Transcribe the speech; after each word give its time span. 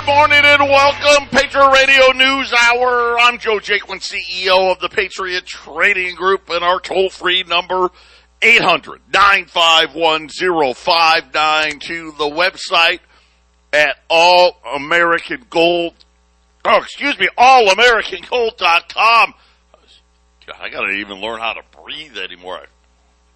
good 0.00 0.06
morning 0.06 0.42
and 0.44 0.62
welcome, 0.62 1.28
Patriot 1.28 1.70
Radio 1.72 2.12
News 2.12 2.52
Hour. 2.52 3.18
I'm 3.20 3.38
Joe 3.38 3.58
Jaquin, 3.58 4.00
CEO 4.00 4.72
of 4.72 4.80
the 4.80 4.88
Patriot 4.88 5.44
Trading 5.44 6.14
Group, 6.14 6.48
and 6.48 6.64
our 6.64 6.80
toll 6.80 7.10
free 7.10 7.42
number 7.42 7.90
800 8.40 9.02
951 9.12 10.28
0592. 10.74 12.12
The 12.12 12.24
website 12.24 13.00
at 13.72 13.96
All 14.08 14.58
American 14.74 15.44
Gold. 15.50 15.94
Oh, 16.64 16.78
excuse 16.78 17.18
me, 17.18 17.28
allamericangold.com. 17.36 19.34
I 20.58 20.68
gotta 20.70 20.92
even 20.92 21.20
learn 21.20 21.40
how 21.40 21.52
to 21.54 21.62
breathe 21.82 22.16
anymore. 22.16 22.60
I 22.60 22.64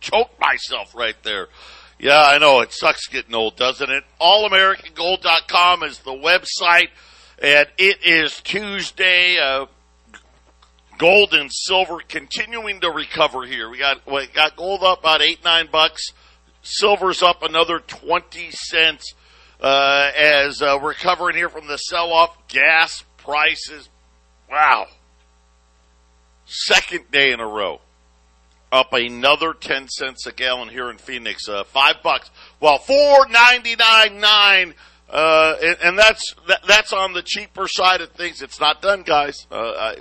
choked 0.00 0.40
myself 0.40 0.94
right 0.94 1.16
there. 1.24 1.48
Yeah, 1.98 2.22
I 2.22 2.38
know. 2.38 2.60
It 2.60 2.72
sucks 2.72 3.06
getting 3.06 3.34
old, 3.34 3.56
doesn't 3.56 3.88
it? 3.88 4.04
AllAmericanGold.com 4.20 5.84
is 5.84 5.98
the 6.00 6.10
website, 6.10 6.88
and 7.40 7.68
it 7.78 8.04
is 8.04 8.40
Tuesday. 8.42 9.38
Uh, 9.38 9.66
gold 10.98 11.34
and 11.34 11.50
silver 11.52 11.98
continuing 12.06 12.80
to 12.80 12.90
recover 12.90 13.46
here. 13.46 13.70
We 13.70 13.78
got 13.78 14.06
we 14.10 14.26
got 14.26 14.56
gold 14.56 14.82
up 14.82 15.00
about 15.00 15.22
eight 15.22 15.44
nine 15.44 15.68
bucks. 15.70 16.12
Silver's 16.62 17.22
up 17.22 17.42
another 17.42 17.78
twenty 17.78 18.50
cents 18.50 19.14
uh, 19.60 20.10
as 20.16 20.62
uh, 20.62 20.78
we're 20.82 20.90
recovering 20.90 21.36
here 21.36 21.48
from 21.48 21.68
the 21.68 21.76
sell 21.76 22.12
off. 22.12 22.36
Gas 22.48 23.04
prices, 23.18 23.88
wow, 24.50 24.86
second 26.44 27.10
day 27.10 27.32
in 27.32 27.40
a 27.40 27.46
row 27.46 27.80
up 28.74 28.92
another 28.92 29.54
10 29.54 29.88
cents 29.88 30.26
a 30.26 30.32
gallon 30.32 30.68
here 30.68 30.90
in 30.90 30.98
Phoenix, 30.98 31.48
uh, 31.48 31.62
five 31.62 32.02
bucks. 32.02 32.28
Well, 32.58 32.78
four 32.78 33.28
ninety 33.28 33.76
nine 33.76 34.20
nine, 34.20 34.74
uh, 35.08 35.54
and, 35.62 35.76
and, 35.80 35.98
that's 35.98 36.34
that, 36.48 36.60
that's 36.66 36.92
on 36.92 37.12
the 37.12 37.22
cheaper 37.22 37.68
side 37.68 38.00
of 38.00 38.10
things. 38.10 38.42
It's 38.42 38.58
not 38.58 38.82
done, 38.82 39.02
guys. 39.02 39.46
Uh, 39.50 39.54
I, 39.56 39.96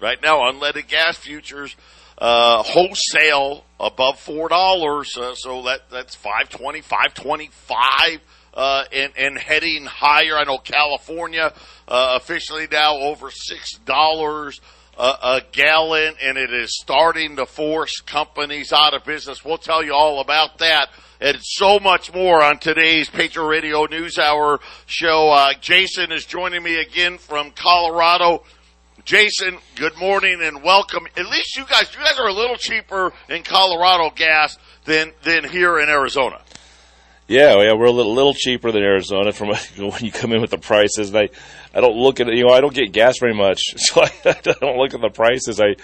right 0.00 0.16
now, 0.22 0.50
unleaded 0.50 0.88
gas 0.88 1.18
futures 1.18 1.76
uh, 2.16 2.62
wholesale 2.62 3.66
above 3.78 4.18
four 4.18 4.48
dollars, 4.48 5.14
uh, 5.18 5.34
so 5.34 5.62
that 5.64 5.90
that's 5.90 6.14
five 6.14 6.48
twenty, 6.48 6.80
five 6.80 7.12
twenty 7.12 7.48
five. 7.52 8.20
Uh, 8.54 8.84
and, 8.92 9.12
and 9.18 9.36
heading 9.36 9.84
higher. 9.84 10.36
I 10.36 10.44
know 10.44 10.58
California 10.58 11.52
officially 11.88 12.68
now 12.70 12.98
over 12.98 13.32
six 13.32 13.72
dollars 13.78 14.60
a, 14.98 15.42
gallon, 15.52 16.14
and 16.22 16.38
it 16.38 16.52
is 16.52 16.78
starting 16.80 17.36
to 17.36 17.46
force 17.46 18.00
companies 18.00 18.72
out 18.72 18.94
of 18.94 19.04
business. 19.04 19.44
We'll 19.44 19.58
tell 19.58 19.84
you 19.84 19.92
all 19.92 20.20
about 20.20 20.58
that 20.58 20.88
and 21.20 21.38
so 21.40 21.78
much 21.78 22.12
more 22.12 22.42
on 22.42 22.58
today's 22.58 23.08
Patriot 23.08 23.46
Radio 23.46 23.86
News 23.86 24.18
Hour 24.18 24.60
show. 24.86 25.30
Uh, 25.30 25.54
Jason 25.60 26.12
is 26.12 26.26
joining 26.26 26.62
me 26.62 26.80
again 26.80 27.18
from 27.18 27.50
Colorado. 27.52 28.44
Jason, 29.04 29.58
good 29.76 29.96
morning 29.96 30.40
and 30.42 30.62
welcome. 30.62 31.06
At 31.16 31.26
least 31.26 31.56
you 31.56 31.64
guys, 31.66 31.94
you 31.94 32.00
guys 32.02 32.18
are 32.18 32.28
a 32.28 32.32
little 32.32 32.56
cheaper 32.56 33.12
in 33.28 33.42
Colorado 33.42 34.10
gas 34.14 34.58
than 34.84 35.12
than 35.22 35.44
here 35.44 35.78
in 35.78 35.88
Arizona. 35.88 36.40
Yeah, 37.26 37.56
yeah, 37.62 37.72
we're 37.72 37.86
a 37.86 37.90
little, 37.90 38.12
little 38.12 38.34
cheaper 38.34 38.70
than 38.70 38.82
Arizona 38.82 39.32
from 39.32 39.48
when 39.76 40.04
you 40.04 40.12
come 40.12 40.32
in 40.32 40.42
with 40.42 40.50
the 40.50 40.58
prices. 40.58 41.08
And 41.08 41.18
I, 41.18 41.28
I 41.74 41.80
don't 41.80 41.96
look 41.96 42.20
at 42.20 42.28
it. 42.28 42.34
You 42.34 42.46
know, 42.46 42.54
I 42.54 42.60
don't 42.60 42.74
get 42.74 42.92
gas 42.92 43.18
very 43.18 43.34
much, 43.34 43.60
so 43.76 44.02
I, 44.02 44.10
I 44.24 44.40
don't 44.42 44.76
look 44.76 44.94
at 44.94 45.00
the 45.00 45.10
prices. 45.10 45.60
I 45.60 45.74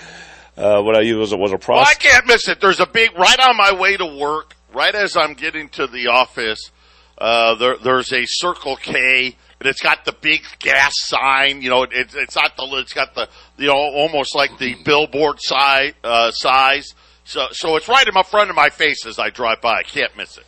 uh, 0.57 0.83
what 0.83 0.97
I 0.97 1.01
use 1.01 1.17
was, 1.17 1.35
was 1.35 1.53
a 1.53 1.59
process. 1.59 1.97
Well, 2.05 2.11
I 2.13 2.13
can't 2.13 2.27
miss 2.27 2.49
it. 2.49 2.61
There's 2.61 2.81
a 2.81 2.87
big 2.87 3.17
right 3.17 3.39
on 3.41 3.57
my 3.57 3.73
way 3.73 3.97
to 3.97 4.07
work. 4.07 4.57
Right 4.73 4.95
as 4.95 5.17
I'm 5.17 5.35
getting 5.35 5.69
to 5.71 5.89
the 5.89 6.09
office, 6.09 6.71
uh, 7.19 7.57
there, 7.57 7.77
there's 7.83 8.13
a 8.13 8.23
Circle 8.25 8.77
K, 8.77 9.35
and 9.59 9.69
it's 9.69 9.81
got 9.81 10.05
the 10.05 10.13
big 10.13 10.43
gas 10.61 10.93
sign. 10.97 11.61
You 11.61 11.71
know, 11.71 11.83
it, 11.83 11.93
it's 11.93 12.37
not 12.37 12.57
the 12.57 12.69
it's 12.77 12.93
got 12.93 13.15
the 13.15 13.29
you 13.57 13.67
know 13.67 13.75
almost 13.75 14.37
like 14.37 14.59
the 14.59 14.77
billboard 14.85 15.39
size 15.41 15.95
uh, 16.05 16.31
size. 16.31 16.95
So 17.25 17.49
so 17.51 17.77
it's 17.77 17.89
right 17.89 18.07
in 18.07 18.15
my 18.15 18.23
front 18.23 18.51
of 18.51 18.57
my 18.57 18.71
face 18.71 19.07
as 19.07 19.19
I 19.19 19.31
drive 19.31 19.61
by. 19.61 19.79
I 19.79 19.83
can't 19.83 20.17
miss 20.17 20.39
it. 20.39 20.45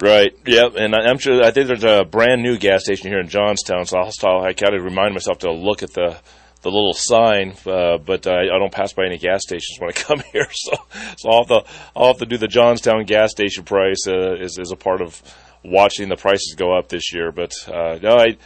Right. 0.00 0.34
Yep. 0.46 0.76
And 0.76 0.94
I'm 0.94 1.18
sure 1.18 1.42
I 1.42 1.50
think 1.50 1.66
there's 1.66 1.84
a 1.84 2.04
brand 2.04 2.42
new 2.42 2.56
gas 2.56 2.84
station 2.84 3.08
here 3.08 3.20
in 3.20 3.28
Johnstown, 3.28 3.84
so 3.84 3.98
I'll, 3.98 4.42
I 4.42 4.54
kind 4.54 4.74
of 4.74 4.82
remind 4.82 5.12
myself 5.12 5.38
to 5.40 5.52
look 5.52 5.82
at 5.82 5.92
the 5.92 6.18
the 6.62 6.70
little 6.70 6.92
sign, 6.92 7.54
uh, 7.66 7.96
but 7.96 8.26
I, 8.26 8.42
I, 8.42 8.58
don't 8.58 8.72
pass 8.72 8.92
by 8.92 9.06
any 9.06 9.16
gas 9.16 9.42
stations 9.44 9.78
when 9.80 9.88
I 9.88 9.92
come 9.94 10.22
here, 10.32 10.46
so 10.50 10.72
so 11.16 11.30
I'll 11.30 11.44
have 11.44 11.48
to 11.48 11.72
I'll 11.96 12.06
have 12.08 12.18
to 12.18 12.26
do 12.26 12.36
the 12.36 12.48
Johnstown 12.48 13.04
gas 13.04 13.30
station 13.30 13.64
price 13.64 14.06
uh, 14.06 14.34
is 14.34 14.58
is 14.58 14.72
a 14.72 14.76
part 14.76 15.00
of 15.00 15.22
watching 15.64 16.08
the 16.08 16.16
prices 16.16 16.54
go 16.56 16.76
up 16.76 16.88
this 16.88 17.12
year. 17.12 17.32
But 17.32 17.52
uh, 17.68 17.98
no, 18.02 18.16
I 18.16 18.36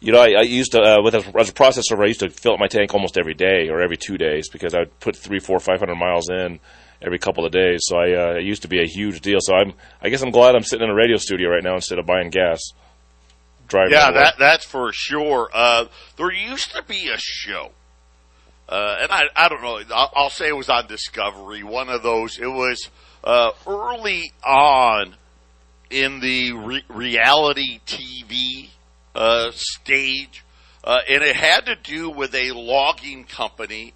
you 0.00 0.12
know 0.12 0.20
I, 0.20 0.34
I 0.38 0.42
used 0.42 0.72
to 0.72 0.80
uh, 0.80 1.02
with 1.02 1.14
a, 1.14 1.38
as 1.38 1.50
a 1.50 1.52
processor, 1.52 2.02
I 2.02 2.06
used 2.06 2.20
to 2.20 2.30
fill 2.30 2.54
up 2.54 2.60
my 2.60 2.68
tank 2.68 2.94
almost 2.94 3.18
every 3.18 3.34
day 3.34 3.68
or 3.68 3.80
every 3.80 3.96
two 3.96 4.18
days 4.18 4.48
because 4.48 4.74
I'd 4.74 4.98
put 5.00 5.16
three, 5.16 5.38
four, 5.40 5.58
five 5.60 5.80
hundred 5.80 5.96
miles 5.96 6.30
in 6.30 6.60
every 7.04 7.18
couple 7.18 7.44
of 7.44 7.52
days. 7.52 7.82
So 7.84 7.96
I 7.96 8.12
uh, 8.12 8.34
it 8.34 8.44
used 8.44 8.62
to 8.62 8.68
be 8.68 8.80
a 8.80 8.86
huge 8.86 9.20
deal. 9.20 9.38
So 9.40 9.54
I'm 9.54 9.74
I 10.00 10.08
guess 10.08 10.22
I'm 10.22 10.30
glad 10.30 10.54
I'm 10.54 10.62
sitting 10.62 10.84
in 10.84 10.90
a 10.90 10.94
radio 10.94 11.16
studio 11.16 11.50
right 11.50 11.62
now 11.62 11.74
instead 11.74 11.98
of 11.98 12.06
buying 12.06 12.30
gas. 12.30 12.60
Driving 13.68 13.92
yeah, 13.92 14.10
that 14.10 14.34
that's 14.38 14.64
for 14.64 14.90
sure. 14.92 15.48
Uh, 15.52 15.86
there 16.16 16.32
used 16.32 16.74
to 16.74 16.82
be 16.82 17.08
a 17.08 17.16
show, 17.18 17.70
uh, 18.68 18.98
and 19.00 19.10
I 19.10 19.24
I 19.34 19.48
don't 19.48 19.62
know. 19.62 19.80
I'll, 19.94 20.12
I'll, 20.14 20.30
say 20.30 20.48
it 20.48 20.56
was 20.56 20.68
on 20.68 20.86
Discovery. 20.88 21.62
One 21.62 21.88
of 21.88 22.02
those. 22.02 22.38
It 22.38 22.48
was 22.48 22.90
uh, 23.24 23.52
early 23.66 24.32
on 24.44 25.14
in 25.90 26.20
the 26.20 26.52
re- 26.52 26.84
reality 26.88 27.80
TV 27.86 28.68
uh, 29.14 29.50
stage. 29.52 30.44
Uh, 30.84 30.98
and 31.08 31.22
it 31.22 31.36
had 31.36 31.66
to 31.66 31.76
do 31.76 32.10
with 32.10 32.34
a 32.34 32.50
logging 32.50 33.22
company 33.22 33.94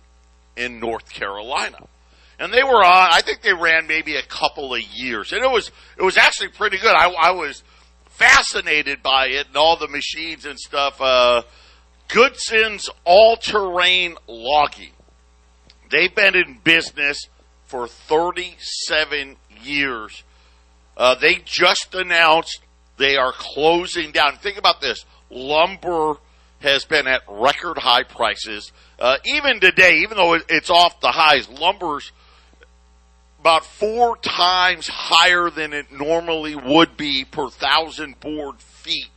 in 0.56 0.78
North 0.78 1.10
Carolina 1.10 1.78
and 2.38 2.52
they 2.52 2.62
were 2.62 2.84
on. 2.84 3.08
I 3.12 3.22
think 3.22 3.42
they 3.42 3.54
ran 3.54 3.86
maybe 3.86 4.16
a 4.16 4.22
couple 4.22 4.74
of 4.74 4.82
years, 4.82 5.32
and 5.32 5.42
it 5.42 5.50
was 5.50 5.70
it 5.98 6.02
was 6.02 6.16
actually 6.16 6.48
pretty 6.48 6.78
good. 6.78 6.94
I, 6.94 7.10
I 7.10 7.30
was 7.30 7.62
fascinated 8.08 9.02
by 9.02 9.26
it 9.28 9.48
and 9.48 9.56
all 9.56 9.76
the 9.76 9.88
machines 9.88 10.44
and 10.44 10.58
stuff. 10.58 11.00
Uh, 11.00 11.42
Goodson's 12.08 12.88
All 13.04 13.36
Terrain 13.36 14.16
Logging. 14.26 14.92
They've 15.90 16.14
been 16.14 16.34
in 16.34 16.58
business 16.64 17.28
for 17.66 17.86
37 17.86 19.36
years. 19.62 20.22
Uh, 20.96 21.14
they 21.14 21.36
just 21.44 21.94
announced 21.94 22.60
they 22.96 23.16
are 23.16 23.32
closing 23.32 24.12
down. 24.12 24.36
Think 24.36 24.58
about 24.58 24.80
this: 24.80 25.04
lumber 25.30 26.16
has 26.60 26.84
been 26.84 27.06
at 27.06 27.22
record 27.28 27.78
high 27.78 28.02
prices. 28.02 28.72
Uh, 28.98 29.16
even 29.24 29.60
today, 29.60 29.98
even 29.98 30.16
though 30.16 30.34
it's 30.34 30.70
off 30.70 31.00
the 31.00 31.10
highs, 31.12 31.48
lumber's 31.48 32.12
about 33.46 33.64
four 33.64 34.16
times 34.16 34.88
higher 34.88 35.50
than 35.50 35.72
it 35.72 35.92
normally 35.92 36.56
would 36.56 36.96
be 36.96 37.24
per 37.24 37.48
thousand 37.48 38.18
board 38.18 38.58
feet. 38.58 39.12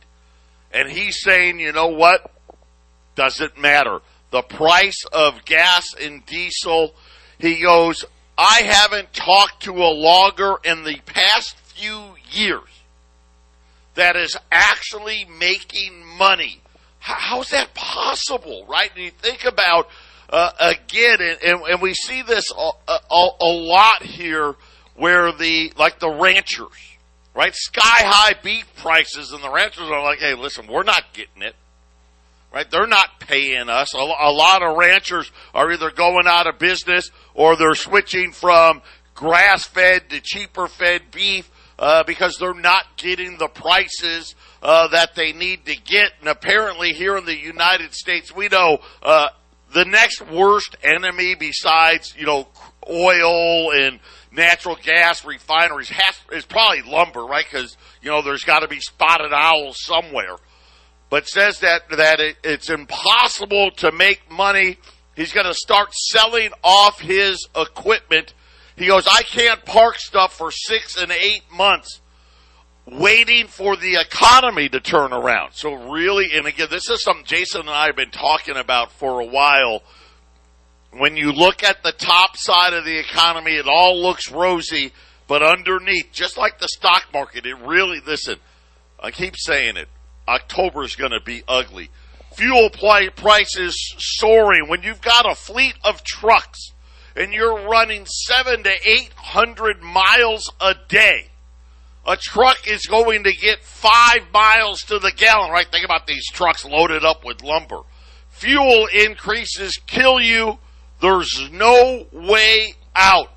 And 0.70 0.88
he's 0.88 1.20
saying, 1.20 1.58
you 1.58 1.72
know 1.72 1.88
what? 1.88 2.30
Doesn't 3.16 3.58
matter. 3.58 3.98
The 4.30 4.42
price 4.42 5.04
of 5.12 5.44
gas 5.44 5.96
and 6.00 6.24
diesel, 6.26 6.94
he 7.40 7.60
goes, 7.60 8.04
I 8.38 8.60
haven't 8.62 9.12
talked 9.12 9.64
to 9.64 9.72
a 9.72 9.90
logger 9.90 10.58
in 10.62 10.84
the 10.84 11.00
past 11.06 11.56
few 11.56 12.14
years 12.30 12.68
that 13.96 14.14
is 14.14 14.36
actually 14.52 15.26
making 15.40 16.06
money. 16.06 16.60
How's 17.00 17.50
that 17.50 17.74
possible, 17.74 18.64
right? 18.68 18.92
And 18.94 19.06
you 19.06 19.10
think 19.10 19.44
about 19.44 19.88
uh, 20.30 20.52
again, 20.60 21.18
and, 21.20 21.42
and, 21.42 21.60
and, 21.62 21.82
we 21.82 21.92
see 21.92 22.22
this 22.22 22.52
a, 22.56 22.70
a, 22.88 23.28
a, 23.40 23.50
lot 23.50 24.04
here 24.04 24.54
where 24.94 25.32
the, 25.32 25.72
like 25.76 25.98
the 25.98 26.08
ranchers, 26.08 26.96
right? 27.34 27.52
Sky 27.52 27.82
high 27.82 28.34
beef 28.40 28.64
prices 28.76 29.32
and 29.32 29.42
the 29.42 29.50
ranchers 29.50 29.90
are 29.90 30.02
like, 30.04 30.20
hey, 30.20 30.34
listen, 30.34 30.68
we're 30.68 30.84
not 30.84 31.02
getting 31.12 31.42
it. 31.42 31.56
Right? 32.52 32.68
They're 32.68 32.86
not 32.86 33.20
paying 33.20 33.68
us. 33.68 33.94
A, 33.94 33.98
a 33.98 34.32
lot 34.32 34.62
of 34.62 34.76
ranchers 34.76 35.30
are 35.54 35.70
either 35.70 35.90
going 35.90 36.26
out 36.26 36.48
of 36.48 36.58
business 36.58 37.10
or 37.34 37.56
they're 37.56 37.74
switching 37.74 38.32
from 38.32 38.82
grass 39.14 39.66
fed 39.66 40.10
to 40.10 40.20
cheaper 40.20 40.66
fed 40.66 41.02
beef 41.12 41.50
uh, 41.78 42.02
because 42.04 42.36
they're 42.38 42.54
not 42.54 42.84
getting 42.96 43.38
the 43.38 43.48
prices 43.48 44.34
uh, 44.62 44.88
that 44.88 45.14
they 45.14 45.32
need 45.32 45.64
to 45.66 45.76
get. 45.76 46.12
And 46.20 46.28
apparently, 46.28 46.92
here 46.92 47.16
in 47.16 47.24
the 47.24 47.36
United 47.36 47.94
States, 47.94 48.34
we 48.34 48.48
know 48.48 48.78
uh, 49.02 49.28
the 49.72 49.84
next 49.84 50.22
worst 50.30 50.76
enemy 50.82 51.34
besides, 51.34 52.14
you 52.16 52.26
know, 52.26 52.48
oil 52.88 53.72
and 53.72 54.00
natural 54.32 54.76
gas 54.82 55.24
refineries 55.24 55.88
has, 55.90 56.16
is 56.32 56.44
probably 56.44 56.82
lumber, 56.82 57.24
right? 57.24 57.44
Because, 57.50 57.76
you 58.02 58.10
know, 58.10 58.22
there's 58.22 58.44
got 58.44 58.60
to 58.60 58.68
be 58.68 58.80
spotted 58.80 59.32
owls 59.32 59.76
somewhere. 59.80 60.36
But 61.08 61.26
says 61.26 61.60
that, 61.60 61.88
that 61.90 62.20
it, 62.20 62.36
it's 62.44 62.70
impossible 62.70 63.72
to 63.78 63.92
make 63.92 64.30
money. 64.30 64.78
He's 65.16 65.32
going 65.32 65.46
to 65.46 65.54
start 65.54 65.92
selling 65.92 66.50
off 66.62 67.00
his 67.00 67.48
equipment. 67.56 68.34
He 68.76 68.86
goes, 68.86 69.06
I 69.06 69.22
can't 69.22 69.64
park 69.64 69.98
stuff 69.98 70.36
for 70.36 70.50
six 70.50 70.96
and 70.96 71.10
eight 71.10 71.42
months 71.52 72.00
waiting 72.90 73.46
for 73.46 73.76
the 73.76 74.00
economy 74.00 74.68
to 74.68 74.80
turn 74.80 75.12
around. 75.12 75.52
So 75.52 75.90
really, 75.90 76.28
and 76.34 76.46
again, 76.46 76.68
this 76.70 76.90
is 76.90 77.02
something 77.02 77.24
Jason 77.24 77.62
and 77.62 77.70
I 77.70 77.86
have 77.86 77.96
been 77.96 78.10
talking 78.10 78.56
about 78.56 78.92
for 78.92 79.20
a 79.20 79.26
while. 79.26 79.82
When 80.92 81.16
you 81.16 81.32
look 81.32 81.62
at 81.62 81.82
the 81.82 81.92
top 81.92 82.36
side 82.36 82.72
of 82.72 82.84
the 82.84 82.98
economy, 82.98 83.52
it 83.52 83.68
all 83.68 84.00
looks 84.00 84.30
rosy, 84.30 84.92
but 85.28 85.42
underneath, 85.42 86.10
just 86.12 86.36
like 86.36 86.58
the 86.58 86.66
stock 86.66 87.04
market, 87.12 87.46
it 87.46 87.56
really, 87.58 88.00
listen, 88.04 88.36
I 88.98 89.12
keep 89.12 89.36
saying 89.36 89.76
it, 89.76 89.88
October 90.26 90.82
is 90.82 90.96
going 90.96 91.12
to 91.12 91.20
be 91.20 91.44
ugly. 91.46 91.90
Fuel 92.32 92.70
prices 92.70 93.94
soaring 93.98 94.68
when 94.68 94.82
you've 94.82 95.00
got 95.00 95.30
a 95.30 95.34
fleet 95.34 95.74
of 95.84 96.02
trucks 96.02 96.72
and 97.16 97.32
you're 97.32 97.68
running 97.68 98.06
seven 98.06 98.62
to 98.62 98.72
eight 98.84 99.12
hundred 99.14 99.82
miles 99.82 100.52
a 100.60 100.74
day 100.88 101.29
a 102.10 102.16
truck 102.16 102.66
is 102.66 102.86
going 102.86 103.22
to 103.22 103.32
get 103.32 103.62
five 103.62 104.32
miles 104.32 104.82
to 104.82 104.98
the 104.98 105.12
gallon, 105.12 105.52
right? 105.52 105.70
Think 105.70 105.84
about 105.84 106.08
these 106.08 106.26
trucks 106.26 106.64
loaded 106.64 107.04
up 107.04 107.24
with 107.24 107.42
lumber. 107.42 107.82
Fuel 108.30 108.88
increases 108.92 109.78
kill 109.86 110.20
you. 110.20 110.58
There's 111.00 111.48
no 111.52 112.06
way 112.12 112.74
out. 112.96 113.28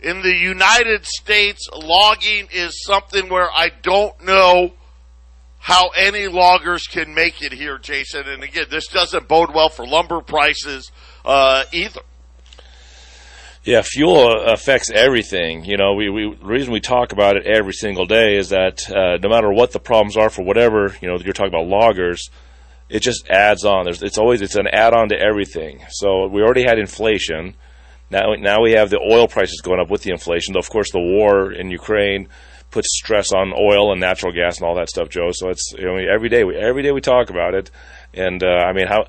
In 0.00 0.22
the 0.22 0.32
United 0.32 1.04
States, 1.04 1.68
logging 1.74 2.48
is 2.52 2.84
something 2.84 3.28
where 3.28 3.50
I 3.50 3.70
don't 3.82 4.24
know 4.24 4.72
how 5.58 5.88
any 5.90 6.26
loggers 6.26 6.86
can 6.86 7.12
make 7.12 7.42
it 7.42 7.52
here, 7.52 7.78
Jason. 7.78 8.28
And 8.28 8.42
again, 8.42 8.66
this 8.70 8.86
doesn't 8.86 9.28
bode 9.28 9.52
well 9.52 9.68
for 9.68 9.86
lumber 9.86 10.20
prices 10.22 10.90
uh, 11.24 11.64
either. 11.72 12.00
Yeah, 13.62 13.82
fuel 13.82 14.42
affects 14.46 14.90
everything. 14.90 15.66
You 15.66 15.76
know, 15.76 15.92
we, 15.92 16.08
we 16.08 16.34
the 16.34 16.46
reason 16.46 16.72
we 16.72 16.80
talk 16.80 17.12
about 17.12 17.36
it 17.36 17.46
every 17.46 17.74
single 17.74 18.06
day 18.06 18.36
is 18.36 18.48
that 18.48 18.90
uh, 18.90 19.18
no 19.22 19.28
matter 19.28 19.52
what 19.52 19.72
the 19.72 19.78
problems 19.78 20.16
are 20.16 20.30
for 20.30 20.42
whatever 20.42 20.96
you 21.02 21.08
know 21.08 21.18
you're 21.18 21.34
talking 21.34 21.52
about 21.52 21.66
loggers, 21.66 22.30
it 22.88 23.00
just 23.00 23.28
adds 23.28 23.66
on. 23.66 23.84
There's 23.84 24.02
it's 24.02 24.16
always 24.16 24.40
it's 24.40 24.56
an 24.56 24.66
add-on 24.66 25.10
to 25.10 25.20
everything. 25.20 25.84
So 25.90 26.26
we 26.26 26.40
already 26.40 26.62
had 26.62 26.78
inflation. 26.78 27.54
Now 28.08 28.32
now 28.38 28.62
we 28.62 28.72
have 28.72 28.88
the 28.88 28.98
oil 28.98 29.28
prices 29.28 29.60
going 29.60 29.78
up 29.78 29.90
with 29.90 30.02
the 30.02 30.10
inflation. 30.10 30.54
Though 30.54 30.60
of 30.60 30.70
course 30.70 30.90
the 30.90 31.00
war 31.00 31.52
in 31.52 31.70
Ukraine 31.70 32.28
puts 32.70 32.88
stress 32.96 33.30
on 33.32 33.52
oil 33.52 33.92
and 33.92 34.00
natural 34.00 34.32
gas 34.32 34.58
and 34.58 34.66
all 34.66 34.76
that 34.76 34.88
stuff, 34.88 35.10
Joe. 35.10 35.32
So 35.32 35.50
it's 35.50 35.74
you 35.76 35.84
know 35.84 35.96
every 35.96 36.30
day 36.30 36.44
we 36.44 36.56
every 36.56 36.82
day 36.82 36.92
we 36.92 37.02
talk 37.02 37.28
about 37.28 37.54
it, 37.54 37.70
and 38.14 38.42
uh, 38.42 38.46
I 38.46 38.72
mean 38.72 38.86
how 38.86 39.04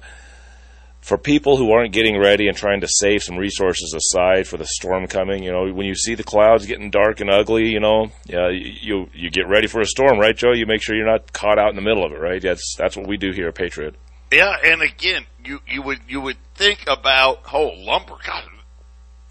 for 1.02 1.18
people 1.18 1.58
who 1.58 1.72
aren't 1.72 1.94
getting 1.94 2.18
ready 2.20 2.48
and 2.48 2.56
trying 2.56 2.82
to 2.82 2.88
save 2.88 3.24
some 3.24 3.36
resources 3.36 3.94
aside 3.94 4.48
for 4.48 4.58
the 4.58 4.68
storm 4.68 5.08
coming, 5.08 5.44
you 5.44 5.52
know, 5.52 5.72
when 5.74 5.88
you 5.88 5.96
see 5.96 6.14
the 6.14 6.24
clouds 6.24 6.66
getting 6.68 6.92
dark 6.92 7.20
and 7.20 7.30
ugly, 7.30 7.70
you 7.70 7.80
know, 7.80 8.12
you 8.26 9.10
you 9.14 9.32
get 9.32 9.48
ready 9.48 9.68
for 9.68 9.82
a 9.82 9.86
storm, 9.86 10.20
right, 10.20 10.38
Joe? 10.38 10.54
You 10.54 10.66
make 10.68 10.82
sure 10.82 10.96
you're 10.96 11.10
not 11.10 11.34
caught 11.34 11.58
out 11.58 11.70
in 11.70 11.76
the 11.76 11.82
middle 11.82 12.06
of 12.06 12.12
it, 12.12 12.20
right? 12.20 12.42
That's 12.42 12.76
that's 12.78 12.96
what 12.96 13.08
we 13.08 13.18
do 13.18 13.32
here 13.32 13.48
at 13.48 13.56
Patriot. 13.56 13.96
Yeah, 14.32 14.56
and 14.64 14.82
again, 14.82 15.26
you 15.44 15.60
you 15.68 15.82
would 15.82 16.00
you 16.08 16.22
would 16.22 16.38
think 16.54 16.86
about 16.88 17.42
oh 17.52 17.72
lumber, 17.78 18.16
God, 18.26 18.44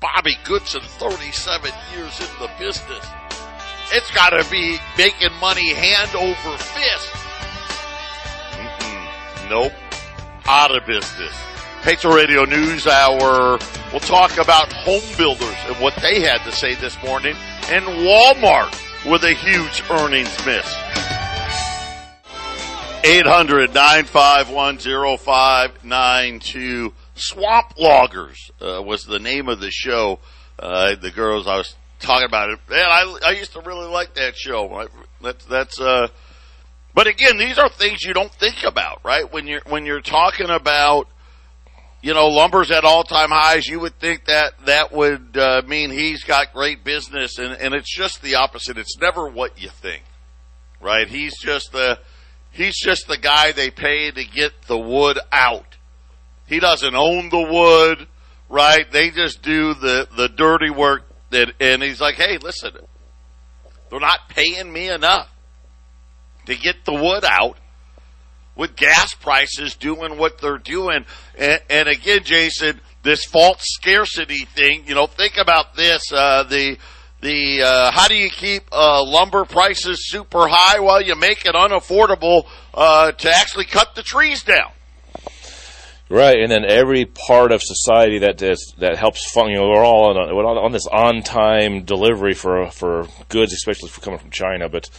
Bobby 0.00 0.36
Goodson, 0.44 0.82
37 0.82 1.70
years 1.94 2.20
in 2.20 2.26
the 2.40 2.50
business. 2.58 3.06
It's 3.92 4.10
got 4.12 4.30
to 4.30 4.48
be 4.50 4.78
making 4.96 5.32
money 5.40 5.72
hand 5.74 6.14
over 6.14 6.56
fist. 6.58 7.10
Mm-mm, 8.52 9.50
nope, 9.50 9.72
out 10.46 10.74
of 10.74 10.86
business. 10.86 11.49
Patriot 11.82 12.14
Radio 12.14 12.44
News 12.44 12.86
Hour. 12.86 13.58
We'll 13.90 14.00
talk 14.00 14.36
about 14.36 14.70
home 14.70 15.02
builders 15.16 15.56
and 15.66 15.76
what 15.76 15.96
they 15.96 16.20
had 16.20 16.44
to 16.44 16.52
say 16.52 16.74
this 16.74 17.02
morning, 17.02 17.34
and 17.70 17.84
Walmart 17.86 18.76
with 19.10 19.24
a 19.24 19.32
huge 19.32 19.82
earnings 19.90 20.36
miss. 20.44 20.66
800 23.02 23.72
951 23.72 24.78
0592. 25.18 26.92
Swamp 27.14 27.72
Loggers 27.78 28.50
uh, 28.60 28.82
was 28.82 29.06
the 29.06 29.18
name 29.18 29.48
of 29.48 29.60
the 29.60 29.70
show. 29.70 30.18
Uh, 30.58 30.94
the 30.96 31.10
girls 31.10 31.46
I 31.46 31.56
was 31.56 31.74
talking 31.98 32.26
about 32.26 32.50
it. 32.50 32.58
Man, 32.68 32.84
I, 32.84 33.18
I 33.24 33.30
used 33.30 33.54
to 33.54 33.60
really 33.62 33.88
like 33.88 34.14
that 34.14 34.36
show. 34.36 34.86
That's, 35.22 35.44
that's, 35.46 35.80
uh, 35.80 36.08
but 36.92 37.06
again, 37.06 37.38
these 37.38 37.56
are 37.56 37.70
things 37.70 38.02
you 38.02 38.12
don't 38.12 38.32
think 38.32 38.64
about, 38.64 39.02
right? 39.02 39.32
When 39.32 39.46
you're, 39.46 39.62
when 39.66 39.86
you're 39.86 40.02
talking 40.02 40.50
about, 40.50 41.08
you 42.02 42.14
know, 42.14 42.28
lumber's 42.28 42.70
at 42.70 42.84
all 42.84 43.04
time 43.04 43.30
highs. 43.30 43.66
You 43.66 43.80
would 43.80 43.98
think 43.98 44.26
that 44.26 44.54
that 44.66 44.92
would 44.92 45.36
uh, 45.36 45.62
mean 45.66 45.90
he's 45.90 46.24
got 46.24 46.52
great 46.52 46.82
business, 46.82 47.38
and, 47.38 47.52
and 47.54 47.74
it's 47.74 47.94
just 47.94 48.22
the 48.22 48.36
opposite. 48.36 48.78
It's 48.78 48.96
never 48.98 49.28
what 49.28 49.60
you 49.60 49.68
think, 49.68 50.02
right? 50.80 51.06
He's 51.06 51.38
just 51.38 51.72
the 51.72 51.98
he's 52.52 52.78
just 52.78 53.06
the 53.06 53.18
guy 53.18 53.52
they 53.52 53.70
pay 53.70 54.10
to 54.10 54.24
get 54.24 54.52
the 54.66 54.78
wood 54.78 55.18
out. 55.30 55.76
He 56.46 56.58
doesn't 56.58 56.94
own 56.94 57.28
the 57.28 57.48
wood, 57.50 58.08
right? 58.48 58.90
They 58.90 59.10
just 59.10 59.42
do 59.42 59.74
the 59.74 60.08
the 60.16 60.28
dirty 60.28 60.70
work. 60.70 61.04
That 61.30 61.52
and 61.60 61.82
he's 61.82 62.00
like, 62.00 62.16
hey, 62.16 62.38
listen, 62.38 62.72
they're 63.90 64.00
not 64.00 64.28
paying 64.30 64.72
me 64.72 64.88
enough 64.88 65.28
to 66.46 66.56
get 66.56 66.84
the 66.84 66.94
wood 66.94 67.24
out 67.24 67.58
with 68.56 68.76
gas 68.76 69.14
prices 69.14 69.74
doing 69.76 70.18
what 70.18 70.40
they're 70.40 70.58
doing. 70.58 71.04
And, 71.38 71.60
and 71.70 71.88
again, 71.88 72.20
Jason, 72.24 72.80
this 73.02 73.24
false 73.24 73.62
scarcity 73.62 74.44
thing, 74.44 74.84
you 74.86 74.94
know, 74.94 75.06
think 75.06 75.36
about 75.38 75.74
this, 75.74 76.12
uh, 76.12 76.44
the, 76.44 76.76
the, 77.20 77.62
uh, 77.62 77.90
how 77.90 78.08
do 78.08 78.14
you 78.14 78.30
keep, 78.30 78.64
uh, 78.72 79.02
lumber 79.04 79.44
prices 79.44 80.10
super 80.10 80.48
high 80.48 80.80
while 80.80 81.02
you 81.02 81.16
make 81.16 81.46
it 81.46 81.54
unaffordable, 81.54 82.46
uh, 82.74 83.12
to 83.12 83.30
actually 83.30 83.64
cut 83.64 83.94
the 83.94 84.02
trees 84.02 84.42
down? 84.42 84.72
Right, 86.12 86.40
and 86.40 86.50
then 86.50 86.64
every 86.64 87.04
part 87.04 87.52
of 87.52 87.62
society 87.62 88.18
that 88.18 88.42
is, 88.42 88.74
that 88.78 88.98
helps 88.98 89.30
fund, 89.30 89.50
you 89.50 89.58
know, 89.58 89.68
we're 89.68 89.84
all 89.84 90.10
on, 90.10 90.16
a, 90.16 90.60
on 90.60 90.72
this 90.72 90.88
on 90.88 91.22
time 91.22 91.84
delivery 91.84 92.34
for 92.34 92.68
for 92.72 93.06
goods, 93.28 93.52
especially 93.52 93.90
for 93.90 94.00
coming 94.00 94.18
from 94.18 94.30
China. 94.30 94.68
But 94.68 94.90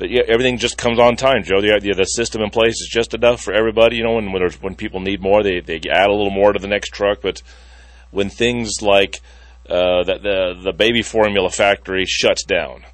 but 0.00 0.08
yeah, 0.08 0.22
everything 0.26 0.56
just 0.56 0.78
comes 0.78 0.98
on 0.98 1.14
time, 1.14 1.42
Joe. 1.44 1.60
The, 1.60 1.78
the, 1.78 1.92
the 1.92 2.04
system 2.04 2.40
in 2.40 2.48
place 2.48 2.80
is 2.80 2.88
just 2.90 3.12
enough 3.12 3.42
for 3.42 3.52
everybody. 3.52 3.96
You 3.96 4.04
know, 4.04 4.14
when 4.14 4.32
when, 4.32 4.50
when 4.62 4.74
people 4.74 4.98
need 4.98 5.20
more, 5.20 5.42
they 5.42 5.60
they 5.60 5.78
add 5.90 6.08
a 6.08 6.14
little 6.14 6.30
more 6.30 6.54
to 6.54 6.58
the 6.58 6.68
next 6.68 6.88
truck. 6.88 7.18
But 7.20 7.42
when 8.10 8.30
things 8.30 8.80
like 8.80 9.20
uh, 9.68 10.02
that 10.04 10.22
the 10.22 10.58
the 10.64 10.72
baby 10.72 11.02
formula 11.02 11.50
factory 11.50 12.06
shuts 12.06 12.44
down, 12.44 12.86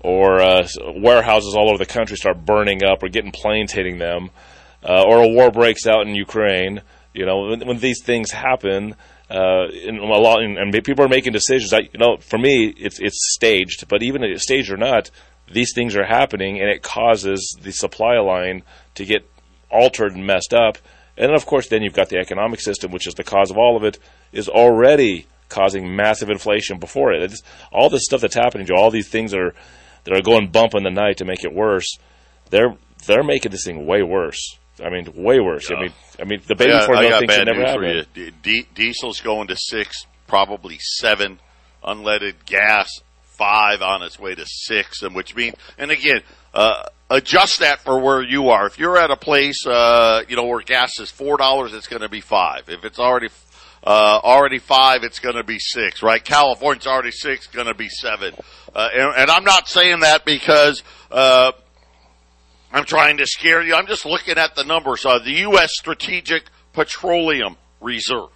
or 0.00 0.42
uh, 0.42 0.66
warehouses 0.96 1.54
all 1.54 1.68
over 1.70 1.78
the 1.78 1.86
country 1.86 2.16
start 2.16 2.44
burning 2.44 2.82
up, 2.82 3.04
or 3.04 3.08
getting 3.08 3.30
planes 3.30 3.70
hitting 3.70 3.98
them, 3.98 4.30
uh, 4.82 5.04
or 5.06 5.22
a 5.22 5.28
war 5.28 5.52
breaks 5.52 5.86
out 5.86 6.08
in 6.08 6.16
Ukraine. 6.16 6.82
You 7.14 7.24
know, 7.24 7.50
when, 7.50 7.68
when 7.68 7.78
these 7.78 8.02
things 8.02 8.32
happen, 8.32 8.96
uh, 9.30 9.68
and 9.86 9.98
a 9.98 10.04
lot, 10.04 10.42
and, 10.42 10.58
and, 10.58 10.72
people 10.84 11.04
are 11.04 11.08
making 11.08 11.34
decisions. 11.34 11.72
I, 11.72 11.82
you 11.92 12.00
know, 12.00 12.16
for 12.16 12.36
me, 12.38 12.74
it's 12.76 12.98
it's 12.98 13.32
staged, 13.36 13.86
but 13.86 14.02
even 14.02 14.36
staged 14.38 14.72
or 14.72 14.76
not, 14.76 15.12
these 15.52 15.72
things 15.74 15.96
are 15.96 16.04
happening 16.04 16.60
and 16.60 16.68
it 16.68 16.82
causes 16.82 17.56
the 17.60 17.72
supply 17.72 18.18
line 18.18 18.62
to 18.94 19.04
get 19.04 19.28
altered 19.70 20.14
and 20.14 20.26
messed 20.26 20.54
up. 20.54 20.78
And 21.16 21.32
of 21.34 21.46
course, 21.46 21.68
then 21.68 21.82
you've 21.82 21.94
got 21.94 22.08
the 22.08 22.18
economic 22.18 22.60
system, 22.60 22.92
which 22.92 23.06
is 23.06 23.14
the 23.14 23.24
cause 23.24 23.50
of 23.50 23.58
all 23.58 23.76
of 23.76 23.84
it, 23.84 23.98
is 24.32 24.48
already 24.48 25.26
causing 25.48 25.96
massive 25.96 26.30
inflation 26.30 26.78
before 26.78 27.12
it. 27.12 27.22
It's, 27.22 27.42
all 27.72 27.90
this 27.90 28.04
stuff 28.04 28.20
that's 28.20 28.34
happening 28.34 28.66
to 28.66 28.74
all 28.74 28.90
these 28.90 29.08
things 29.08 29.32
that 29.32 29.40
are 29.40 29.54
that 30.04 30.16
are 30.16 30.22
going 30.22 30.48
bump 30.48 30.74
in 30.74 30.84
the 30.84 30.90
night 30.90 31.18
to 31.18 31.24
make 31.24 31.44
it 31.44 31.52
worse. 31.52 31.98
They're 32.50 32.76
they're 33.06 33.24
making 33.24 33.52
this 33.52 33.64
thing 33.64 33.86
way 33.86 34.02
worse. 34.02 34.58
I 34.82 34.90
mean, 34.90 35.12
way 35.16 35.40
worse. 35.40 35.70
Yeah. 35.70 35.76
I 35.76 35.80
mean, 35.80 35.92
I 36.20 36.24
mean, 36.24 36.40
the 36.46 36.54
baby 36.54 36.78
formula 36.86 37.18
thing 37.18 37.30
should 37.30 37.46
never 37.46 37.64
happen. 37.64 38.06
D- 38.42 38.66
diesel's 38.74 39.20
going 39.20 39.48
to 39.48 39.56
six, 39.56 40.06
probably 40.26 40.78
seven. 40.78 41.40
Unleaded 41.82 42.34
gas 42.44 42.90
five 43.38 43.80
on 43.80 44.02
its 44.02 44.18
way 44.18 44.34
to 44.34 44.44
six, 44.44 45.02
and 45.02 45.14
which 45.14 45.34
means, 45.34 45.54
and 45.78 45.90
again, 45.90 46.20
uh, 46.52 46.82
adjust 47.08 47.60
that 47.60 47.80
for 47.80 47.98
where 47.98 48.22
you 48.22 48.50
are. 48.50 48.66
If 48.66 48.78
you're 48.78 48.98
at 48.98 49.10
a 49.10 49.16
place, 49.16 49.64
uh, 49.66 50.22
you 50.28 50.36
know, 50.36 50.44
where 50.44 50.60
gas 50.60 50.98
is 50.98 51.10
four 51.10 51.38
dollars, 51.38 51.72
it's 51.72 51.86
going 51.86 52.02
to 52.02 52.08
be 52.08 52.20
five. 52.20 52.68
If 52.68 52.84
it's 52.84 52.98
already 52.98 53.28
uh, 53.84 54.20
already 54.22 54.58
five, 54.58 55.04
it's 55.04 55.20
going 55.20 55.36
to 55.36 55.44
be 55.44 55.58
six, 55.58 56.02
right? 56.02 56.22
California's 56.22 56.86
already 56.86 57.12
six, 57.12 57.46
going 57.46 57.68
to 57.68 57.74
be 57.74 57.88
seven. 57.88 58.34
Uh, 58.74 58.88
and, 58.92 59.14
and, 59.16 59.30
I'm 59.30 59.44
not 59.44 59.68
saying 59.68 60.00
that 60.00 60.24
because 60.24 60.82
uh, 61.10 61.52
I'm 62.72 62.84
trying 62.84 63.18
to 63.18 63.26
scare 63.26 63.62
you. 63.62 63.74
I'm 63.74 63.86
just 63.86 64.04
looking 64.04 64.36
at 64.36 64.56
the 64.56 64.64
numbers. 64.64 65.06
Uh, 65.06 65.20
the 65.20 65.30
U.S. 65.30 65.70
Strategic 65.72 66.44
Petroleum 66.72 67.56
Reserve 67.80 68.28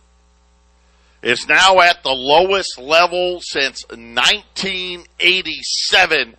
is 1.23 1.47
now 1.49 1.81
at 1.81 2.03
the 2.03 2.11
lowest 2.11 2.79
level 2.79 3.41
since 3.41 3.83
1987 3.89 6.37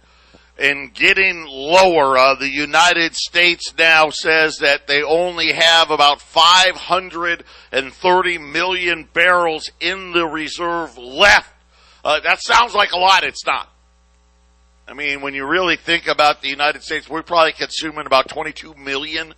and 0.60 0.94
getting 0.94 1.48
lower. 1.48 2.16
Uh, 2.18 2.36
the 2.36 2.50
United 2.50 3.16
States 3.16 3.74
now 3.78 4.10
says 4.10 4.58
that 4.58 4.88
they 4.88 5.02
only 5.02 5.54
have 5.54 5.90
about 5.90 6.20
530 6.22 8.38
million 8.38 9.08
barrels 9.14 9.72
in 9.80 10.12
the 10.12 10.28
reserve 10.28 10.98
left. 10.98 11.54
Uh, 12.04 12.20
that 12.20 12.42
sounds 12.42 12.76
like 12.76 12.92
a 12.92 12.98
lot. 12.98 13.24
It's 13.24 13.46
not. 13.46 13.70
I 14.86 14.94
mean, 14.94 15.22
when 15.22 15.34
you 15.34 15.48
really 15.48 15.78
think 15.78 16.08
about 16.08 16.42
the 16.42 16.50
United 16.50 16.84
States, 16.84 17.10
we're 17.10 17.24
probably 17.24 17.54
consuming 17.54 18.06
about 18.06 18.28
22 18.28 18.74
million 18.76 19.34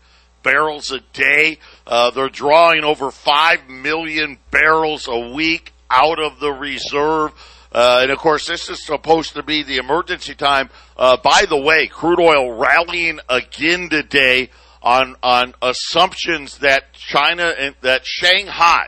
barrels 0.45 0.91
a 0.91 1.01
day. 1.11 1.57
Uh, 1.85 2.11
they're 2.11 2.29
drawing 2.29 2.85
over 2.85 3.11
5 3.11 3.67
million 3.67 4.37
barrels 4.51 5.09
a 5.09 5.33
week 5.33 5.73
out 5.89 6.19
of 6.19 6.39
the 6.39 6.51
reserve. 6.51 7.33
Uh, 7.71 7.99
and 8.03 8.11
of 8.11 8.17
course, 8.19 8.47
this 8.47 8.69
is 8.69 8.85
supposed 8.85 9.33
to 9.33 9.43
be 9.43 9.63
the 9.63 9.77
emergency 9.77 10.35
time. 10.35 10.69
Uh, 10.95 11.17
by 11.17 11.45
the 11.49 11.59
way, 11.59 11.87
crude 11.87 12.21
oil 12.21 12.53
rallying 12.53 13.19
again 13.27 13.89
today 13.89 14.49
on 14.81 15.15
on 15.23 15.53
assumptions 15.61 16.59
that 16.59 16.93
China 16.93 17.53
and 17.59 17.75
that 17.81 18.05
Shanghai 18.05 18.87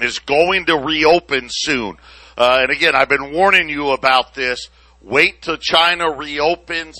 is 0.00 0.20
going 0.20 0.66
to 0.66 0.76
reopen 0.76 1.48
soon. 1.50 1.96
Uh, 2.38 2.60
and 2.62 2.70
again, 2.70 2.94
I've 2.94 3.08
been 3.08 3.32
warning 3.32 3.68
you 3.68 3.90
about 3.90 4.34
this. 4.34 4.68
Wait 5.02 5.42
till 5.42 5.56
China 5.56 6.10
reopens. 6.16 6.96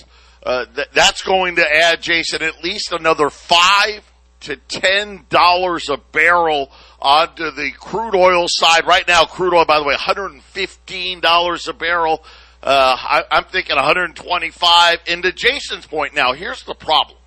Uh, 0.49 0.65
th- 0.75 0.89
that's 0.95 1.21
going 1.21 1.57
to 1.57 1.77
add, 1.77 2.01
Jason, 2.01 2.41
at 2.43 2.65
least 2.65 2.91
another 2.91 3.29
five 3.29 4.03
to 4.41 4.57
ten 4.57 5.27
dollars 5.29 5.91
a 5.91 5.99
barrel 5.99 6.71
onto 6.99 7.51
the 7.51 7.71
crude 7.79 8.15
oil 8.15 8.47
side. 8.49 8.87
Right 8.87 9.07
now, 9.07 9.27
crude 9.27 9.53
oil, 9.53 9.67
by 9.67 9.79
the 9.79 9.85
way, 9.85 9.93
one 9.93 9.99
hundred 9.99 10.33
and 10.33 10.43
fifteen 10.43 11.21
dollars 11.21 11.69
a 11.69 11.75
barrel. 11.75 12.25
Uh, 12.63 12.97
I, 12.99 13.25
I'm 13.31 13.45
thinking 13.45 13.77
125. 13.77 14.99
And 15.07 15.23
to 15.23 15.33
Jason's 15.33 15.87
point, 15.87 16.15
now 16.15 16.33
here's 16.33 16.63
the 16.65 16.75
problem: 16.75 17.19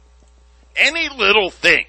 any 0.75 1.07
little 1.07 1.51
thing. 1.51 1.85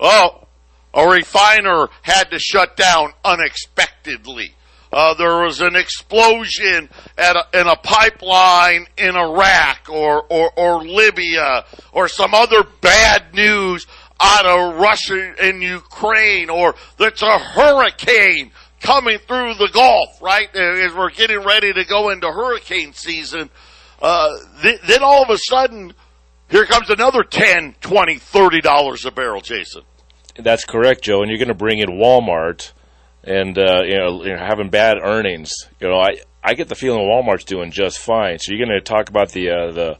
Oh, 0.00 0.48
a 0.92 1.08
refiner 1.08 1.86
had 2.02 2.24
to 2.32 2.40
shut 2.40 2.76
down 2.76 3.12
unexpectedly. 3.24 4.56
Uh, 4.92 5.14
there 5.14 5.42
was 5.42 5.60
an 5.60 5.74
explosion 5.74 6.88
at 7.16 7.34
a, 7.34 7.60
in 7.60 7.66
a 7.66 7.76
pipeline 7.76 8.86
in 8.98 9.16
Iraq 9.16 9.88
or, 9.88 10.22
or, 10.28 10.52
or 10.56 10.84
Libya 10.84 11.64
or 11.92 12.08
some 12.08 12.34
other 12.34 12.62
bad 12.82 13.32
news 13.32 13.86
out 14.20 14.44
of 14.44 14.78
Russia 14.78 15.34
and 15.40 15.62
Ukraine 15.62 16.50
or 16.50 16.74
that's 16.98 17.22
a 17.22 17.38
hurricane 17.38 18.50
coming 18.80 19.18
through 19.26 19.54
the 19.54 19.70
Gulf, 19.72 20.20
right? 20.20 20.54
As 20.54 20.92
we're 20.92 21.10
getting 21.10 21.40
ready 21.40 21.72
to 21.72 21.84
go 21.84 22.10
into 22.10 22.30
hurricane 22.30 22.92
season, 22.92 23.48
uh, 24.02 24.28
th- 24.60 24.80
then 24.86 25.02
all 25.02 25.22
of 25.22 25.30
a 25.30 25.38
sudden, 25.38 25.94
here 26.50 26.66
comes 26.66 26.90
another 26.90 27.22
10, 27.22 27.76
20, 27.80 28.18
30 28.18 28.60
dollars 28.60 29.06
a 29.06 29.10
barrel, 29.10 29.40
Jason. 29.40 29.82
That's 30.36 30.64
correct, 30.64 31.02
Joe. 31.02 31.22
And 31.22 31.30
you're 31.30 31.38
going 31.38 31.48
to 31.48 31.54
bring 31.54 31.78
in 31.78 31.90
Walmart 31.90 32.72
and 33.24 33.56
uh, 33.58 33.82
you, 33.84 33.96
know, 33.96 34.24
you 34.24 34.34
know 34.34 34.38
having 34.38 34.70
bad 34.70 34.98
earnings. 35.02 35.52
You 35.80 35.88
know, 35.88 35.98
I 35.98 36.20
I 36.42 36.54
get 36.54 36.68
the 36.68 36.74
feeling 36.74 37.02
Walmart's 37.02 37.44
doing 37.44 37.70
just 37.70 37.98
fine. 37.98 38.38
So 38.38 38.52
you're 38.52 38.64
going 38.64 38.76
to 38.76 38.84
talk 38.84 39.08
about 39.08 39.30
the 39.30 39.50
uh, 39.50 39.72
the 39.72 39.98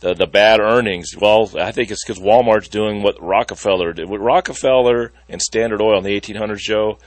the, 0.00 0.14
the 0.14 0.26
bad 0.26 0.60
earnings. 0.60 1.16
Well, 1.18 1.50
I 1.58 1.72
think 1.72 1.90
it's 1.90 2.04
because 2.04 2.22
Walmart's 2.22 2.68
doing 2.68 3.02
what 3.02 3.20
Rockefeller 3.20 3.92
did. 3.92 4.08
What 4.08 4.20
Rockefeller 4.20 5.12
and 5.28 5.42
Standard 5.42 5.80
Oil 5.80 5.98
in 5.98 6.04
the 6.04 6.20
1800s, 6.20 6.58
Joe, 6.58 6.98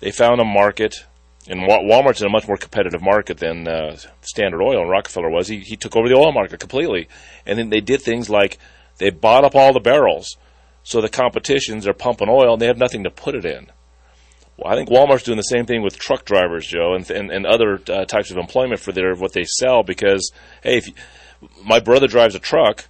they 0.00 0.10
found 0.10 0.40
a 0.40 0.44
market, 0.44 1.04
and 1.46 1.60
Walmart's 1.60 2.22
in 2.22 2.26
a 2.26 2.30
much 2.30 2.48
more 2.48 2.56
competitive 2.56 3.02
market 3.02 3.38
than 3.38 3.68
uh, 3.68 3.96
Standard 4.22 4.62
Oil 4.62 4.80
and 4.80 4.90
Rockefeller 4.90 5.30
was. 5.30 5.48
He, 5.48 5.60
he 5.60 5.76
took 5.76 5.96
over 5.96 6.08
the 6.08 6.16
oil 6.16 6.32
market 6.32 6.60
completely, 6.60 7.08
and 7.46 7.58
then 7.58 7.70
they 7.70 7.80
did 7.80 8.02
things 8.02 8.28
like 8.28 8.58
they 8.98 9.10
bought 9.10 9.44
up 9.44 9.54
all 9.54 9.72
the 9.72 9.80
barrels, 9.80 10.36
so 10.82 11.00
the 11.00 11.08
competitions 11.08 11.86
are 11.86 11.94
pumping 11.94 12.28
oil 12.28 12.54
and 12.54 12.62
they 12.62 12.66
have 12.66 12.78
nothing 12.78 13.04
to 13.04 13.10
put 13.10 13.34
it 13.34 13.44
in. 13.44 13.70
I 14.64 14.74
think 14.74 14.88
Walmart's 14.88 15.22
doing 15.22 15.36
the 15.36 15.42
same 15.42 15.66
thing 15.66 15.82
with 15.82 15.98
truck 15.98 16.24
drivers, 16.24 16.66
Joe, 16.66 16.94
and 16.94 17.08
and, 17.10 17.30
and 17.30 17.46
other 17.46 17.80
uh, 17.88 18.04
types 18.04 18.30
of 18.30 18.36
employment 18.36 18.80
for 18.80 18.92
their 18.92 19.14
what 19.14 19.32
they 19.32 19.44
sell. 19.44 19.82
Because 19.82 20.32
hey, 20.62 20.78
if 20.78 20.88
you, 20.88 20.94
my 21.64 21.80
brother 21.80 22.06
drives 22.06 22.34
a 22.34 22.38
truck, 22.38 22.86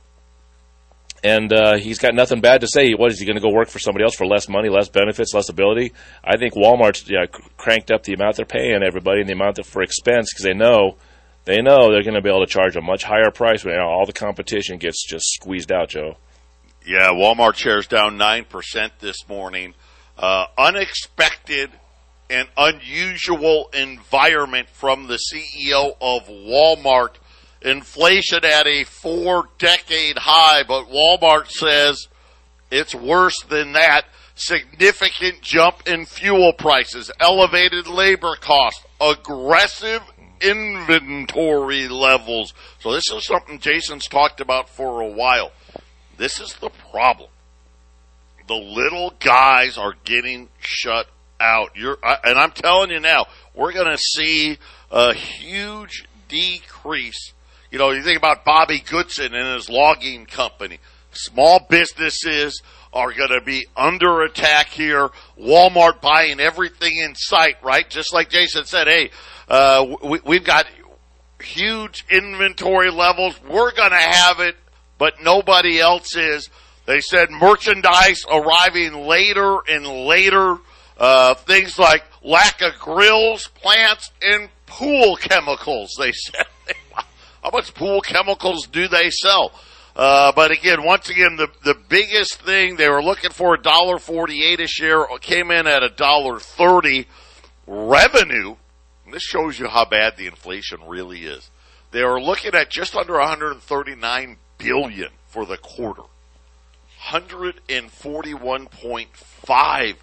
and 1.23 1.53
uh, 1.53 1.77
he's 1.77 1.99
got 1.99 2.15
nothing 2.15 2.41
bad 2.41 2.63
to 2.63 2.67
say. 2.67 2.93
What 2.93 3.13
is 3.13 3.19
he 3.19 3.27
going 3.27 3.37
to 3.37 3.43
go 3.43 3.53
work 3.53 3.69
for 3.69 3.79
somebody 3.79 4.05
else 4.05 4.15
for 4.15 4.27
less 4.27 4.49
money, 4.49 4.69
less 4.69 4.89
benefits, 4.89 5.35
less 5.35 5.49
ability? 5.49 5.93
I 6.25 6.37
think 6.37 6.55
Walmart's 6.55 7.11
cranked 7.57 7.91
up 7.91 8.05
the 8.05 8.15
amount 8.15 8.37
they're 8.37 8.47
paying 8.47 8.83
everybody 8.83 9.21
and 9.21 9.29
the 9.29 9.35
amount 9.35 9.65
for 9.67 9.83
expense 9.83 10.33
because 10.33 10.45
they 10.45 10.55
know 10.55 10.97
they 11.45 11.61
know 11.63 11.91
they're 11.91 12.03
going 12.03 12.15
to 12.15 12.23
be 12.23 12.29
able 12.29 12.45
to 12.45 12.53
charge 12.53 12.77
a 12.77 12.81
much 12.81 13.05
higher 13.05 13.31
price 13.31 13.65
when 13.65 13.79
all 13.79 14.07
the 14.07 14.13
competition 14.13 14.79
gets 14.79 15.07
just 15.07 15.27
squeezed 15.27 15.73
out. 15.73 15.91
Joe. 15.91 16.17
Yeah, 16.87 17.09
Walmart 17.09 17.57
shares 17.57 17.87
down 17.87 18.17
nine 18.17 18.45
percent 18.45 18.95
this 19.01 19.29
morning. 19.29 19.75
Uh, 20.21 20.45
unexpected 20.59 21.71
and 22.29 22.47
unusual 22.59 23.71
environment 23.73 24.69
from 24.69 25.07
the 25.07 25.19
CEO 25.33 25.97
of 25.99 26.29
Walmart 26.29 27.15
inflation 27.63 28.45
at 28.45 28.67
a 28.67 28.85
four 28.85 29.49
decade 29.59 30.19
high, 30.19 30.63
but 30.63 30.91
Walmart 30.91 31.49
says 31.49 32.07
it's 32.71 32.95
worse 32.95 33.43
than 33.49 33.73
that. 33.73 34.05
Significant 34.35 35.41
jump 35.41 35.87
in 35.87 36.05
fuel 36.05 36.53
prices, 36.53 37.11
elevated 37.19 37.87
labor 37.87 38.37
costs, 38.37 38.85
aggressive 39.01 40.03
inventory 40.43 41.89
levels. 41.89 42.53
So 42.81 42.93
this 42.93 43.11
is 43.11 43.27
something 43.27 43.59
Jason's 43.59 44.07
talked 44.07 44.41
about 44.43 44.69
for 44.69 45.01
a 45.01 45.09
while. 45.09 45.53
This 46.19 46.41
is 46.41 46.55
the 46.61 46.71
problem. 46.91 47.31
The 48.51 48.57
little 48.57 49.15
guys 49.21 49.79
are 49.79 49.95
getting 50.05 50.49
shut 50.59 51.07
out. 51.39 51.77
You're, 51.77 51.99
and 52.03 52.37
I'm 52.39 52.51
telling 52.51 52.91
you 52.91 52.99
now, 52.99 53.27
we're 53.55 53.73
going 53.73 53.91
to 53.91 53.99
see 53.99 54.59
a 54.91 55.15
huge 55.15 56.05
decrease 56.29 57.33
you 57.71 57.79
know, 57.79 57.91
you 57.91 58.03
think 58.03 58.19
about 58.19 58.45
Bobby 58.45 58.81
Goodson 58.81 59.33
and 59.33 59.55
his 59.55 59.71
logging 59.71 60.27
company. 60.27 60.81
Small 61.13 61.65
businesses 61.69 62.63
are 62.93 63.13
going 63.13 63.31
to 63.31 63.41
be 63.41 63.67
under 63.77 64.23
attack 64.23 64.69
here. 64.69 65.09
Walmart 65.39 66.01
buying 66.01 66.41
everything 66.41 66.97
in 66.97 67.15
sight, 67.15 67.63
right? 67.63 67.89
Just 67.89 68.13
like 68.13 68.29
Jason 68.29 68.65
said, 68.65 68.89
hey, 68.89 69.11
uh, 69.49 69.87
we, 70.03 70.21
we've 70.25 70.45
got 70.45 70.67
huge 71.41 72.05
inventory 72.11 72.91
levels. 72.91 73.41
We're 73.43 73.73
going 73.73 73.91
to 73.91 73.97
have 73.97 74.41
it, 74.41 74.57
but 74.99 75.23
nobody 75.23 75.79
else 75.79 76.17
is. 76.17 76.51
They 76.91 77.01
said 77.01 77.31
merchandise 77.31 78.25
arriving 78.29 79.07
later 79.07 79.59
and 79.69 79.87
later. 79.87 80.59
Uh, 80.99 81.35
things 81.35 81.79
like 81.79 82.03
lack 82.25 82.63
of 82.63 82.81
grills, 82.81 83.47
plants, 83.55 84.11
and 84.21 84.49
pool 84.67 85.15
chemicals. 85.15 85.95
They 85.97 86.11
said 86.11 86.47
how 87.45 87.51
much 87.53 87.75
pool 87.75 88.01
chemicals 88.01 88.67
do 88.67 88.89
they 88.89 89.11
sell? 89.11 89.53
Uh, 89.95 90.33
but 90.33 90.51
again, 90.51 90.83
once 90.83 91.09
again, 91.09 91.37
the 91.37 91.47
the 91.63 91.77
biggest 91.89 92.43
thing 92.43 92.75
they 92.75 92.89
were 92.89 93.05
looking 93.05 93.31
for 93.31 93.55
a 93.55 93.63
dollar 93.63 94.01
forty 94.01 94.43
eight 94.43 94.59
a 94.59 94.67
share 94.67 95.07
came 95.21 95.53
in 95.53 95.69
at 95.69 95.85
a 95.85 95.91
dollar 95.91 96.41
thirty. 96.41 97.07
Revenue. 97.69 98.57
this 99.13 99.23
shows 99.23 99.61
you 99.61 99.69
how 99.69 99.85
bad 99.85 100.17
the 100.17 100.27
inflation 100.27 100.81
really 100.89 101.21
is. 101.21 101.53
They 101.93 102.03
were 102.03 102.21
looking 102.21 102.57
at 102.57 102.69
just 102.69 102.97
under 102.97 103.13
139 103.13 104.39
billion 104.59 105.11
for 105.29 105.47
the 105.47 105.57
quarter. 105.57 106.03
141.5 107.09 109.97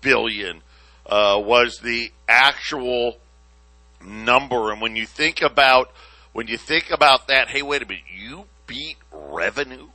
billion 0.00 0.62
uh, 1.06 1.40
was 1.44 1.78
the 1.82 2.10
actual 2.28 3.16
number. 4.04 4.72
And 4.72 4.80
when 4.80 4.96
you 4.96 5.06
think 5.06 5.42
about 5.42 5.90
when 6.32 6.48
you 6.48 6.58
think 6.58 6.90
about 6.90 7.28
that, 7.28 7.48
hey, 7.48 7.62
wait 7.62 7.82
a 7.82 7.86
minute, 7.86 8.02
you 8.12 8.46
beat 8.66 8.96
revenue 9.12 9.88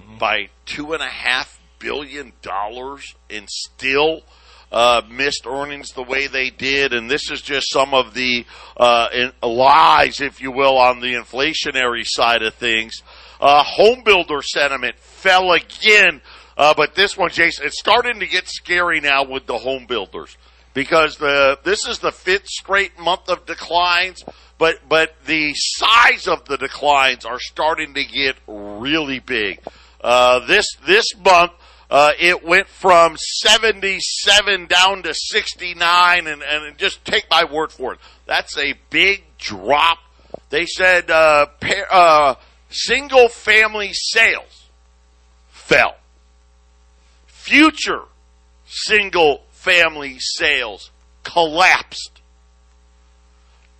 mm-hmm. 0.00 0.18
by 0.18 0.48
two 0.66 0.92
and 0.92 1.02
a 1.02 1.08
half 1.08 1.58
billion 1.78 2.32
dollars 2.42 3.14
and 3.30 3.48
still 3.48 4.22
uh, 4.70 5.02
missed 5.10 5.46
earnings 5.46 5.90
the 5.90 6.02
way 6.02 6.26
they 6.26 6.48
did, 6.48 6.94
and 6.94 7.10
this 7.10 7.30
is 7.30 7.42
just 7.42 7.70
some 7.70 7.92
of 7.92 8.14
the 8.14 8.46
uh, 8.76 9.08
in, 9.12 9.32
lies, 9.42 10.20
if 10.20 10.40
you 10.40 10.50
will, 10.50 10.78
on 10.78 11.00
the 11.00 11.14
inflationary 11.14 12.04
side 12.04 12.42
of 12.42 12.54
things. 12.54 13.02
Uh, 13.42 13.62
home 13.62 14.02
builder 14.04 14.40
sentiment 14.40 14.96
fell 14.98 15.52
again, 15.52 16.22
uh, 16.56 16.72
but 16.74 16.94
this 16.94 17.16
one, 17.16 17.28
Jason, 17.30 17.66
it's 17.66 17.78
starting 17.78 18.20
to 18.20 18.26
get 18.26 18.48
scary 18.48 19.00
now 19.00 19.24
with 19.24 19.46
the 19.46 19.58
home 19.58 19.84
builders 19.84 20.38
because 20.74 21.16
the 21.16 21.58
this 21.64 21.86
is 21.86 21.98
the 21.98 22.12
fifth 22.12 22.46
straight 22.46 22.98
month 22.98 23.28
of 23.28 23.44
declines 23.44 24.24
but 24.62 24.76
but 24.88 25.16
the 25.26 25.52
size 25.54 26.28
of 26.28 26.44
the 26.44 26.56
declines 26.56 27.24
are 27.24 27.40
starting 27.40 27.94
to 27.94 28.04
get 28.04 28.36
really 28.46 29.18
big. 29.18 29.60
Uh, 30.00 30.46
this 30.46 30.68
this 30.86 31.06
month 31.16 31.50
uh, 31.90 32.12
it 32.16 32.44
went 32.44 32.68
from 32.68 33.16
77 33.18 34.66
down 34.66 35.02
to 35.02 35.12
69, 35.12 36.26
and, 36.26 36.42
and 36.42 36.78
just 36.78 37.04
take 37.04 37.26
my 37.28 37.44
word 37.44 37.72
for 37.72 37.94
it. 37.94 37.98
That's 38.24 38.56
a 38.56 38.74
big 38.88 39.24
drop. 39.36 39.98
They 40.48 40.64
said 40.64 41.10
uh, 41.10 41.46
uh, 41.90 42.36
single 42.72 43.28
family 43.28 43.92
sales 43.92 44.68
fell. 45.48 45.96
Future 47.26 48.02
single 48.66 49.42
family 49.50 50.16
sales 50.18 50.90
collapsed. 51.22 52.20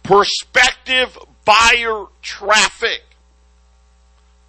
Prospective 0.02 1.18
buyer 1.44 2.06
traffic 2.22 3.02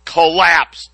collapsed. 0.06 0.90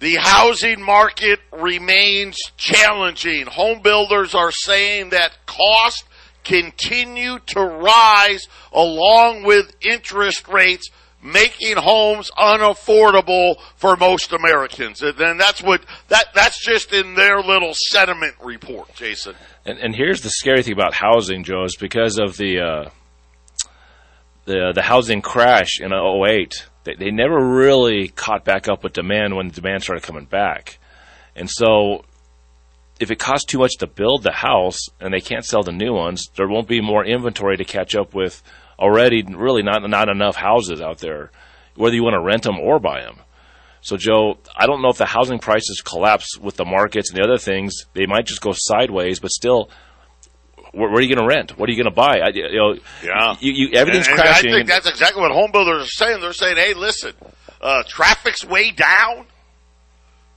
The 0.00 0.16
housing 0.16 0.82
market 0.82 1.40
remains 1.52 2.38
challenging. 2.56 3.46
Home 3.46 3.80
builders 3.80 4.34
are 4.34 4.52
saying 4.52 5.10
that 5.10 5.36
costs 5.46 6.04
continue 6.44 7.38
to 7.38 7.60
rise 7.60 8.46
along 8.72 9.44
with 9.44 9.74
interest 9.80 10.46
rates 10.48 10.90
making 11.24 11.76
homes 11.76 12.30
unaffordable 12.38 13.56
for 13.76 13.96
most 13.96 14.32
Americans. 14.32 15.02
And 15.02 15.16
then 15.16 15.38
that's 15.38 15.62
what 15.62 15.82
that 16.08 16.26
that's 16.34 16.64
just 16.64 16.92
in 16.92 17.14
their 17.14 17.40
little 17.40 17.72
sediment 17.74 18.34
report, 18.42 18.94
Jason. 18.94 19.34
And, 19.64 19.78
and 19.78 19.96
here's 19.96 20.20
the 20.20 20.28
scary 20.28 20.62
thing 20.62 20.74
about 20.74 20.94
housing, 20.94 21.42
Joe, 21.42 21.64
is 21.64 21.76
because 21.76 22.18
of 22.18 22.36
the 22.36 22.60
uh, 22.60 22.90
the 24.44 24.72
the 24.74 24.82
housing 24.82 25.22
crash 25.22 25.80
in 25.80 25.92
08, 25.92 26.68
they, 26.84 26.94
they 26.94 27.10
never 27.10 27.42
really 27.42 28.08
caught 28.08 28.44
back 28.44 28.68
up 28.68 28.84
with 28.84 28.92
demand 28.92 29.34
when 29.34 29.48
the 29.48 29.54
demand 29.54 29.82
started 29.82 30.04
coming 30.04 30.26
back. 30.26 30.78
And 31.34 31.50
so 31.50 32.04
if 33.00 33.10
it 33.10 33.18
costs 33.18 33.46
too 33.46 33.58
much 33.58 33.72
to 33.78 33.86
build 33.86 34.22
the 34.22 34.32
house 34.32 34.78
and 35.00 35.12
they 35.12 35.20
can't 35.20 35.44
sell 35.44 35.62
the 35.62 35.72
new 35.72 35.94
ones, 35.94 36.28
there 36.36 36.48
won't 36.48 36.68
be 36.68 36.80
more 36.80 37.04
inventory 37.04 37.56
to 37.56 37.64
catch 37.64 37.96
up 37.96 38.14
with 38.14 38.42
already 38.78 39.22
really 39.22 39.62
not 39.62 39.88
not 39.88 40.08
enough 40.08 40.36
houses 40.36 40.80
out 40.80 40.98
there, 40.98 41.30
whether 41.76 41.94
you 41.94 42.02
want 42.02 42.14
to 42.14 42.22
rent 42.22 42.42
them 42.42 42.58
or 42.58 42.78
buy 42.78 43.02
them. 43.02 43.18
So, 43.84 43.98
Joe, 43.98 44.38
I 44.56 44.66
don't 44.66 44.80
know 44.80 44.88
if 44.88 44.96
the 44.96 45.04
housing 45.04 45.38
prices 45.38 45.82
collapse 45.82 46.38
with 46.38 46.56
the 46.56 46.64
markets 46.64 47.10
and 47.10 47.18
the 47.18 47.22
other 47.22 47.36
things. 47.36 47.84
They 47.92 48.06
might 48.06 48.24
just 48.24 48.40
go 48.40 48.52
sideways, 48.54 49.20
but 49.20 49.30
still, 49.30 49.68
where, 50.72 50.88
where 50.88 50.94
are 50.94 51.02
you 51.02 51.14
going 51.14 51.28
to 51.28 51.34
rent? 51.34 51.58
What 51.58 51.68
are 51.68 51.72
you 51.72 51.82
going 51.82 51.92
to 51.92 51.94
buy? 51.94 52.20
I, 52.24 52.28
you 52.30 52.56
know, 52.56 52.76
yeah, 53.02 53.36
you, 53.40 53.52
you, 53.52 53.68
everything's 53.74 54.08
and, 54.08 54.18
and 54.18 54.24
crashing. 54.24 54.52
I 54.52 54.56
think 54.56 54.68
that's 54.68 54.88
exactly 54.88 55.20
what 55.20 55.32
home 55.32 55.52
builders 55.52 55.82
are 55.82 55.86
saying. 55.86 56.22
They're 56.22 56.32
saying, 56.32 56.56
"Hey, 56.56 56.72
listen, 56.72 57.12
uh, 57.60 57.82
traffic's 57.86 58.42
way 58.42 58.70
down, 58.70 59.26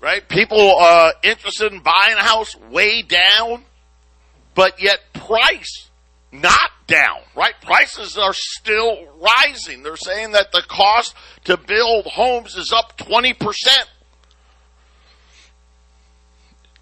right? 0.01 0.27
People 0.27 0.75
uh, 0.77 1.13
interested 1.23 1.71
in 1.71 1.79
buying 1.79 2.17
a 2.17 2.23
house 2.23 2.53
way 2.69 3.01
down, 3.01 3.63
but 4.55 4.81
yet 4.81 4.99
price 5.13 5.86
not 6.41 6.71
down, 6.87 7.19
right? 7.35 7.53
Prices 7.61 8.17
are 8.17 8.33
still 8.33 9.05
rising. 9.19 9.83
They're 9.83 9.97
saying 9.97 10.31
that 10.31 10.51
the 10.51 10.63
cost 10.67 11.15
to 11.45 11.57
build 11.57 12.05
homes 12.05 12.55
is 12.55 12.71
up 12.71 12.97
20%. 12.97 13.35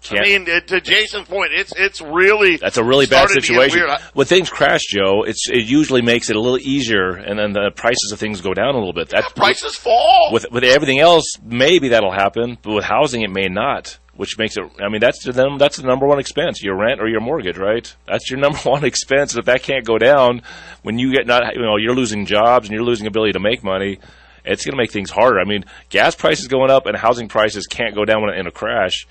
Can't. 0.02 0.20
I 0.20 0.22
mean, 0.22 0.44
to 0.44 0.80
Jason's 0.80 1.26
point, 1.26 1.50
it's 1.52 1.72
it's 1.76 2.00
really 2.00 2.58
that's 2.58 2.76
a 2.76 2.84
really 2.84 3.06
bad 3.06 3.28
situation. 3.28 3.82
When 4.14 4.26
things 4.26 4.48
crash, 4.48 4.82
Joe, 4.88 5.24
it's 5.26 5.48
it 5.50 5.64
usually 5.64 6.00
makes 6.00 6.30
it 6.30 6.36
a 6.36 6.40
little 6.40 6.60
easier, 6.60 7.10
and 7.10 7.36
then 7.36 7.52
the 7.52 7.72
prices 7.74 8.12
of 8.12 8.20
things 8.20 8.40
go 8.40 8.54
down 8.54 8.76
a 8.76 8.78
little 8.78 8.92
bit. 8.92 9.08
That 9.08 9.24
yeah, 9.24 9.32
prices 9.34 9.74
fall. 9.74 10.30
With 10.32 10.46
with 10.52 10.62
everything 10.62 11.00
else, 11.00 11.24
maybe 11.42 11.88
that'll 11.88 12.12
happen, 12.12 12.56
but 12.62 12.74
with 12.74 12.84
housing, 12.84 13.22
it 13.22 13.30
may 13.30 13.48
not 13.48 13.98
which 14.16 14.38
makes 14.38 14.56
it. 14.56 14.64
I 14.80 14.88
mean, 14.88 15.00
that's 15.00 15.24
the 15.24 15.56
that's 15.58 15.76
the 15.76 15.86
number 15.86 16.06
one 16.06 16.18
expense: 16.18 16.62
your 16.62 16.76
rent 16.76 17.00
or 17.00 17.08
your 17.08 17.20
mortgage, 17.20 17.58
right? 17.58 17.92
That's 18.06 18.30
your 18.30 18.38
number 18.40 18.58
one 18.58 18.84
expense. 18.84 19.36
If 19.36 19.46
that 19.46 19.62
can't 19.62 19.84
go 19.84 19.98
down, 19.98 20.42
when 20.82 20.98
you 20.98 21.12
get 21.12 21.26
not, 21.26 21.54
you 21.54 21.62
know, 21.62 21.76
you're 21.76 21.94
losing 21.94 22.26
jobs 22.26 22.68
and 22.68 22.74
you're 22.74 22.84
losing 22.84 23.06
ability 23.06 23.32
to 23.32 23.40
make 23.40 23.62
money. 23.62 23.98
It's 24.44 24.64
going 24.64 24.74
to 24.74 24.80
make 24.80 24.92
things 24.92 25.10
harder. 25.10 25.40
I 25.40 25.44
mean, 25.44 25.64
gas 25.88 26.14
prices 26.14 26.46
going 26.46 26.70
up 26.70 26.86
and 26.86 26.96
housing 26.96 27.26
prices 27.26 27.66
can't 27.66 27.96
go 27.96 28.04
down 28.04 28.32
in 28.32 28.46
a 28.46 28.52
crash. 28.52 29.06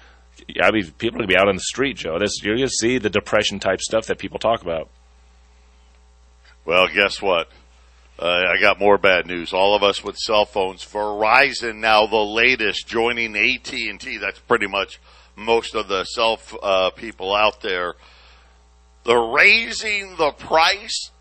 I 0.61 0.71
mean, 0.71 0.89
people 0.91 1.17
are 1.17 1.19
going 1.19 1.27
to 1.27 1.33
be 1.33 1.37
out 1.37 1.49
on 1.49 1.55
the 1.55 1.61
street, 1.61 1.97
Joe. 1.97 2.17
This 2.19 2.41
you're 2.41 2.55
going 2.55 2.67
to 2.67 2.73
see 2.73 2.99
the 2.99 3.09
depression 3.09 3.59
type 3.59 3.81
stuff 3.81 4.05
that 4.05 4.17
people 4.17 4.39
talk 4.39 4.61
about. 4.61 4.89
Well, 6.63 6.87
guess 6.87 7.21
what? 7.21 7.49
Uh, 8.17 8.43
I 8.47 8.59
got 8.61 8.79
more 8.79 8.97
bad 8.97 9.27
news. 9.27 9.51
All 9.51 9.75
of 9.75 9.83
us 9.83 10.03
with 10.03 10.17
cell 10.17 10.45
phones. 10.45 10.85
Verizon 10.85 11.77
now 11.77 12.05
the 12.07 12.15
latest, 12.15 12.87
joining 12.87 13.35
AT 13.35 13.71
and 13.73 13.99
T. 13.99 14.17
That's 14.17 14.39
pretty 14.39 14.67
much 14.67 14.99
most 15.35 15.75
of 15.75 15.87
the 15.87 16.05
cell 16.05 16.39
uh, 16.63 16.91
people 16.91 17.35
out 17.35 17.61
there. 17.61 17.95
They're 19.03 19.19
raising 19.19 20.15
the 20.15 20.31
price 20.31 21.11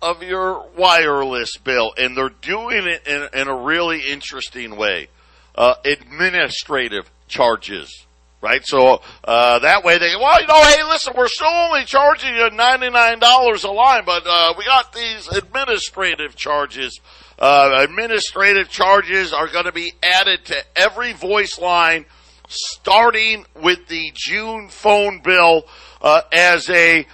of 0.00 0.22
your 0.22 0.64
wireless 0.76 1.56
bill, 1.56 1.92
and 1.98 2.16
they're 2.16 2.30
doing 2.30 2.86
it 2.86 3.06
in, 3.06 3.28
in 3.34 3.48
a 3.48 3.56
really 3.56 4.00
interesting 4.08 4.76
way. 4.76 5.08
Uh, 5.56 5.74
administrative 5.84 7.10
charges 7.26 8.06
right? 8.40 8.64
So 8.64 9.00
uh, 9.24 9.58
that 9.60 9.84
way 9.84 9.98
they 9.98 10.14
well, 10.16 10.40
you 10.40 10.46
know, 10.46 10.62
hey, 10.62 10.82
listen, 10.84 11.14
we're 11.16 11.28
still 11.28 11.48
only 11.48 11.84
charging 11.84 12.34
you 12.34 12.50
ninety 12.50 12.90
nine 12.90 13.18
dollars 13.18 13.64
a 13.64 13.70
line, 13.70 14.02
but 14.04 14.22
uh, 14.26 14.54
we 14.56 14.64
got 14.64 14.92
these 14.92 15.28
administrative 15.28 16.36
charges. 16.36 17.00
Uh, 17.38 17.84
administrative 17.88 18.68
charges 18.68 19.32
are 19.32 19.46
going 19.48 19.64
to 19.64 19.72
be 19.72 19.92
added 20.02 20.44
to 20.44 20.56
every 20.74 21.12
voice 21.12 21.58
line, 21.58 22.04
starting 22.48 23.44
with 23.60 23.86
the 23.88 24.10
June 24.14 24.68
phone 24.68 25.20
bill 25.22 25.62
uh, 26.02 26.22
as 26.32 26.68
a 26.68 27.06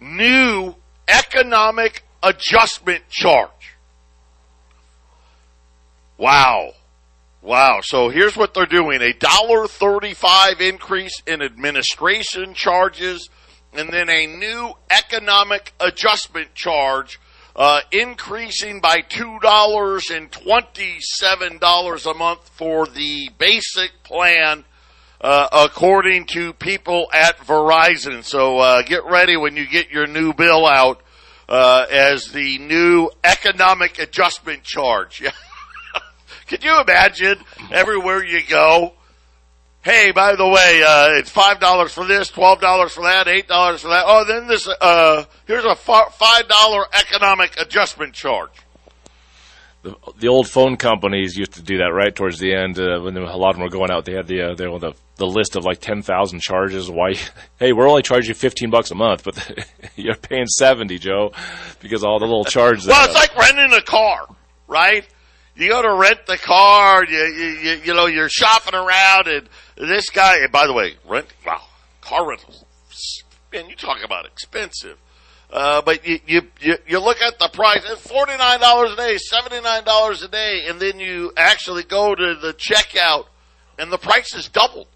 new 0.00 0.74
economic 1.08 2.02
adjustment 2.22 3.08
charge. 3.08 3.50
Wow. 6.18 6.72
Wow. 7.42 7.80
So 7.82 8.08
here's 8.08 8.36
what 8.36 8.54
they're 8.54 8.66
doing. 8.66 9.02
A 9.02 9.12
dollar 9.12 9.66
thirty-five 9.66 10.60
increase 10.60 11.22
in 11.26 11.42
administration 11.42 12.54
charges 12.54 13.28
and 13.72 13.90
then 13.90 14.08
a 14.08 14.26
new 14.26 14.74
economic 14.90 15.72
adjustment 15.80 16.54
charge, 16.54 17.18
uh, 17.56 17.80
increasing 17.90 18.80
by 18.80 19.00
two 19.00 19.38
dollars 19.40 20.10
and 20.10 20.30
twenty-seven 20.30 21.58
dollars 21.58 22.06
a 22.06 22.14
month 22.14 22.48
for 22.50 22.86
the 22.86 23.28
basic 23.38 23.90
plan, 24.04 24.64
uh, 25.20 25.48
according 25.52 26.26
to 26.26 26.52
people 26.52 27.08
at 27.12 27.38
Verizon. 27.38 28.22
So, 28.22 28.58
uh, 28.58 28.82
get 28.82 29.04
ready 29.04 29.36
when 29.36 29.56
you 29.56 29.66
get 29.66 29.90
your 29.90 30.06
new 30.06 30.32
bill 30.32 30.66
out, 30.66 31.02
uh, 31.48 31.86
as 31.90 32.30
the 32.30 32.58
new 32.58 33.10
economic 33.24 33.98
adjustment 33.98 34.62
charge. 34.62 35.24
Could 36.52 36.64
you 36.64 36.82
imagine 36.82 37.38
everywhere 37.70 38.22
you 38.22 38.42
go? 38.46 38.92
Hey, 39.82 40.12
by 40.12 40.36
the 40.36 40.46
way, 40.46 40.82
uh, 40.86 41.18
it's 41.18 41.30
five 41.30 41.60
dollars 41.60 41.94
for 41.94 42.04
this, 42.04 42.28
twelve 42.28 42.60
dollars 42.60 42.92
for 42.92 43.04
that, 43.04 43.26
eight 43.26 43.48
dollars 43.48 43.80
for 43.80 43.88
that. 43.88 44.04
Oh, 44.06 44.26
then 44.26 44.48
this, 44.48 44.68
uh, 44.68 45.24
here's 45.46 45.64
a 45.64 45.74
five 45.74 46.48
dollar 46.48 46.84
economic 46.92 47.58
adjustment 47.58 48.12
charge. 48.12 48.50
The, 49.80 49.96
the, 50.18 50.28
old 50.28 50.46
phone 50.46 50.76
companies 50.76 51.38
used 51.38 51.54
to 51.54 51.62
do 51.62 51.78
that 51.78 51.90
right 51.94 52.14
towards 52.14 52.38
the 52.38 52.54
end 52.54 52.78
uh, 52.78 53.00
when 53.00 53.16
a 53.16 53.34
lot 53.34 53.48
of 53.48 53.56
them 53.56 53.62
were 53.62 53.70
going 53.70 53.90
out. 53.90 54.04
They 54.04 54.12
had 54.12 54.26
the 54.26 54.50
uh, 54.50 54.54
they 54.54 54.66
the, 54.66 54.92
the 55.16 55.26
list 55.26 55.56
of 55.56 55.64
like 55.64 55.80
ten 55.80 56.02
thousand 56.02 56.40
charges. 56.42 56.90
Why? 56.90 57.14
Hey, 57.58 57.72
we're 57.72 57.88
only 57.88 58.02
charging 58.02 58.28
you 58.28 58.34
fifteen 58.34 58.68
bucks 58.68 58.90
a 58.90 58.94
month, 58.94 59.24
but 59.24 59.66
you're 59.96 60.16
paying 60.16 60.48
seventy, 60.48 60.98
Joe, 60.98 61.32
because 61.80 62.04
all 62.04 62.18
the 62.18 62.26
little 62.26 62.44
charges. 62.44 62.88
well, 62.88 63.06
it's 63.06 63.14
like 63.14 63.34
renting 63.38 63.72
a 63.72 63.80
car, 63.80 64.28
right? 64.68 65.08
You 65.56 65.68
go 65.68 65.82
to 65.82 65.94
rent 65.94 66.26
the 66.26 66.38
car, 66.38 67.04
you, 67.04 67.18
you, 67.18 67.80
you 67.84 67.94
know, 67.94 68.06
you're 68.06 68.28
shopping 68.28 68.74
around 68.74 69.28
and 69.28 69.48
this 69.76 70.10
guy, 70.10 70.38
and 70.38 70.52
by 70.52 70.66
the 70.66 70.72
way, 70.72 70.94
rent, 71.08 71.26
wow, 71.46 71.62
car 72.00 72.28
rentals, 72.28 72.64
man, 73.52 73.68
you 73.68 73.76
talk 73.76 74.02
about 74.04 74.26
expensive. 74.26 74.98
Uh, 75.50 75.82
but 75.82 76.06
you, 76.06 76.18
you, 76.26 76.42
you, 76.60 76.76
you 76.86 76.98
look 76.98 77.20
at 77.20 77.38
the 77.38 77.48
price, 77.48 77.82
it's 77.84 78.06
$49 78.06 78.92
a 78.92 78.96
day, 78.96 79.16
$79 79.16 80.24
a 80.24 80.28
day, 80.28 80.64
and 80.66 80.80
then 80.80 80.98
you 80.98 81.30
actually 81.36 81.82
go 81.82 82.14
to 82.14 82.34
the 82.36 82.54
checkout 82.54 83.26
and 83.78 83.92
the 83.92 83.98
price 83.98 84.34
is 84.34 84.48
doubled. 84.48 84.86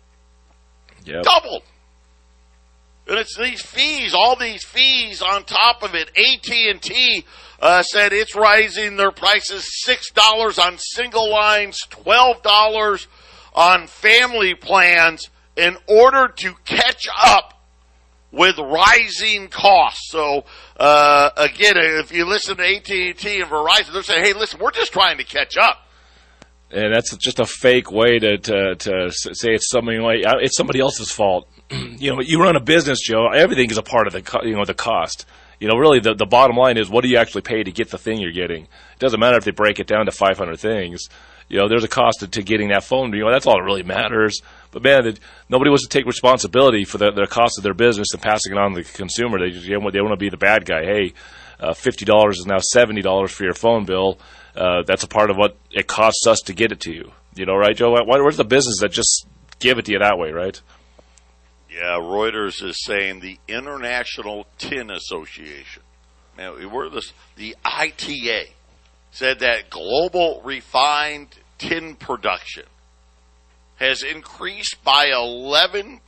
Yep. 1.04 1.24
Doubled. 1.24 1.62
And 3.08 3.18
it's 3.18 3.36
these 3.36 3.62
fees, 3.62 4.14
all 4.14 4.36
these 4.36 4.64
fees 4.64 5.22
on 5.22 5.44
top 5.44 5.82
of 5.82 5.94
it. 5.94 6.10
AT&T 6.16 7.24
uh, 7.60 7.82
said 7.82 8.12
it's 8.12 8.34
rising 8.34 8.96
their 8.96 9.12
prices 9.12 9.68
$6 9.86 10.64
on 10.64 10.78
single 10.78 11.30
lines, 11.30 11.80
$12 11.90 13.06
on 13.54 13.86
family 13.86 14.54
plans 14.54 15.30
in 15.56 15.76
order 15.86 16.28
to 16.28 16.54
catch 16.64 17.06
up 17.22 17.54
with 18.32 18.58
rising 18.58 19.48
costs. 19.48 20.10
So 20.10 20.44
uh, 20.78 21.30
again, 21.36 21.74
if 21.76 22.12
you 22.12 22.26
listen 22.26 22.56
to 22.56 22.64
AT&T 22.64 23.40
and 23.40 23.50
Verizon, 23.50 23.92
they're 23.92 24.02
saying, 24.02 24.24
"Hey, 24.24 24.32
listen, 24.34 24.60
we're 24.60 24.72
just 24.72 24.92
trying 24.92 25.16
to 25.18 25.24
catch 25.24 25.56
up." 25.56 25.78
And 26.70 26.94
that's 26.94 27.16
just 27.16 27.38
a 27.38 27.46
fake 27.46 27.90
way 27.90 28.18
to 28.18 28.36
to, 28.36 28.74
to 28.74 29.10
say 29.12 29.54
it's 29.54 29.70
something 29.70 30.00
like 30.00 30.20
it's 30.42 30.56
somebody 30.56 30.80
else's 30.80 31.10
fault. 31.10 31.48
you 31.70 32.14
know, 32.14 32.20
you 32.20 32.40
run 32.40 32.56
a 32.56 32.60
business, 32.60 33.00
Joe. 33.00 33.28
Everything 33.28 33.70
is 33.70 33.78
a 33.78 33.82
part 33.82 34.06
of 34.06 34.12
the 34.12 34.40
you 34.44 34.56
know 34.56 34.64
the 34.64 34.74
cost. 34.74 35.26
You 35.58 35.68
know, 35.68 35.76
really, 35.76 36.00
the, 36.00 36.14
the 36.14 36.26
bottom 36.26 36.56
line 36.56 36.76
is 36.76 36.90
what 36.90 37.02
do 37.02 37.08
you 37.08 37.16
actually 37.16 37.42
pay 37.42 37.62
to 37.62 37.72
get 37.72 37.90
the 37.90 37.98
thing 37.98 38.20
you're 38.20 38.32
getting? 38.32 38.64
It 38.64 38.98
doesn't 38.98 39.18
matter 39.18 39.38
if 39.38 39.44
they 39.44 39.52
break 39.52 39.80
it 39.80 39.86
down 39.86 40.04
to 40.04 40.12
500 40.12 40.58
things. 40.58 41.08
You 41.48 41.58
know, 41.58 41.68
there's 41.68 41.84
a 41.84 41.88
cost 41.88 42.20
to, 42.20 42.28
to 42.28 42.42
getting 42.42 42.68
that 42.68 42.84
phone. 42.84 43.12
You 43.14 43.24
know, 43.24 43.30
that's 43.30 43.46
all 43.46 43.56
that 43.56 43.64
really 43.64 43.82
matters. 43.82 44.40
But 44.70 44.82
man, 44.82 45.06
it, 45.06 45.20
nobody 45.48 45.70
wants 45.70 45.84
to 45.84 45.88
take 45.88 46.04
responsibility 46.04 46.84
for 46.84 46.98
the, 46.98 47.10
the 47.12 47.26
cost 47.26 47.56
of 47.56 47.64
their 47.64 47.72
business 47.72 48.08
and 48.12 48.20
passing 48.20 48.52
it 48.52 48.58
on 48.58 48.74
to 48.74 48.82
the 48.82 48.92
consumer. 48.92 49.38
They 49.38 49.50
just, 49.50 49.66
they 49.66 49.76
want 49.76 49.94
to 49.94 50.16
be 50.16 50.28
the 50.28 50.36
bad 50.36 50.66
guy. 50.66 50.84
Hey, 50.84 51.14
uh, 51.58 51.72
fifty 51.72 52.04
dollars 52.04 52.38
is 52.38 52.46
now 52.46 52.58
seventy 52.58 53.00
dollars 53.00 53.32
for 53.32 53.44
your 53.44 53.54
phone 53.54 53.86
bill. 53.86 54.18
Uh, 54.54 54.82
that's 54.86 55.04
a 55.04 55.08
part 55.08 55.30
of 55.30 55.36
what 55.36 55.56
it 55.70 55.86
costs 55.86 56.26
us 56.26 56.40
to 56.42 56.52
get 56.52 56.72
it 56.72 56.80
to 56.80 56.92
you. 56.92 57.12
You 57.34 57.46
know, 57.46 57.54
right, 57.54 57.76
Joe? 57.76 57.96
Where's 58.04 58.36
the 58.36 58.44
business 58.44 58.80
that 58.80 58.90
just 58.90 59.26
give 59.58 59.78
it 59.78 59.86
to 59.86 59.92
you 59.92 59.98
that 60.00 60.18
way, 60.18 60.32
right? 60.32 60.60
Yeah, 61.76 62.00
Reuters 62.00 62.64
is 62.64 62.82
saying 62.82 63.20
the 63.20 63.38
International 63.46 64.46
Tin 64.56 64.90
Association, 64.90 65.82
now 66.38 66.54
we're 66.72 66.88
this, 66.88 67.12
the 67.36 67.54
ITA, 67.66 68.46
said 69.10 69.40
that 69.40 69.68
global 69.68 70.40
refined 70.42 71.28
tin 71.58 71.94
production 71.94 72.64
has 73.76 74.02
increased 74.02 74.82
by 74.84 75.08
11%. 75.08 76.00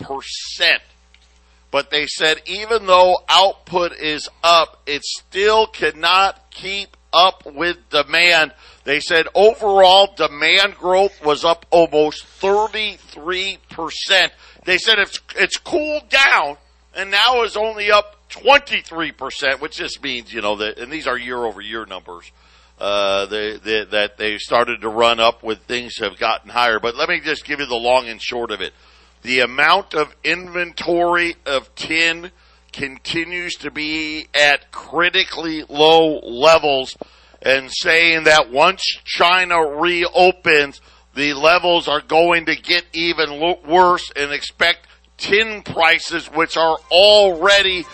But 1.70 1.90
they 1.90 2.07
said 2.07 2.40
even 2.46 2.87
though 2.87 3.18
output 3.28 3.92
is 3.92 4.26
up, 4.42 4.81
it 4.87 5.04
still 5.04 5.66
cannot 5.66 6.50
keep 6.50 6.96
up 7.12 7.44
with 7.44 7.76
demand. 7.90 8.54
They 8.88 9.01
said 9.01 9.27
overall 9.35 10.14
demand 10.16 10.77
growth 10.77 11.22
was 11.22 11.44
up 11.44 11.66
almost 11.68 12.24
33%. 12.40 14.31
They 14.64 14.79
said 14.79 14.98
it's, 14.98 15.20
it's 15.37 15.59
cooled 15.59 16.09
down 16.09 16.57
and 16.94 17.11
now 17.11 17.42
is 17.42 17.55
only 17.55 17.90
up 17.90 18.16
23%, 18.31 19.61
which 19.61 19.77
just 19.77 20.03
means, 20.03 20.33
you 20.33 20.40
know, 20.40 20.57
that, 20.57 20.79
and 20.79 20.90
these 20.90 21.07
are 21.07 21.18
year 21.18 21.37
over 21.37 21.61
year 21.61 21.85
numbers, 21.85 22.33
uh, 22.81 23.27
they, 23.27 23.59
they, 23.59 23.85
that 23.85 24.16
they 24.16 24.38
started 24.38 24.81
to 24.81 24.88
run 24.88 25.20
up 25.20 25.42
when 25.42 25.57
things 25.57 25.98
have 25.98 26.18
gotten 26.18 26.48
higher. 26.48 26.81
But 26.81 26.96
let 26.96 27.11
me 27.11 27.20
just 27.20 27.44
give 27.44 27.61
you 27.61 27.66
the 27.66 27.74
long 27.74 28.09
and 28.09 28.22
short 28.22 28.51
of 28.51 28.62
it. 28.62 28.72
The 29.20 29.40
amount 29.40 29.92
of 29.92 30.16
inventory 30.24 31.37
of 31.44 31.74
tin 31.74 32.31
continues 32.72 33.57
to 33.57 33.70
be 33.70 34.29
at 34.33 34.70
critically 34.70 35.64
low 35.68 36.20
levels 36.20 36.96
and 37.42 37.70
saying 37.70 38.24
that 38.24 38.51
once 38.51 38.83
China 39.05 39.77
reopens, 39.81 40.81
the 41.14 41.35
levels 41.35 41.88
are 41.88 42.01
going 42.01 42.46
to 42.46 42.57
get 42.57 42.85
even 42.92 43.40
worse 43.66 44.11
and 44.14 44.33
expect 44.33 44.87
tin 45.16 45.62
prices, 45.62 46.27
which 46.29 46.57
are 46.57 46.79
already 46.90 47.85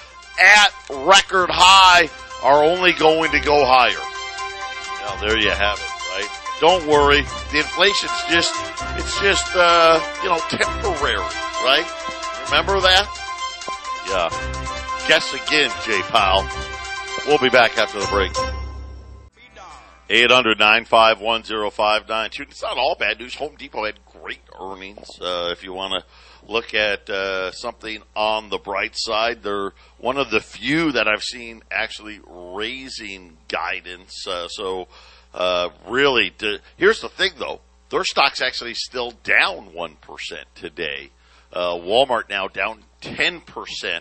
at 0.40 0.68
record 0.90 1.50
high, 1.50 2.08
are 2.42 2.64
only 2.64 2.92
going 2.92 3.30
to 3.32 3.40
go 3.40 3.64
higher. 3.64 3.92
Now 5.00 5.20
there 5.20 5.38
you 5.38 5.50
have 5.50 5.78
it, 5.78 5.90
right? 6.16 6.28
Don't 6.60 6.86
worry. 6.86 7.22
The 7.52 7.58
inflation's 7.58 8.12
just, 8.30 8.54
it's 8.96 9.20
just, 9.20 9.56
uh, 9.56 10.00
you 10.22 10.28
know, 10.28 10.38
temporary, 10.50 11.16
right? 11.64 11.86
Remember 12.46 12.80
that? 12.80 13.08
Yeah. 14.08 15.08
Guess 15.08 15.32
again, 15.34 15.70
Jay 15.84 16.00
Powell. 16.08 16.46
We'll 17.26 17.38
be 17.38 17.48
back 17.48 17.78
after 17.78 18.00
the 18.00 18.06
break. 18.06 18.32
800 20.10 20.58
It's 22.50 22.62
not 22.62 22.76
all 22.76 22.96
bad 22.98 23.18
news. 23.18 23.34
Home 23.36 23.54
Depot 23.56 23.86
had 23.86 23.98
great 24.04 24.40
earnings. 24.60 25.08
Uh, 25.20 25.48
if 25.50 25.64
you 25.64 25.72
want 25.72 25.94
to 25.94 26.04
look 26.46 26.74
at 26.74 27.08
uh, 27.08 27.50
something 27.52 28.02
on 28.14 28.50
the 28.50 28.58
bright 28.58 28.92
side, 28.94 29.42
they're 29.42 29.72
one 29.98 30.18
of 30.18 30.30
the 30.30 30.40
few 30.40 30.92
that 30.92 31.08
I've 31.08 31.22
seen 31.22 31.62
actually 31.70 32.20
raising 32.26 33.38
guidance. 33.48 34.26
Uh, 34.26 34.48
so, 34.48 34.88
uh, 35.32 35.70
really, 35.88 36.30
to, 36.38 36.60
here's 36.76 37.00
the 37.00 37.08
thing 37.08 37.32
though. 37.38 37.60
Their 37.88 38.04
stock's 38.04 38.42
actually 38.42 38.74
still 38.74 39.12
down 39.22 39.70
1% 39.70 39.96
today. 40.54 41.10
Uh, 41.52 41.76
Walmart 41.76 42.28
now 42.28 42.48
down 42.48 42.82
10%. 43.00 44.00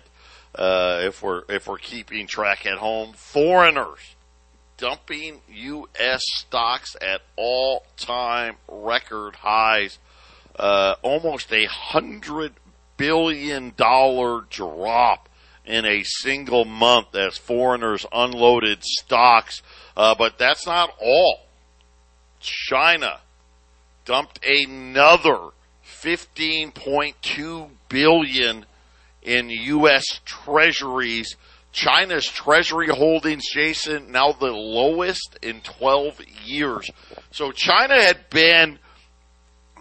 Uh, 0.56 1.02
if 1.04 1.24
we're, 1.24 1.44
if 1.48 1.68
we're 1.68 1.78
keeping 1.78 2.28
track 2.28 2.66
at 2.66 2.78
home, 2.78 3.14
foreigners 3.14 4.16
dumping 4.78 5.42
U.S. 5.50 6.22
stocks 6.36 6.96
at 7.02 7.22
all 7.36 7.86
time 7.98 8.56
record 8.68 9.36
highs. 9.36 10.00
Uh, 10.56 10.96
almost 11.02 11.52
a 11.52 11.66
hundred 11.66 12.54
billion 12.98 13.74
dollar 13.76 14.42
drop 14.50 15.28
in 15.66 15.86
a 15.86 16.04
single 16.04 16.66
month 16.66 17.16
as 17.16 17.38
foreigners 17.38 18.06
unloaded 18.12 18.84
stocks. 18.84 19.62
Uh, 19.96 20.14
but 20.16 20.38
that's 20.38 20.66
not 20.66 20.92
all. 21.02 21.40
China 22.40 23.20
dumped 24.06 24.40
another 24.46 25.50
15.2 25.86 27.70
billion 27.90 28.66
in 29.22 29.50
U.S. 29.50 30.20
treasuries 30.26 31.36
China's 31.74 32.26
treasury 32.26 32.88
holdings, 32.88 33.50
Jason, 33.52 34.12
now 34.12 34.32
the 34.32 34.52
lowest 34.52 35.38
in 35.42 35.60
12 35.62 36.22
years. 36.46 36.90
So 37.32 37.52
China 37.52 38.00
had 38.00 38.30
been, 38.30 38.78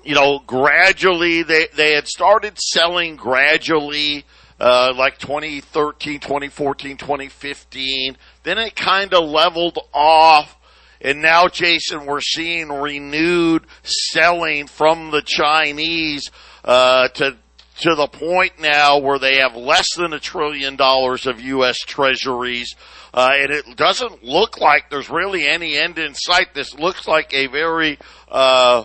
you 0.02 0.14
know, 0.14 0.40
gradually, 0.44 1.42
they, 1.42 1.68
they 1.76 1.92
had 1.92 2.08
started 2.08 2.58
selling 2.58 3.16
gradually, 3.16 4.24
uh, 4.58 4.94
like 4.96 5.18
2013, 5.18 6.18
2014, 6.18 6.96
2015. 6.96 8.16
Then 8.42 8.58
it 8.58 8.74
kind 8.74 9.12
of 9.12 9.28
leveled 9.28 9.78
off. 9.92 10.56
And 11.02 11.20
now, 11.20 11.48
Jason, 11.48 12.06
we're 12.06 12.20
seeing 12.20 12.68
renewed 12.68 13.66
selling 13.82 14.66
from 14.66 15.10
the 15.10 15.20
Chinese, 15.20 16.30
uh, 16.64 17.08
to 17.08 17.36
to 17.82 17.94
the 17.94 18.06
point 18.06 18.60
now 18.60 18.98
where 18.98 19.18
they 19.18 19.38
have 19.38 19.56
less 19.56 19.94
than 19.96 20.12
a 20.12 20.20
trillion 20.20 20.76
dollars 20.76 21.26
of 21.26 21.40
U.S. 21.40 21.78
treasuries. 21.78 22.74
Uh, 23.14 23.30
and 23.34 23.50
it 23.50 23.76
doesn't 23.76 24.24
look 24.24 24.58
like 24.58 24.88
there's 24.88 25.10
really 25.10 25.46
any 25.46 25.76
end 25.76 25.98
in 25.98 26.14
sight. 26.14 26.54
This 26.54 26.74
looks 26.74 27.06
like 27.06 27.34
a 27.34 27.46
very, 27.48 27.98
uh, 28.30 28.84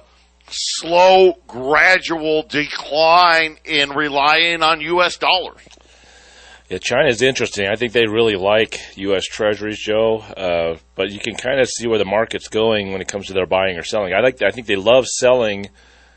slow, 0.50 1.38
gradual 1.48 2.44
decline 2.44 3.58
in 3.66 3.92
relying 3.92 4.64
on 4.64 4.82
U.S. 4.82 5.18
dollars. 5.18 5.62
Yeah, 6.70 6.80
China 6.80 7.08
is 7.08 7.22
interesting. 7.22 7.68
I 7.68 7.76
think 7.76 7.94
they 7.94 8.08
really 8.08 8.36
like 8.36 8.80
U.S. 8.98 9.24
Treasuries, 9.26 9.80
Joe. 9.80 10.18
Uh, 10.18 10.78
but 10.96 11.12
you 11.12 11.20
can 11.20 11.36
kind 11.36 11.62
of 11.62 11.70
see 11.70 11.88
where 11.88 11.98
the 11.98 12.06
market's 12.06 12.50
going 12.50 12.92
when 12.92 13.00
it 13.00 13.08
comes 13.08 13.28
to 13.28 13.34
their 13.34 13.46
buying 13.46 13.78
or 13.78 13.84
selling. 13.84 14.14
I 14.14 14.20
like. 14.20 14.42
I 14.42 14.52
think 14.52 14.68
they 14.68 14.76
love 14.76 15.06
selling 15.06 15.70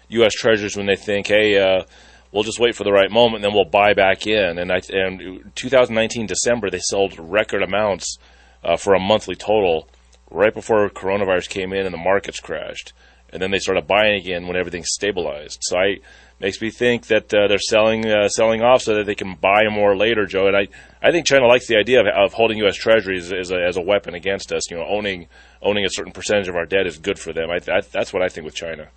U.S. 0.08 0.32
Treasuries 0.32 0.76
when 0.76 0.86
they 0.86 0.96
think, 0.96 1.28
hey, 1.28 1.56
uh, 1.56 1.84
we'll 2.32 2.42
just 2.42 2.60
wait 2.60 2.74
for 2.74 2.84
the 2.84 2.92
right 2.92 3.10
moment, 3.10 3.36
and 3.36 3.44
then 3.44 3.54
we'll 3.54 3.64
buy 3.64 3.94
back 3.94 4.26
in. 4.26 4.58
And 4.58 4.70
I 4.72 4.80
and 4.90 5.52
2019 5.54 6.26
December 6.26 6.70
they 6.70 6.80
sold 6.80 7.18
record 7.18 7.62
amounts 7.62 8.18
uh, 8.64 8.76
for 8.76 8.94
a 8.94 9.00
monthly 9.00 9.34
total 9.34 9.88
right 10.30 10.54
before 10.54 10.88
coronavirus 10.90 11.48
came 11.48 11.72
in 11.72 11.84
and 11.86 11.92
the 11.92 11.98
markets 11.98 12.40
crashed, 12.40 12.92
and 13.32 13.42
then 13.42 13.50
they 13.50 13.58
started 13.58 13.86
buying 13.86 14.20
again 14.20 14.46
when 14.46 14.56
everything 14.56 14.84
stabilized. 14.84 15.58
So 15.62 15.78
I 15.78 15.98
makes 16.40 16.60
me 16.60 16.70
think 16.70 17.06
that 17.08 17.32
uh, 17.34 17.46
they're 17.48 17.58
selling 17.58 18.06
uh, 18.06 18.28
selling 18.28 18.62
off 18.62 18.82
so 18.82 18.94
that 18.96 19.06
they 19.06 19.14
can 19.14 19.34
buy 19.34 19.68
more 19.70 19.96
later, 19.96 20.26
Joe. 20.26 20.46
And 20.46 20.56
I, 20.56 20.68
I 21.02 21.10
think 21.10 21.26
China 21.26 21.46
likes 21.46 21.66
the 21.66 21.76
idea 21.76 22.00
of, 22.00 22.06
of 22.06 22.32
holding 22.32 22.58
U.S. 22.58 22.76
Treasuries 22.76 23.32
as 23.32 23.50
a, 23.50 23.56
as 23.56 23.76
a 23.76 23.82
weapon 23.82 24.14
against 24.14 24.52
us. 24.52 24.70
You 24.70 24.78
know, 24.78 24.86
owning 24.88 25.28
owning 25.62 25.84
a 25.84 25.90
certain 25.90 26.12
percentage 26.12 26.48
of 26.48 26.56
our 26.56 26.66
debt 26.66 26.86
is 26.86 26.98
good 26.98 27.18
for 27.18 27.32
them. 27.32 27.50
I, 27.50 27.56
I, 27.56 27.80
that's 27.92 28.12
what 28.12 28.22
I 28.22 28.28
think 28.28 28.46
with 28.46 28.54
China. 28.54 28.88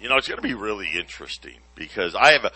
You 0.00 0.08
know, 0.08 0.16
it's 0.16 0.28
going 0.28 0.40
to 0.40 0.46
be 0.46 0.54
really 0.54 0.88
interesting 0.96 1.58
because 1.74 2.14
I 2.14 2.32
have 2.32 2.44
a, 2.46 2.52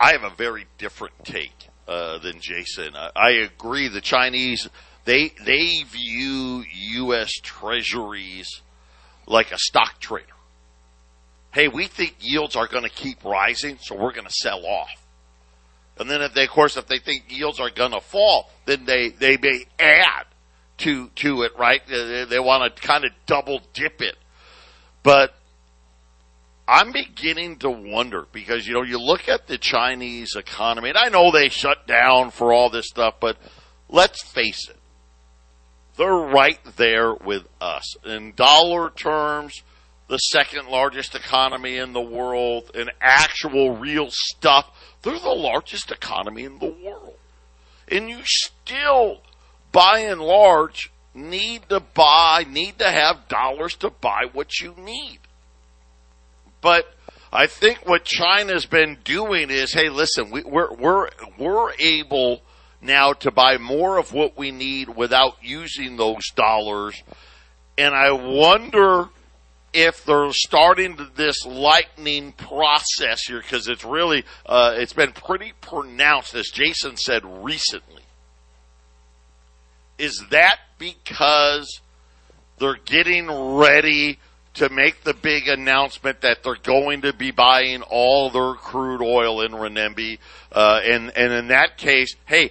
I 0.00 0.12
have 0.12 0.24
a 0.24 0.34
very 0.34 0.66
different 0.78 1.12
take 1.24 1.68
uh, 1.86 2.18
than 2.18 2.40
Jason. 2.40 2.96
I, 2.96 3.10
I 3.14 3.30
agree. 3.30 3.88
The 3.88 4.00
Chinese 4.00 4.66
they 5.04 5.32
they 5.44 5.82
view 5.82 6.64
U.S. 6.72 7.32
Treasuries 7.42 8.62
like 9.26 9.52
a 9.52 9.58
stock 9.58 9.98
trader. 10.00 10.26
Hey, 11.52 11.68
we 11.68 11.86
think 11.86 12.16
yields 12.20 12.56
are 12.56 12.66
going 12.66 12.84
to 12.84 12.90
keep 12.90 13.24
rising, 13.24 13.78
so 13.80 13.96
we're 13.96 14.12
going 14.12 14.26
to 14.26 14.32
sell 14.32 14.64
off. 14.64 14.90
And 15.98 16.08
then, 16.08 16.22
if 16.22 16.32
they, 16.32 16.44
of 16.44 16.50
course, 16.50 16.76
if 16.76 16.86
they 16.86 16.98
think 16.98 17.24
yields 17.28 17.60
are 17.60 17.70
going 17.70 17.92
to 17.92 18.00
fall, 18.00 18.50
then 18.64 18.86
they 18.86 19.10
they 19.10 19.36
may 19.36 19.64
add 19.78 20.24
to 20.78 21.08
to 21.16 21.42
it, 21.42 21.52
right? 21.58 21.82
They, 21.86 22.24
they 22.24 22.40
want 22.40 22.74
to 22.74 22.82
kind 22.82 23.04
of 23.04 23.10
double 23.26 23.60
dip 23.74 24.00
it. 24.00 24.16
But 25.02 25.34
I'm 26.70 26.92
beginning 26.92 27.56
to 27.58 27.70
wonder 27.70 28.26
because, 28.30 28.64
you 28.64 28.74
know, 28.74 28.82
you 28.82 29.00
look 29.00 29.28
at 29.28 29.48
the 29.48 29.58
Chinese 29.58 30.36
economy, 30.36 30.90
and 30.90 30.98
I 30.98 31.08
know 31.08 31.32
they 31.32 31.48
shut 31.48 31.88
down 31.88 32.30
for 32.30 32.52
all 32.52 32.70
this 32.70 32.86
stuff, 32.86 33.14
but 33.20 33.36
let's 33.88 34.22
face 34.22 34.68
it. 34.68 34.76
They're 35.96 36.12
right 36.12 36.60
there 36.76 37.12
with 37.12 37.42
us. 37.60 37.96
In 38.06 38.34
dollar 38.36 38.88
terms, 38.88 39.64
the 40.06 40.18
second 40.18 40.68
largest 40.68 41.16
economy 41.16 41.76
in 41.76 41.92
the 41.92 42.00
world, 42.00 42.70
in 42.72 42.88
actual 43.00 43.76
real 43.76 44.06
stuff, 44.10 44.70
they're 45.02 45.18
the 45.18 45.28
largest 45.28 45.90
economy 45.90 46.44
in 46.44 46.60
the 46.60 46.72
world. 46.84 47.16
And 47.88 48.08
you 48.08 48.20
still, 48.22 49.22
by 49.72 50.00
and 50.00 50.20
large, 50.20 50.92
need 51.14 51.68
to 51.68 51.80
buy, 51.80 52.44
need 52.48 52.78
to 52.78 52.88
have 52.88 53.26
dollars 53.26 53.74
to 53.78 53.90
buy 53.90 54.26
what 54.32 54.60
you 54.60 54.72
need. 54.78 55.18
But 56.60 56.92
I 57.32 57.46
think 57.46 57.86
what 57.86 58.04
China's 58.04 58.66
been 58.66 58.98
doing 59.04 59.50
is, 59.50 59.72
hey, 59.72 59.88
listen, 59.88 60.30
we, 60.30 60.42
we're 60.42 60.72
we're 60.74 61.08
we're 61.38 61.72
able 61.78 62.42
now 62.82 63.12
to 63.12 63.30
buy 63.30 63.58
more 63.58 63.98
of 63.98 64.12
what 64.12 64.36
we 64.36 64.50
need 64.50 64.88
without 64.88 65.36
using 65.42 65.96
those 65.96 66.28
dollars. 66.34 67.02
And 67.78 67.94
I 67.94 68.10
wonder 68.12 69.08
if 69.72 70.04
they're 70.04 70.32
starting 70.32 70.98
this 71.14 71.46
lightning 71.46 72.32
process 72.32 73.22
here 73.26 73.40
because 73.40 73.68
it's 73.68 73.84
really 73.84 74.24
uh, 74.44 74.74
it's 74.76 74.92
been 74.92 75.12
pretty 75.12 75.52
pronounced, 75.60 76.34
as 76.34 76.48
Jason 76.48 76.96
said 76.96 77.22
recently. 77.44 78.02
Is 79.98 80.24
that 80.30 80.58
because 80.78 81.80
they're 82.58 82.78
getting 82.84 83.30
ready 83.30 84.18
to 84.54 84.68
make 84.68 85.04
the 85.04 85.14
big 85.14 85.48
announcement 85.48 86.22
that 86.22 86.42
they're 86.42 86.56
going 86.56 87.02
to 87.02 87.12
be 87.12 87.30
buying 87.30 87.82
all 87.82 88.30
their 88.30 88.54
crude 88.54 89.02
oil 89.02 89.42
in 89.42 89.52
Renminbi, 89.52 90.18
uh, 90.52 90.80
and 90.84 91.12
and 91.16 91.32
in 91.32 91.48
that 91.48 91.76
case, 91.76 92.16
hey, 92.26 92.50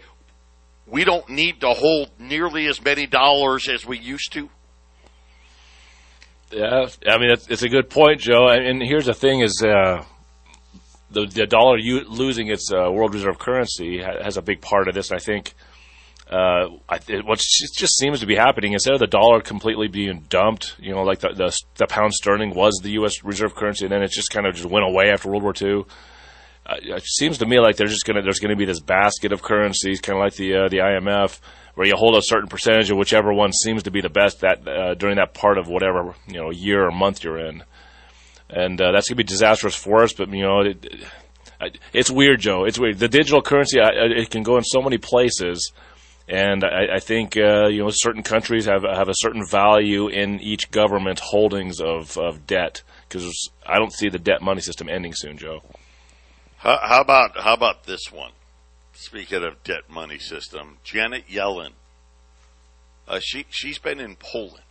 we 0.85 1.03
don't 1.03 1.27
need 1.29 1.61
to 1.61 1.69
hold 1.69 2.09
nearly 2.19 2.67
as 2.67 2.83
many 2.83 3.05
dollars 3.05 3.67
as 3.67 3.85
we 3.85 3.99
used 3.99 4.31
to. 4.33 4.49
Yeah, 6.51 6.87
I 7.07 7.17
mean 7.19 7.31
it's, 7.31 7.47
it's 7.47 7.63
a 7.63 7.69
good 7.69 7.89
point, 7.89 8.21
Joe. 8.21 8.47
And, 8.47 8.81
here's 8.81 9.05
the 9.05 9.13
thing: 9.13 9.41
is 9.41 9.61
uh, 9.61 10.03
the 11.11 11.25
the 11.27 11.45
dollar 11.45 11.77
losing 11.77 12.47
its 12.47 12.71
uh, 12.71 12.89
world 12.91 13.13
reserve 13.13 13.37
currency 13.37 14.01
has 14.01 14.37
a 14.37 14.41
big 14.41 14.61
part 14.61 14.87
of 14.87 14.95
this. 14.95 15.11
I 15.11 15.19
think 15.19 15.53
uh, 16.29 16.69
I, 16.87 16.99
what 17.23 17.39
just 17.39 17.97
seems 17.97 18.19
to 18.19 18.27
be 18.27 18.35
happening 18.35 18.73
instead 18.73 18.93
of 18.93 18.99
the 18.99 19.07
dollar 19.07 19.41
completely 19.41 19.87
being 19.87 20.25
dumped, 20.29 20.75
you 20.79 20.93
know, 20.93 21.01
like 21.01 21.19
the, 21.19 21.29
the, 21.29 21.57
the 21.75 21.87
pound 21.87 22.13
sterling 22.13 22.53
was 22.53 22.79
the 22.83 22.91
U.S. 22.91 23.23
reserve 23.23 23.55
currency, 23.55 23.85
and 23.85 23.91
then 23.91 24.03
it 24.03 24.11
just 24.11 24.29
kind 24.29 24.45
of 24.45 24.53
just 24.53 24.69
went 24.69 24.85
away 24.85 25.09
after 25.09 25.29
World 25.29 25.41
War 25.41 25.53
II. 25.59 25.85
Uh, 26.67 26.75
it 26.81 27.03
seems 27.03 27.39
to 27.39 27.47
me 27.47 27.59
like 27.59 27.77
there's 27.77 27.91
just 27.91 28.05
gonna 28.05 28.21
there's 28.21 28.37
gonna 28.37 28.55
be 28.55 28.65
this 28.65 28.79
basket 28.79 29.31
of 29.31 29.41
currencies, 29.41 30.01
kind 30.01 30.19
of 30.19 30.23
like 30.23 30.35
the 30.35 30.55
uh, 30.55 30.67
the 30.67 30.77
IMF, 30.77 31.39
where 31.73 31.87
you 31.87 31.95
hold 31.95 32.15
a 32.15 32.21
certain 32.21 32.47
percentage 32.47 32.91
of 32.91 32.97
whichever 32.97 33.33
one 33.33 33.51
seems 33.51 33.83
to 33.83 33.91
be 33.91 34.01
the 34.01 34.09
best 34.09 34.41
that 34.41 34.67
uh, 34.67 34.93
during 34.93 35.15
that 35.15 35.33
part 35.33 35.57
of 35.57 35.67
whatever 35.67 36.13
you 36.27 36.35
know 36.35 36.51
year 36.51 36.85
or 36.85 36.91
month 36.91 37.23
you're 37.23 37.39
in, 37.39 37.63
and 38.51 38.79
uh, 38.79 38.91
that's 38.91 39.09
gonna 39.09 39.17
be 39.17 39.23
disastrous 39.23 39.73
for 39.73 40.03
us. 40.03 40.13
But 40.13 40.29
you 40.29 40.43
know. 40.43 40.61
It, 40.61 40.85
it, 40.85 41.77
it's 41.91 42.09
weird, 42.09 42.39
Joe. 42.39 42.63
It's 42.63 42.79
weird. 42.79 42.99
The 42.99 43.09
digital 43.09 43.41
currency, 43.41 43.79
it 43.81 44.29
can 44.29 44.43
go 44.43 44.55
in 44.55 44.63
so 44.63 44.81
many 44.81 44.97
places 44.97 45.73
and 46.29 46.63
I, 46.63 46.95
I 46.95 46.99
think 46.99 47.35
uh, 47.35 47.67
you 47.67 47.83
know 47.83 47.89
certain 47.91 48.21
countries 48.21 48.65
have 48.65 48.83
have 48.83 49.09
a 49.09 49.15
certain 49.15 49.45
value 49.45 50.07
in 50.07 50.39
each 50.39 50.69
government 50.69 51.19
holdings 51.19 51.81
of, 51.81 52.17
of 52.17 52.45
debt 52.45 52.83
because 53.07 53.49
I 53.65 53.79
don't 53.79 53.91
see 53.91 54.09
the 54.09 54.19
debt 54.19 54.41
money 54.41 54.61
system 54.61 54.87
ending 54.89 55.13
soon, 55.15 55.37
Joe. 55.37 55.63
How, 56.57 56.79
how, 56.81 57.01
about 57.01 57.37
how 57.37 57.53
about 57.53 57.85
this 57.85 58.11
one? 58.11 58.31
Speaking 58.93 59.43
of 59.43 59.63
debt 59.63 59.89
money 59.89 60.19
system, 60.19 60.77
Janet 60.83 61.27
Yellen, 61.27 61.71
uh, 63.07 63.19
she 63.21 63.45
she's 63.49 63.79
been 63.79 63.99
in 63.99 64.15
Poland, 64.15 64.65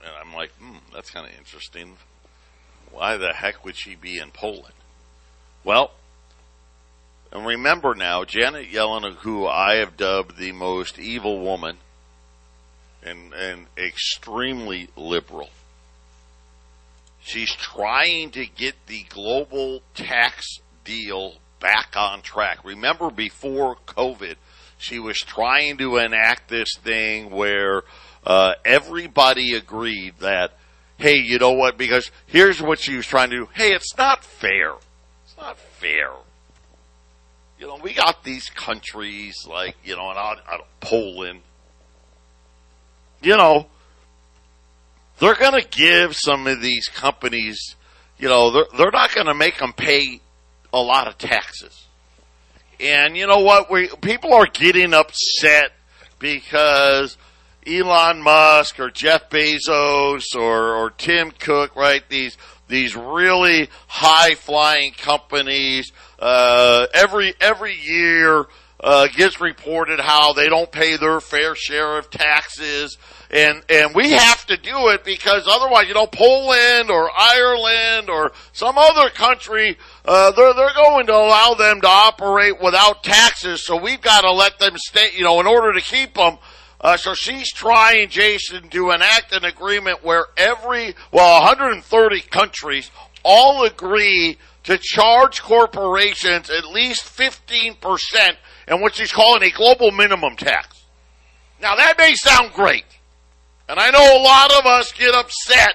and 0.00 0.12
I'm 0.20 0.32
like, 0.32 0.52
hmm, 0.60 0.76
that's 0.92 1.10
kind 1.10 1.26
of 1.26 1.36
interesting. 1.36 1.96
Why 2.92 3.16
the 3.16 3.32
heck 3.32 3.64
would 3.64 3.76
she 3.76 3.96
be 3.96 4.18
in 4.18 4.30
Poland? 4.30 4.74
Well, 5.64 5.90
and 7.34 7.44
remember 7.44 7.96
now, 7.96 8.24
Janet 8.24 8.70
Yellen, 8.70 9.16
who 9.16 9.44
I 9.44 9.78
have 9.78 9.96
dubbed 9.96 10.38
the 10.38 10.52
most 10.52 11.00
evil 11.00 11.40
woman 11.40 11.78
and, 13.02 13.34
and 13.34 13.66
extremely 13.76 14.88
liberal. 14.96 15.50
She's 17.20 17.52
trying 17.52 18.30
to 18.32 18.46
get 18.46 18.74
the 18.86 19.04
global 19.08 19.82
tax 19.94 20.60
deal 20.84 21.34
back 21.58 21.94
on 21.96 22.22
track. 22.22 22.64
Remember 22.64 23.10
before 23.10 23.78
COVID, 23.84 24.36
she 24.78 25.00
was 25.00 25.18
trying 25.18 25.78
to 25.78 25.96
enact 25.96 26.48
this 26.48 26.76
thing 26.84 27.30
where 27.30 27.82
uh, 28.24 28.52
everybody 28.64 29.54
agreed 29.54 30.14
that, 30.20 30.52
hey, 30.98 31.16
you 31.16 31.40
know 31.40 31.52
what? 31.52 31.76
Because 31.78 32.12
here's 32.26 32.62
what 32.62 32.78
she 32.78 32.96
was 32.96 33.06
trying 33.06 33.30
to 33.30 33.36
do. 33.36 33.48
Hey, 33.54 33.72
it's 33.72 33.96
not 33.98 34.22
fair. 34.22 34.74
It's 35.24 35.36
not 35.36 35.58
fair 35.58 36.10
you 37.58 37.66
know, 37.66 37.78
we 37.82 37.94
got 37.94 38.24
these 38.24 38.48
countries 38.50 39.46
like, 39.48 39.76
you 39.84 39.96
know, 39.96 40.08
and 40.10 40.18
out, 40.18 40.38
out 40.48 40.60
of 40.60 40.80
Poland. 40.80 41.40
You 43.22 43.36
know, 43.36 43.66
they're 45.18 45.36
going 45.36 45.60
to 45.60 45.68
give 45.68 46.16
some 46.16 46.46
of 46.46 46.60
these 46.60 46.88
companies, 46.88 47.76
you 48.18 48.28
know, 48.28 48.50
they're, 48.50 48.66
they're 48.76 48.90
not 48.90 49.14
going 49.14 49.28
to 49.28 49.34
make 49.34 49.58
them 49.58 49.72
pay 49.72 50.20
a 50.72 50.80
lot 50.80 51.06
of 51.06 51.16
taxes. 51.16 51.86
And 52.80 53.16
you 53.16 53.26
know 53.26 53.38
what? 53.38 53.70
We, 53.70 53.88
people 54.02 54.34
are 54.34 54.46
getting 54.46 54.92
upset 54.92 55.72
because 56.18 57.16
Elon 57.66 58.20
Musk 58.20 58.80
or 58.80 58.90
Jeff 58.90 59.30
Bezos 59.30 60.34
or, 60.34 60.74
or 60.74 60.90
Tim 60.90 61.30
Cook, 61.30 61.76
right? 61.76 62.02
These, 62.08 62.36
these 62.68 62.96
really 62.96 63.68
high 63.86 64.34
flying 64.34 64.92
companies 64.92 65.92
uh, 66.24 66.86
every 66.94 67.34
every 67.38 67.74
year 67.74 68.46
uh, 68.80 69.08
gets 69.08 69.42
reported 69.42 70.00
how 70.00 70.32
they 70.32 70.48
don't 70.48 70.72
pay 70.72 70.96
their 70.96 71.20
fair 71.20 71.54
share 71.54 71.98
of 71.98 72.08
taxes, 72.08 72.96
and 73.30 73.62
and 73.68 73.94
we 73.94 74.12
have 74.12 74.46
to 74.46 74.56
do 74.56 74.88
it 74.88 75.04
because 75.04 75.46
otherwise, 75.46 75.86
you 75.86 75.92
know, 75.92 76.06
Poland 76.06 76.90
or 76.90 77.10
Ireland 77.14 78.08
or 78.08 78.32
some 78.54 78.78
other 78.78 79.10
country, 79.10 79.76
uh, 80.06 80.30
they're 80.32 80.54
they're 80.54 80.74
going 80.74 81.06
to 81.08 81.14
allow 81.14 81.52
them 81.58 81.82
to 81.82 81.88
operate 81.88 82.58
without 82.58 83.04
taxes. 83.04 83.62
So 83.62 83.76
we've 83.76 84.00
got 84.00 84.22
to 84.22 84.32
let 84.32 84.58
them 84.58 84.78
stay, 84.78 85.10
you 85.14 85.24
know, 85.24 85.40
in 85.40 85.46
order 85.46 85.74
to 85.74 85.82
keep 85.82 86.14
them. 86.14 86.38
Uh, 86.80 86.96
so 86.96 87.12
she's 87.12 87.52
trying, 87.52 88.08
Jason, 88.08 88.70
to 88.70 88.90
enact 88.92 89.32
an 89.32 89.44
agreement 89.44 90.02
where 90.02 90.26
every, 90.38 90.94
well, 91.12 91.42
130 91.42 92.20
countries 92.22 92.90
all 93.24 93.64
agree 93.64 94.38
to 94.64 94.78
charge 94.78 95.42
corporations 95.42 96.50
at 96.50 96.64
least 96.66 97.04
15% 97.04 98.36
and 98.66 98.80
what 98.80 98.94
she's 98.94 99.12
calling 99.12 99.42
a 99.42 99.50
global 99.50 99.90
minimum 99.90 100.36
tax. 100.36 100.84
Now 101.60 101.76
that 101.76 101.96
may 101.98 102.14
sound 102.14 102.52
great. 102.52 102.84
And 103.68 103.78
I 103.78 103.90
know 103.90 104.20
a 104.20 104.22
lot 104.22 104.52
of 104.58 104.66
us 104.66 104.92
get 104.92 105.14
upset 105.14 105.74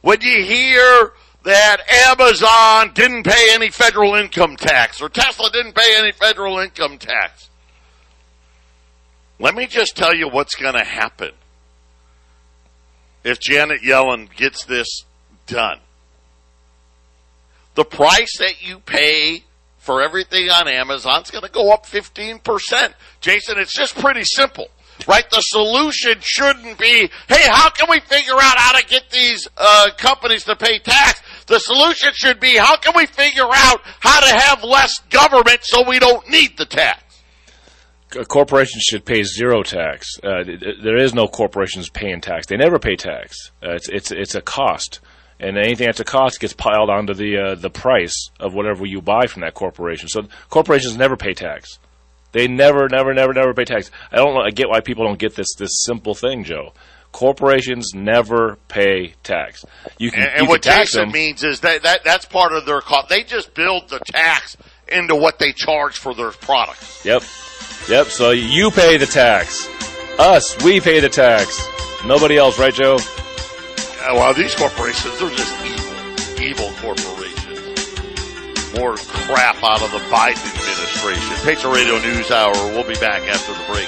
when 0.00 0.20
you 0.20 0.44
hear 0.44 1.12
that 1.44 1.78
Amazon 2.10 2.92
didn't 2.94 3.24
pay 3.24 3.48
any 3.52 3.70
federal 3.70 4.14
income 4.14 4.56
tax 4.56 5.00
or 5.00 5.08
Tesla 5.08 5.50
didn't 5.50 5.74
pay 5.74 5.96
any 5.98 6.12
federal 6.12 6.58
income 6.58 6.98
tax. 6.98 7.48
Let 9.38 9.54
me 9.54 9.66
just 9.66 9.96
tell 9.96 10.14
you 10.14 10.28
what's 10.28 10.54
going 10.54 10.74
to 10.74 10.84
happen 10.84 11.32
if 13.24 13.40
Janet 13.40 13.82
Yellen 13.82 14.34
gets 14.34 14.64
this 14.64 15.04
done 15.46 15.80
the 17.74 17.84
price 17.84 18.38
that 18.38 18.66
you 18.66 18.78
pay 18.80 19.44
for 19.78 20.00
everything 20.00 20.48
on 20.48 20.68
Amazon 20.68 21.22
is 21.22 21.30
going 21.30 21.44
to 21.44 21.50
go 21.50 21.72
up 21.72 21.86
15%. 21.86 22.94
Jason, 23.20 23.58
it's 23.58 23.72
just 23.72 23.96
pretty 23.96 24.22
simple, 24.22 24.68
right? 25.08 25.28
The 25.30 25.40
solution 25.40 26.14
shouldn't 26.20 26.78
be, 26.78 27.10
hey, 27.28 27.48
how 27.48 27.70
can 27.70 27.88
we 27.90 28.00
figure 28.00 28.34
out 28.34 28.58
how 28.58 28.78
to 28.78 28.86
get 28.86 29.10
these 29.10 29.48
uh, 29.56 29.90
companies 29.98 30.44
to 30.44 30.54
pay 30.54 30.78
tax? 30.78 31.20
The 31.46 31.58
solution 31.58 32.10
should 32.12 32.38
be, 32.38 32.56
how 32.56 32.76
can 32.76 32.92
we 32.96 33.06
figure 33.06 33.48
out 33.52 33.80
how 34.00 34.20
to 34.20 34.32
have 34.32 34.62
less 34.62 35.00
government 35.10 35.60
so 35.62 35.88
we 35.88 35.98
don't 35.98 36.28
need 36.28 36.56
the 36.56 36.66
tax? 36.66 37.02
corporations 38.28 38.82
should 38.82 39.06
pay 39.06 39.22
zero 39.22 39.62
tax. 39.62 40.18
Uh, 40.22 40.44
there 40.82 40.98
is 40.98 41.14
no 41.14 41.26
corporations 41.26 41.88
paying 41.88 42.20
tax. 42.20 42.46
They 42.46 42.58
never 42.58 42.78
pay 42.78 42.94
tax. 42.94 43.50
Uh, 43.62 43.70
it's 43.70 43.88
it's 43.88 44.10
it's 44.10 44.34
a 44.34 44.42
cost 44.42 45.00
and 45.42 45.58
anything 45.58 45.86
that's 45.86 46.00
a 46.00 46.04
cost 46.04 46.40
gets 46.40 46.52
piled 46.52 46.88
onto 46.88 47.14
the 47.14 47.36
uh, 47.36 47.54
the 47.56 47.70
price 47.70 48.30
of 48.38 48.54
whatever 48.54 48.86
you 48.86 49.02
buy 49.02 49.26
from 49.26 49.42
that 49.42 49.54
corporation. 49.54 50.08
So 50.08 50.22
corporations 50.48 50.96
never 50.96 51.16
pay 51.16 51.34
tax. 51.34 51.78
They 52.32 52.48
never, 52.48 52.88
never, 52.88 53.12
never, 53.12 53.34
never 53.34 53.52
pay 53.52 53.64
tax. 53.64 53.90
I 54.10 54.16
don't 54.16 54.36
I 54.36 54.50
get 54.50 54.68
why 54.68 54.80
people 54.80 55.04
don't 55.04 55.18
get 55.18 55.34
this 55.34 55.54
this 55.58 55.82
simple 55.84 56.14
thing, 56.14 56.44
Joe. 56.44 56.72
Corporations 57.10 57.92
never 57.94 58.56
pay 58.68 59.14
tax. 59.22 59.66
You 59.98 60.10
can, 60.10 60.22
and, 60.22 60.30
and 60.32 60.42
you 60.44 60.48
what 60.48 60.62
can 60.62 60.72
tax 60.72 60.92
Jason 60.92 61.02
them. 61.02 61.12
means 61.12 61.44
is 61.44 61.60
that, 61.60 61.82
that 61.82 62.04
that's 62.04 62.24
part 62.24 62.52
of 62.52 62.64
their 62.64 62.80
cost. 62.80 63.10
They 63.10 63.22
just 63.22 63.52
build 63.52 63.90
the 63.90 63.98
tax 63.98 64.56
into 64.88 65.14
what 65.14 65.38
they 65.38 65.52
charge 65.52 65.98
for 65.98 66.14
their 66.14 66.30
products. 66.30 67.04
Yep, 67.04 67.22
yep. 67.88 68.06
So 68.06 68.30
you 68.30 68.70
pay 68.70 68.96
the 68.96 69.06
tax. 69.06 69.68
Us, 70.18 70.62
we 70.62 70.80
pay 70.80 71.00
the 71.00 71.08
tax. 71.08 71.66
Nobody 72.06 72.36
else, 72.36 72.58
right, 72.58 72.72
Joe? 72.72 72.98
Uh, 74.02 74.14
well, 74.14 74.34
these 74.34 74.54
corporations, 74.56 75.16
they're 75.20 75.30
just 75.30 75.54
evil, 75.64 75.94
evil 76.42 76.72
corporations. 76.80 77.76
More 78.76 78.96
crap 78.96 79.62
out 79.62 79.80
of 79.80 79.92
the 79.92 80.00
Biden 80.10 80.44
administration. 80.58 81.36
Patriot 81.44 81.72
Radio 81.72 81.98
News 81.98 82.32
Hour. 82.32 82.52
We'll 82.72 82.88
be 82.88 82.94
back 82.94 83.22
after 83.28 83.52
the 83.52 83.64
break. 83.70 83.86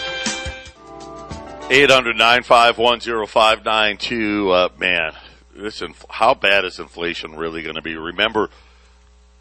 800-951-0592. 1.69 4.55
Uh, 4.55 4.69
man, 4.79 5.15
listen, 5.57 5.95
how 6.09 6.35
bad 6.35 6.65
is 6.65 6.79
inflation 6.79 7.35
really 7.37 7.63
going 7.63 7.75
to 7.75 7.83
be? 7.83 7.97
Remember, 7.97 8.51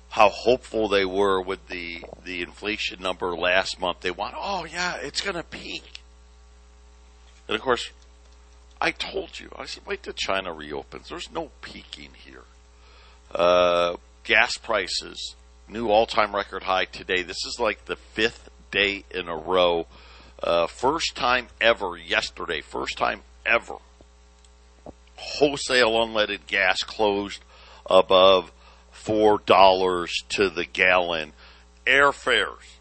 how 0.09 0.29
hopeful 0.29 0.87
they 0.87 1.05
were 1.05 1.39
with 1.41 1.67
the 1.67 2.03
the 2.23 2.41
inflation 2.41 2.99
number 3.01 3.35
last 3.35 3.79
month. 3.79 3.99
They 4.01 4.09
want, 4.11 4.35
oh 4.37 4.65
yeah, 4.65 4.95
it's 4.95 5.21
going 5.21 5.35
to 5.35 5.43
peak. 5.43 6.01
And 7.47 7.55
of 7.55 7.61
course, 7.61 7.91
I 8.83 8.91
told 8.91 9.39
you, 9.39 9.49
I 9.57 9.65
said, 9.65 9.85
wait 9.85 10.03
till 10.03 10.11
China 10.11 10.51
reopens. 10.51 11.07
There's 11.07 11.31
no 11.31 11.51
peaking 11.61 12.09
here. 12.15 12.43
Uh, 13.33 13.95
gas 14.25 14.57
prices, 14.57 15.35
new 15.69 15.87
all 15.87 16.05
time 16.05 16.35
record 16.35 16.63
high 16.63 16.83
today. 16.83 17.23
This 17.23 17.45
is 17.45 17.55
like 17.61 17.85
the 17.85 17.95
fifth 17.95 18.49
day 18.71 19.05
in 19.09 19.29
a 19.29 19.37
row. 19.37 19.87
Uh, 20.43 20.67
first 20.67 21.15
time 21.15 21.47
ever 21.61 21.95
yesterday, 21.95 22.59
first 22.59 22.97
time 22.97 23.21
ever. 23.45 23.75
Wholesale 25.15 25.91
unleaded 26.05 26.45
gas 26.45 26.83
closed 26.83 27.39
above 27.89 28.51
$4 28.93 30.09
to 30.27 30.49
the 30.49 30.65
gallon. 30.65 31.31
Airfares, 31.87 32.75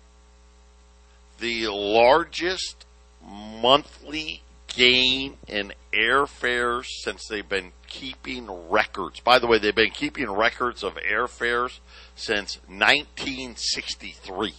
the 1.38 1.68
largest 1.68 2.86
monthly 3.24 4.42
gain 4.74 5.36
in 5.46 5.72
airfares 5.92 6.86
since 7.02 7.26
they've 7.28 7.48
been 7.48 7.72
keeping 7.86 8.48
records. 8.70 9.20
By 9.20 9.38
the 9.38 9.46
way, 9.46 9.58
they've 9.58 9.74
been 9.74 9.90
keeping 9.90 10.30
records 10.30 10.82
of 10.82 10.94
airfares 10.94 11.78
since 12.16 12.58
1963. 12.66 14.54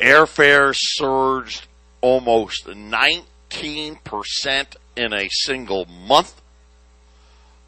Airfares 0.00 0.76
surged 0.78 1.66
almost 2.00 2.66
19% 2.66 3.26
in 4.96 5.12
a 5.12 5.28
single 5.28 5.84
month. 5.84 6.40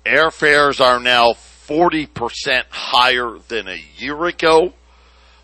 Airfares 0.06 0.80
are 0.80 0.98
now 0.98 1.32
40% 1.32 2.64
higher 2.70 3.38
than 3.48 3.68
a 3.68 3.84
year 3.96 4.24
ago. 4.24 4.72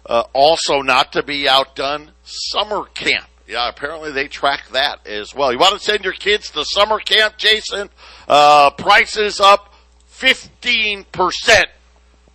Uh, 0.06 0.24
also, 0.32 0.80
not 0.80 1.12
to 1.12 1.22
be 1.22 1.46
outdone, 1.46 2.12
summer 2.24 2.84
camp 2.94 3.28
yeah, 3.48 3.68
apparently 3.70 4.12
they 4.12 4.28
track 4.28 4.68
that 4.72 5.06
as 5.06 5.34
well. 5.34 5.50
You 5.50 5.58
want 5.58 5.72
to 5.72 5.80
send 5.80 6.04
your 6.04 6.12
kids 6.12 6.50
to 6.50 6.64
summer 6.66 6.98
camp, 6.98 7.38
Jason? 7.38 7.88
Uh, 8.28 8.70
prices 8.70 9.40
up 9.40 9.74
15%. 10.12 11.06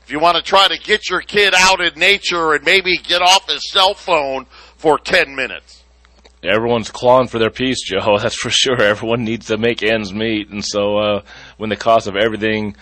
If 0.02 0.12
you 0.12 0.20
want 0.20 0.38
to 0.38 0.44
try 0.44 0.68
to 0.68 0.78
get 0.80 1.10
your 1.12 1.22
kid 1.22 1.54
out 1.56 1.82
in 1.82 1.98
nature 2.00 2.54
and 2.54 2.66
maybe 2.66 2.98
get 2.98 3.22
off 3.22 3.48
his 3.48 3.70
cell 3.70 3.94
phone 3.94 4.48
for 4.76 4.98
10 4.98 5.36
minutes. 5.36 5.84
Everyone's 6.44 6.90
clawing 6.90 7.28
for 7.28 7.38
their 7.38 7.52
piece, 7.52 7.84
Joe. 7.84 8.18
That's 8.22 8.36
for 8.36 8.50
sure. 8.50 8.82
Everyone 8.82 9.24
needs 9.24 9.48
to 9.48 9.58
make 9.58 9.84
ends 9.84 10.12
meet. 10.12 10.50
And 10.50 10.66
so, 10.66 10.98
uh, 10.98 11.22
when 11.58 11.70
the 11.70 11.78
cost 11.78 12.08
of 12.08 12.16
everything, 12.16 12.76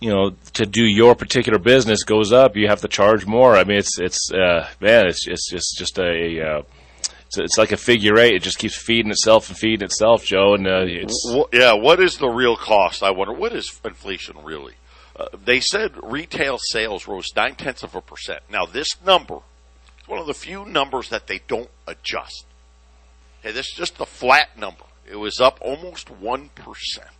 you 0.00 0.10
know, 0.10 0.30
to 0.54 0.64
do 0.64 0.82
your 0.82 1.14
particular 1.14 1.58
business 1.58 2.04
goes 2.04 2.32
up, 2.32 2.56
you 2.56 2.68
have 2.68 2.80
to 2.80 2.88
charge 2.88 3.26
more. 3.26 3.54
I 3.54 3.64
mean, 3.64 3.78
it's, 3.78 4.00
it's, 4.00 4.32
uh, 4.32 4.68
man, 4.80 5.06
it's, 5.06 5.28
it's, 5.28 5.52
it's 5.52 5.76
just 5.78 5.98
a, 5.98 6.40
uh, 6.40 6.62
it's, 7.38 7.58
like 7.58 7.72
a 7.72 7.76
figure 7.76 8.18
eight. 8.18 8.34
It 8.34 8.42
just 8.42 8.58
keeps 8.58 8.76
feeding 8.76 9.10
itself 9.10 9.48
and 9.48 9.56
feeding 9.56 9.84
itself, 9.84 10.24
Joe. 10.24 10.54
And 10.54 10.66
uh, 10.66 10.84
it's 10.86 11.36
yeah. 11.52 11.74
What 11.74 12.00
is 12.00 12.18
the 12.18 12.28
real 12.28 12.56
cost? 12.56 13.02
I 13.02 13.10
wonder. 13.10 13.34
What 13.34 13.52
is 13.52 13.80
inflation 13.84 14.36
really? 14.42 14.74
Uh, 15.16 15.26
they 15.44 15.60
said 15.60 15.92
retail 16.02 16.58
sales 16.58 17.06
rose 17.06 17.28
nine 17.36 17.54
tenths 17.54 17.82
of 17.82 17.94
a 17.94 18.00
percent. 18.00 18.40
Now 18.50 18.66
this 18.66 19.00
number 19.04 19.36
is 20.00 20.08
one 20.08 20.18
of 20.18 20.26
the 20.26 20.34
few 20.34 20.64
numbers 20.64 21.08
that 21.10 21.26
they 21.26 21.40
don't 21.46 21.70
adjust. 21.86 22.46
Okay, 23.40 23.52
this 23.52 23.66
is 23.66 23.74
just 23.74 24.00
a 24.00 24.06
flat 24.06 24.58
number. 24.58 24.84
It 25.08 25.16
was 25.16 25.40
up 25.40 25.58
almost 25.60 26.10
one 26.10 26.48
percent. 26.54 27.10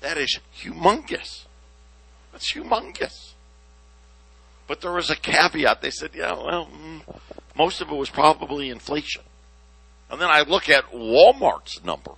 That 0.00 0.18
is 0.18 0.40
humongous. 0.60 1.44
That's 2.32 2.52
humongous. 2.52 3.34
But 4.66 4.80
there 4.80 4.92
was 4.92 5.10
a 5.10 5.16
caveat. 5.16 5.82
They 5.82 5.90
said, 5.90 6.10
yeah, 6.14 6.32
well, 6.32 6.66
mm, 6.66 7.02
most 7.56 7.80
of 7.80 7.90
it 7.90 7.94
was 7.94 8.10
probably 8.10 8.70
inflation. 8.70 9.22
And 10.12 10.20
then 10.20 10.28
I 10.30 10.42
look 10.42 10.68
at 10.68 10.92
Walmart's 10.92 11.82
number. 11.82 12.12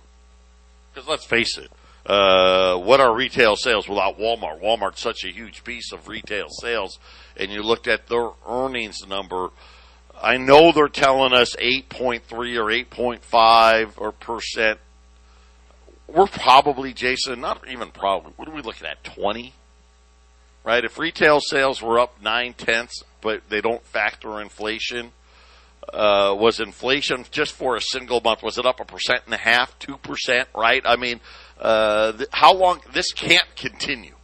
Because 0.93 1.07
let's 1.07 1.25
face 1.25 1.57
it, 1.57 1.71
uh, 2.05 2.77
what 2.77 2.99
are 2.99 3.15
retail 3.15 3.55
sales 3.55 3.87
without 3.87 4.19
Walmart? 4.19 4.61
Walmart's 4.61 5.01
such 5.01 5.23
a 5.23 5.29
huge 5.29 5.63
piece 5.63 5.93
of 5.93 6.09
retail 6.09 6.49
sales. 6.49 6.99
And 7.37 7.51
you 7.51 7.63
looked 7.63 7.87
at 7.87 8.07
their 8.07 8.31
earnings 8.45 9.07
number. 9.07 9.49
I 10.21 10.35
know 10.35 10.73
they're 10.73 10.89
telling 10.89 11.31
us 11.31 11.55
8.3 11.55 12.21
or 12.31 12.65
8.5 12.65 13.93
or 13.97 14.11
percent. 14.11 14.79
We're 16.07 16.27
probably, 16.27 16.93
Jason, 16.93 17.39
not 17.39 17.65
even 17.67 17.91
probably, 17.91 18.33
what 18.35 18.47
are 18.49 18.53
we 18.53 18.61
looking 18.61 18.87
at? 18.87 19.05
20? 19.05 19.53
Right? 20.65 20.83
If 20.83 20.99
retail 20.99 21.39
sales 21.39 21.81
were 21.81 21.99
up 21.99 22.21
nine 22.21 22.53
tenths, 22.53 23.03
but 23.21 23.49
they 23.49 23.61
don't 23.61 23.83
factor 23.85 24.41
inflation, 24.41 25.13
uh, 25.93 26.35
was 26.37 26.59
inflation 26.59 27.25
just 27.31 27.53
for 27.53 27.75
a 27.75 27.81
single 27.81 28.21
month? 28.21 28.43
Was 28.43 28.57
it 28.57 28.65
up 28.65 28.79
a 28.79 28.85
percent 28.85 29.21
and 29.25 29.33
a 29.33 29.37
half, 29.37 29.77
two 29.79 29.97
percent? 29.97 30.49
Right? 30.55 30.81
I 30.85 30.95
mean, 30.95 31.19
uh, 31.59 32.13
th- 32.13 32.29
how 32.31 32.53
long? 32.53 32.81
This 32.93 33.11
can't 33.13 33.55
continue. 33.55 34.15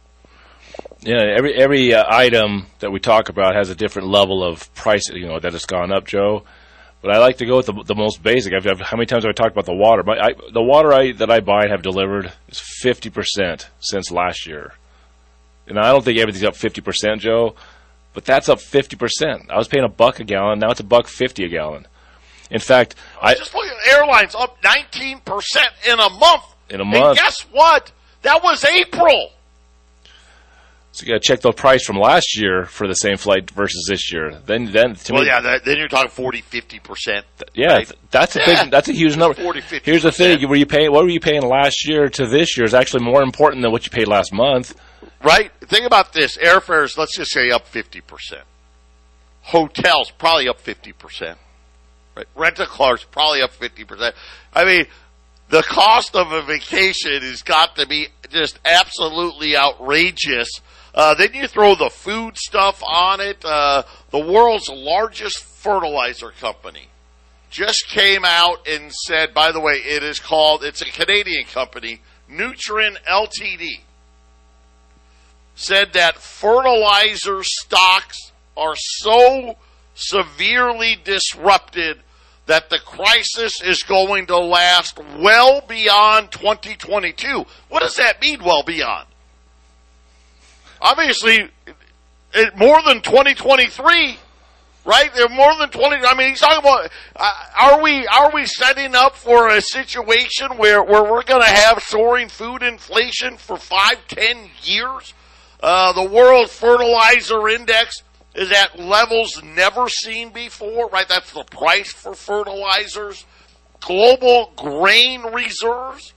Yeah, 1.00 1.22
every 1.36 1.54
every 1.54 1.94
uh, 1.94 2.04
item 2.08 2.66
that 2.80 2.90
we 2.90 3.00
talk 3.00 3.28
about 3.28 3.54
has 3.54 3.70
a 3.70 3.74
different 3.74 4.08
level 4.08 4.44
of 4.44 4.72
price. 4.74 5.08
You 5.08 5.26
know 5.26 5.40
that 5.40 5.52
has 5.52 5.66
gone 5.66 5.92
up, 5.92 6.06
Joe. 6.06 6.44
But 7.00 7.16
I 7.16 7.18
like 7.18 7.38
to 7.38 7.46
go 7.46 7.56
with 7.56 7.66
the, 7.66 7.82
the 7.84 7.96
most 7.96 8.22
basic. 8.22 8.54
I've, 8.54 8.64
I've, 8.64 8.80
how 8.80 8.96
many 8.96 9.06
times 9.06 9.24
have 9.24 9.30
I 9.30 9.32
talked 9.32 9.50
about 9.50 9.66
the 9.66 9.74
water? 9.74 10.08
I, 10.08 10.34
the 10.52 10.62
water 10.62 10.92
I, 10.92 11.10
that 11.14 11.32
I 11.32 11.40
buy 11.40 11.62
and 11.62 11.72
have 11.72 11.82
delivered 11.82 12.32
is 12.48 12.60
fifty 12.60 13.10
percent 13.10 13.68
since 13.80 14.12
last 14.12 14.46
year, 14.46 14.72
and 15.66 15.78
I 15.78 15.90
don't 15.90 16.04
think 16.04 16.18
everything's 16.18 16.44
up 16.44 16.54
fifty 16.54 16.80
percent, 16.80 17.20
Joe 17.20 17.56
but 18.14 18.24
that's 18.24 18.48
up 18.48 18.58
50%. 18.58 19.50
I 19.50 19.56
was 19.56 19.68
paying 19.68 19.84
a 19.84 19.88
buck 19.88 20.20
a 20.20 20.24
gallon, 20.24 20.58
now 20.58 20.70
it's 20.70 20.80
a 20.80 20.84
buck 20.84 21.08
50 21.08 21.44
a 21.44 21.48
gallon. 21.48 21.86
In 22.50 22.60
fact, 22.60 22.94
I, 23.20 23.30
I 23.30 23.34
just 23.34 23.54
look 23.54 23.66
at 23.66 23.94
airlines 23.94 24.34
up 24.34 24.60
19% 24.62 25.20
in 25.86 25.98
a 25.98 26.10
month. 26.10 26.44
In 26.68 26.80
a 26.80 26.84
month. 26.84 26.96
And 26.96 27.16
guess 27.16 27.40
what? 27.50 27.92
That 28.22 28.42
was 28.42 28.64
April. 28.64 29.30
So 30.92 31.06
you 31.06 31.12
got 31.14 31.22
to 31.22 31.26
check 31.26 31.40
the 31.40 31.52
price 31.52 31.86
from 31.86 31.96
last 31.96 32.38
year 32.38 32.66
for 32.66 32.86
the 32.86 32.94
same 32.94 33.16
flight 33.16 33.50
versus 33.50 33.86
this 33.88 34.12
year. 34.12 34.38
Then, 34.44 34.70
then 34.72 34.94
to 34.94 35.12
well, 35.14 35.22
me, 35.22 35.28
yeah, 35.28 35.40
that, 35.40 35.64
then 35.64 35.78
you're 35.78 35.88
talking 35.88 36.10
40, 36.10 36.42
50 36.42 36.78
percent. 36.80 37.24
Yeah, 37.54 37.76
right? 37.76 37.92
that's 38.10 38.36
a 38.36 38.40
yeah. 38.40 38.64
big, 38.64 38.70
that's 38.70 38.88
a 38.88 38.92
huge 38.92 39.16
number. 39.16 39.42
40, 39.42 39.62
50 39.62 39.90
Here's 39.90 40.02
the 40.02 40.12
thing: 40.12 40.46
were 40.46 40.54
you 40.54 40.66
paying? 40.66 40.92
What 40.92 41.04
were 41.04 41.10
you 41.10 41.20
paying 41.20 41.42
last 41.42 41.88
year 41.88 42.10
to 42.10 42.26
this 42.26 42.58
year? 42.58 42.66
Is 42.66 42.74
actually 42.74 43.04
more 43.04 43.22
important 43.22 43.62
than 43.62 43.72
what 43.72 43.86
you 43.86 43.90
paid 43.90 44.06
last 44.06 44.34
month. 44.34 44.78
Right? 45.22 45.52
Think 45.60 45.86
about 45.86 46.12
this. 46.12 46.36
Airfares, 46.36 46.98
let's 46.98 47.16
just 47.16 47.32
say 47.32 47.50
up 47.50 47.66
50%. 47.66 48.02
Hotels, 49.42 50.10
probably 50.10 50.48
up 50.48 50.60
50%. 50.60 51.36
Right? 52.16 52.26
Rental 52.34 52.66
cars, 52.66 53.04
probably 53.04 53.42
up 53.42 53.52
50%. 53.52 54.12
I 54.54 54.64
mean, 54.64 54.86
the 55.48 55.62
cost 55.62 56.16
of 56.16 56.32
a 56.32 56.42
vacation 56.42 57.22
has 57.22 57.42
got 57.42 57.76
to 57.76 57.86
be 57.86 58.08
just 58.30 58.58
absolutely 58.64 59.56
outrageous. 59.56 60.48
Uh, 60.94 61.14
then 61.14 61.34
you 61.34 61.46
throw 61.46 61.74
the 61.74 61.90
food 61.90 62.36
stuff 62.36 62.82
on 62.82 63.20
it. 63.20 63.44
Uh, 63.44 63.82
the 64.10 64.18
world's 64.18 64.68
largest 64.68 65.38
fertilizer 65.38 66.30
company 66.30 66.88
just 67.50 67.86
came 67.88 68.24
out 68.24 68.66
and 68.66 68.90
said, 68.92 69.34
by 69.34 69.52
the 69.52 69.60
way, 69.60 69.74
it 69.74 70.02
is 70.02 70.18
called, 70.18 70.64
it's 70.64 70.80
a 70.80 70.86
Canadian 70.86 71.44
company, 71.44 72.00
Nutrien 72.30 72.96
Ltd 73.06 73.80
said 75.54 75.92
that 75.92 76.16
fertilizer 76.16 77.42
stocks 77.42 78.32
are 78.56 78.74
so 78.76 79.56
severely 79.94 80.96
disrupted 81.04 81.98
that 82.46 82.70
the 82.70 82.78
crisis 82.78 83.62
is 83.62 83.82
going 83.82 84.26
to 84.26 84.36
last 84.36 84.98
well 85.18 85.60
beyond 85.60 86.30
2022. 86.32 87.44
What 87.68 87.80
does 87.80 87.96
that 87.96 88.20
mean, 88.20 88.42
well 88.42 88.62
beyond? 88.62 89.06
Obviously, 90.80 91.48
it, 92.34 92.56
more 92.56 92.82
than 92.82 93.00
2023, 93.02 94.18
right? 94.84 95.14
They're 95.14 95.28
more 95.28 95.54
than 95.58 95.70
20. 95.70 96.04
I 96.04 96.14
mean, 96.16 96.30
he's 96.30 96.40
talking 96.40 96.58
about, 96.58 96.90
uh, 97.14 97.30
are 97.60 97.82
we, 97.82 98.06
are 98.08 98.32
we 98.32 98.46
setting 98.46 98.96
up 98.96 99.14
for 99.14 99.48
a 99.48 99.60
situation 99.60 100.56
where, 100.56 100.82
where 100.82 101.04
we're 101.04 101.22
going 101.22 101.42
to 101.42 101.48
have 101.48 101.82
soaring 101.82 102.28
food 102.28 102.64
inflation 102.64 103.36
for 103.36 103.56
five, 103.56 103.96
ten 104.08 104.50
years? 104.62 105.14
Uh, 105.62 105.92
the 105.92 106.10
world 106.10 106.50
fertilizer 106.50 107.48
index 107.48 108.02
is 108.34 108.50
at 108.50 108.78
levels 108.78 109.40
never 109.44 109.88
seen 109.88 110.30
before, 110.30 110.88
right? 110.88 111.08
That's 111.08 111.32
the 111.32 111.44
price 111.44 111.92
for 111.92 112.14
fertilizers. 112.14 113.24
Global 113.80 114.52
grain 114.56 115.22
reserves 115.32 116.12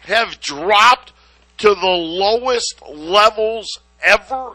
have 0.00 0.40
dropped 0.40 1.12
to 1.58 1.68
the 1.68 1.86
lowest 1.86 2.82
levels 2.88 3.78
ever 4.02 4.52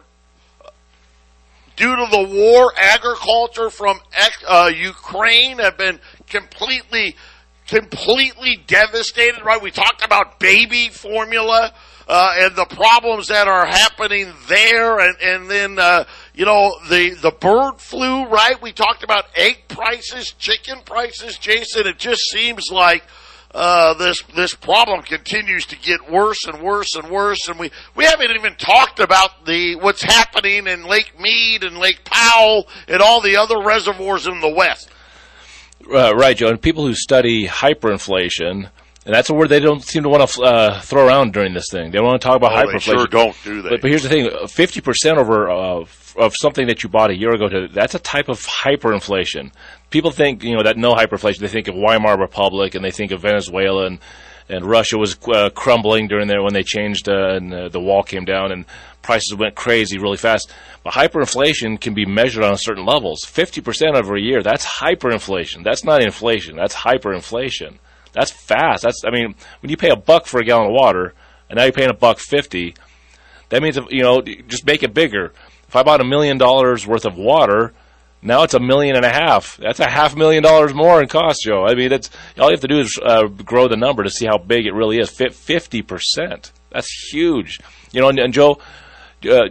due 1.75 1.95
to 1.95 2.07
the 2.11 2.23
war. 2.23 2.73
Agriculture 2.77 3.69
from 3.69 3.99
uh, 4.47 4.71
Ukraine 4.75 5.59
have 5.59 5.77
been 5.77 5.99
completely, 6.27 7.15
completely 7.67 8.57
devastated, 8.67 9.43
right? 9.43 9.61
We 9.61 9.71
talked 9.71 10.03
about 10.03 10.39
baby 10.39 10.89
formula 10.89 11.73
uh, 12.09 12.33
and 12.37 12.55
the 12.55 12.65
problems 12.65 13.27
that 13.27 13.47
are 13.47 13.67
happening 13.67 14.33
there, 14.47 14.99
and 14.99 15.15
and 15.21 15.49
then 15.49 15.77
uh, 15.77 16.05
you 16.33 16.43
know 16.43 16.75
the 16.89 17.11
the 17.11 17.31
bird 17.31 17.79
flu, 17.79 18.25
right? 18.25 18.59
We 18.59 18.71
talked 18.71 19.03
about 19.03 19.25
egg 19.35 19.67
prices, 19.67 20.31
chicken 20.39 20.79
prices, 20.83 21.37
Jason. 21.37 21.85
It 21.85 21.99
just 21.99 22.21
seems 22.31 22.71
like 22.71 23.03
uh, 23.53 23.93
this 23.93 24.23
this 24.35 24.55
problem 24.55 25.03
continues 25.03 25.67
to 25.67 25.77
get 25.77 26.11
worse 26.11 26.45
and 26.47 26.63
worse 26.63 26.95
and 26.95 27.11
worse, 27.11 27.47
and 27.47 27.59
we 27.59 27.69
we 27.95 28.05
haven't 28.05 28.31
even 28.31 28.55
talked 28.55 28.99
about 28.99 29.45
the 29.45 29.75
what's 29.75 30.01
happening 30.01 30.65
in 30.65 30.85
Lake 30.85 31.13
Mead 31.19 31.63
and 31.63 31.77
Lake 31.77 32.03
Powell 32.05 32.67
and 32.87 33.03
all 33.03 33.21
the 33.21 33.37
other 33.37 33.61
reservoirs 33.61 34.25
in 34.25 34.41
the 34.41 34.49
West. 34.49 34.89
Uh, 35.93 36.15
right, 36.15 36.35
Joe. 36.35 36.47
And 36.47 36.59
people 36.59 36.87
who 36.87 36.95
study 36.95 37.47
hyperinflation. 37.47 38.71
And 39.09 39.15
that's 39.15 39.31
a 39.31 39.33
word 39.33 39.49
they 39.49 39.59
don't 39.59 39.83
seem 39.83 40.03
to 40.03 40.09
want 40.09 40.29
to 40.29 40.41
uh, 40.43 40.81
throw 40.81 41.07
around 41.07 41.33
during 41.33 41.55
this 41.55 41.65
thing. 41.71 41.89
They 41.89 41.97
don't 41.97 42.05
want 42.05 42.21
to 42.21 42.27
talk 42.27 42.37
about 42.37 42.53
oh, 42.53 42.57
hyperinflation. 42.57 42.85
They 42.85 42.95
sure 42.95 43.07
don't, 43.07 43.35
do 43.43 43.61
they? 43.63 43.69
But, 43.69 43.81
but 43.81 43.89
here's 43.89 44.03
the 44.03 44.09
thing: 44.09 44.29
fifty 44.47 44.81
percent 44.81 45.17
over 45.17 45.49
uh, 45.49 45.83
of 46.15 46.35
something 46.35 46.67
that 46.67 46.83
you 46.83 46.89
bought 46.89 47.09
a 47.09 47.17
year 47.17 47.31
ago 47.33 47.49
to 47.49 47.67
that's 47.69 47.95
a 47.95 47.99
type 47.99 48.29
of 48.29 48.39
hyperinflation. 48.45 49.51
People 49.89 50.11
think 50.11 50.43
you 50.43 50.55
know 50.55 50.61
that 50.61 50.77
no 50.77 50.93
hyperinflation. 50.93 51.39
They 51.39 51.47
think 51.47 51.67
of 51.67 51.73
Weimar 51.73 52.19
Republic 52.19 52.75
and 52.75 52.85
they 52.85 52.91
think 52.91 53.11
of 53.11 53.21
Venezuela 53.21 53.87
and 53.87 53.97
and 54.47 54.63
Russia 54.63 54.99
was 54.99 55.17
uh, 55.27 55.49
crumbling 55.55 56.07
during 56.07 56.27
there 56.27 56.43
when 56.43 56.53
they 56.53 56.61
changed 56.61 57.09
uh, 57.09 57.29
and 57.29 57.51
uh, 57.51 57.69
the 57.69 57.79
wall 57.79 58.03
came 58.03 58.25
down 58.25 58.51
and 58.51 58.65
prices 59.01 59.33
went 59.33 59.55
crazy 59.55 59.97
really 59.97 60.17
fast. 60.17 60.53
But 60.83 60.93
hyperinflation 60.93 61.81
can 61.81 61.95
be 61.95 62.05
measured 62.05 62.43
on 62.43 62.57
certain 62.57 62.85
levels. 62.85 63.25
Fifty 63.25 63.61
percent 63.61 63.95
over 63.95 64.15
a 64.15 64.21
year. 64.21 64.43
That's 64.43 64.67
hyperinflation. 64.67 65.63
That's 65.63 65.83
not 65.83 66.03
inflation. 66.03 66.55
That's 66.55 66.75
hyperinflation. 66.75 67.79
That's 68.19 68.31
fast. 68.31 68.83
That's 68.83 69.03
I 69.05 69.11
mean 69.11 69.33
when 69.61 69.69
you 69.69 69.77
pay 69.77 69.89
a 69.89 69.95
buck 69.95 70.25
for 70.25 70.39
a 70.39 70.45
gallon 70.45 70.67
of 70.67 70.73
water 70.73 71.13
and 71.49 71.57
now 71.57 71.63
you're 71.63 71.73
paying 71.73 71.89
a 71.89 71.93
buck 71.93 72.19
fifty. 72.19 72.75
That 73.49 73.63
means 73.63 73.79
you 73.89 74.03
know 74.03 74.21
just 74.21 74.65
make 74.65 74.83
it 74.83 74.93
bigger 74.93 75.33
if 75.69 75.75
I 75.75 75.83
bought 75.83 76.01
a 76.01 76.03
million 76.03 76.39
dollars 76.39 76.87
worth 76.87 77.05
of 77.05 77.15
water, 77.15 77.73
now 78.23 78.41
it's 78.41 78.55
a 78.55 78.59
million 78.59 78.95
and 78.95 79.05
a 79.05 79.09
half. 79.11 79.55
That's 79.57 79.79
a 79.79 79.87
half 79.87 80.15
million 80.15 80.41
dollars 80.41 80.73
more 80.73 80.99
in 80.99 81.07
cost, 81.07 81.43
Joe. 81.43 81.63
I 81.63 81.75
mean, 81.75 81.91
it's 81.91 82.09
all 82.39 82.47
you 82.47 82.53
have 82.53 82.61
to 82.61 82.67
do 82.67 82.79
is 82.79 82.99
uh, 83.01 83.27
grow 83.27 83.67
the 83.67 83.77
number 83.77 84.03
to 84.03 84.09
see 84.09 84.25
how 84.25 84.39
big 84.39 84.65
it 84.65 84.73
really 84.73 84.97
is. 84.97 85.11
Fifty 85.11 85.83
percent. 85.83 86.51
That's 86.71 86.91
huge. 87.11 87.59
You 87.91 88.01
know, 88.01 88.09
and, 88.09 88.17
and 88.17 88.33
Joe, 88.33 88.59
uh, 89.29 89.47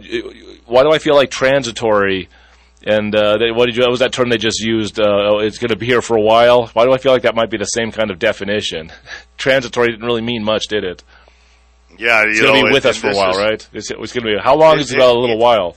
why 0.65 0.83
do 0.83 0.91
I 0.91 0.99
feel 0.99 1.15
like 1.15 1.31
transitory? 1.31 2.27
And 2.85 3.13
uh, 3.13 3.37
they, 3.37 3.51
what 3.51 3.65
did 3.65 3.75
you? 3.75 3.81
What 3.81 3.91
was 3.91 3.99
that 3.99 4.13
term 4.13 4.29
they 4.29 4.37
just 4.37 4.61
used? 4.61 4.99
Uh, 4.99 5.03
oh, 5.05 5.39
it's 5.39 5.57
going 5.57 5.69
to 5.69 5.75
be 5.75 5.85
here 5.85 6.01
for 6.01 6.15
a 6.15 6.21
while. 6.21 6.67
Why 6.67 6.85
do 6.85 6.93
I 6.93 6.97
feel 6.97 7.11
like 7.11 7.23
that 7.23 7.35
might 7.35 7.49
be 7.49 7.57
the 7.57 7.65
same 7.65 7.91
kind 7.91 8.09
of 8.09 8.19
definition? 8.19 8.91
transitory 9.37 9.89
didn't 9.89 10.05
really 10.05 10.21
mean 10.21 10.43
much, 10.43 10.67
did 10.67 10.83
it? 10.83 11.03
Yeah, 11.97 12.23
it's 12.25 12.39
going 12.39 12.61
to 12.61 12.67
be 12.67 12.73
with 12.73 12.85
us 12.85 12.95
for 12.95 13.09
a 13.09 13.15
while, 13.15 13.31
is, 13.31 13.37
right? 13.37 13.69
It's, 13.73 13.91
it's 13.91 14.13
going 14.13 14.25
to 14.25 14.31
be. 14.31 14.37
How 14.41 14.55
long 14.55 14.79
is? 14.79 14.93
About 14.93 15.15
a 15.15 15.19
little 15.19 15.37
while 15.37 15.75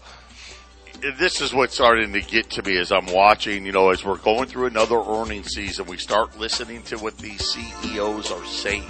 this 1.18 1.40
is 1.40 1.53
what's 1.53 1.74
starting 1.74 2.12
to 2.12 2.20
get 2.20 2.48
to 2.50 2.62
me 2.62 2.78
as 2.78 2.92
I'm 2.92 3.07
watching, 3.07 3.66
you 3.66 3.72
know, 3.72 3.90
as 3.90 4.05
we're 4.05 4.18
going 4.18 4.46
through 4.46 4.66
another 4.66 5.00
earnings 5.00 5.48
season, 5.48 5.86
we 5.86 5.96
start 5.96 6.38
listening 6.38 6.82
to 6.84 6.96
what 6.98 7.18
these 7.18 7.44
CEOs 7.50 8.30
are 8.30 8.44
saying. 8.44 8.84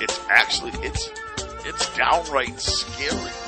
It's 0.00 0.20
actually, 0.30 0.72
it's, 0.86 1.10
it's 1.64 1.96
downright 1.96 2.60
scary. 2.60 3.41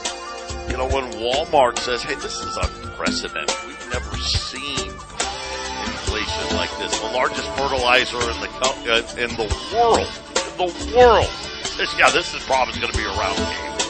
You 0.68 0.76
know, 0.76 0.88
when 0.88 1.10
Walmart 1.12 1.78
says, 1.78 2.02
hey, 2.02 2.14
this 2.14 2.40
is 2.40 2.56
unprecedented. 2.56 3.54
We've 3.66 3.88
never 3.90 4.16
seen 4.16 4.90
inflation 4.90 6.56
like 6.56 6.70
this. 6.78 6.98
The 7.00 7.10
largest 7.12 7.48
fertilizer 7.56 8.18
in 8.18 8.40
the, 8.40 8.48
uh, 8.60 9.02
in 9.18 9.30
the 9.36 9.46
world, 9.74 9.98
in 10.00 10.56
the 10.58 10.66
world. 10.96 11.30
This, 11.76 11.94
yeah, 11.98 12.10
this 12.10 12.34
is 12.34 12.42
probably 12.44 12.80
going 12.80 12.92
to 12.92 12.98
be 12.98 13.04
around 13.04 13.38
a 13.38 13.44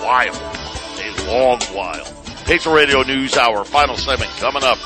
while 0.05 0.35
a 1.01 1.11
long 1.31 1.61
while. 1.73 2.05
Patriot 2.45 2.75
Radio 2.75 3.03
News 3.03 3.37
Hour, 3.37 3.65
final 3.65 3.97
segment 3.97 4.31
coming 4.33 4.65
up. 4.65 4.79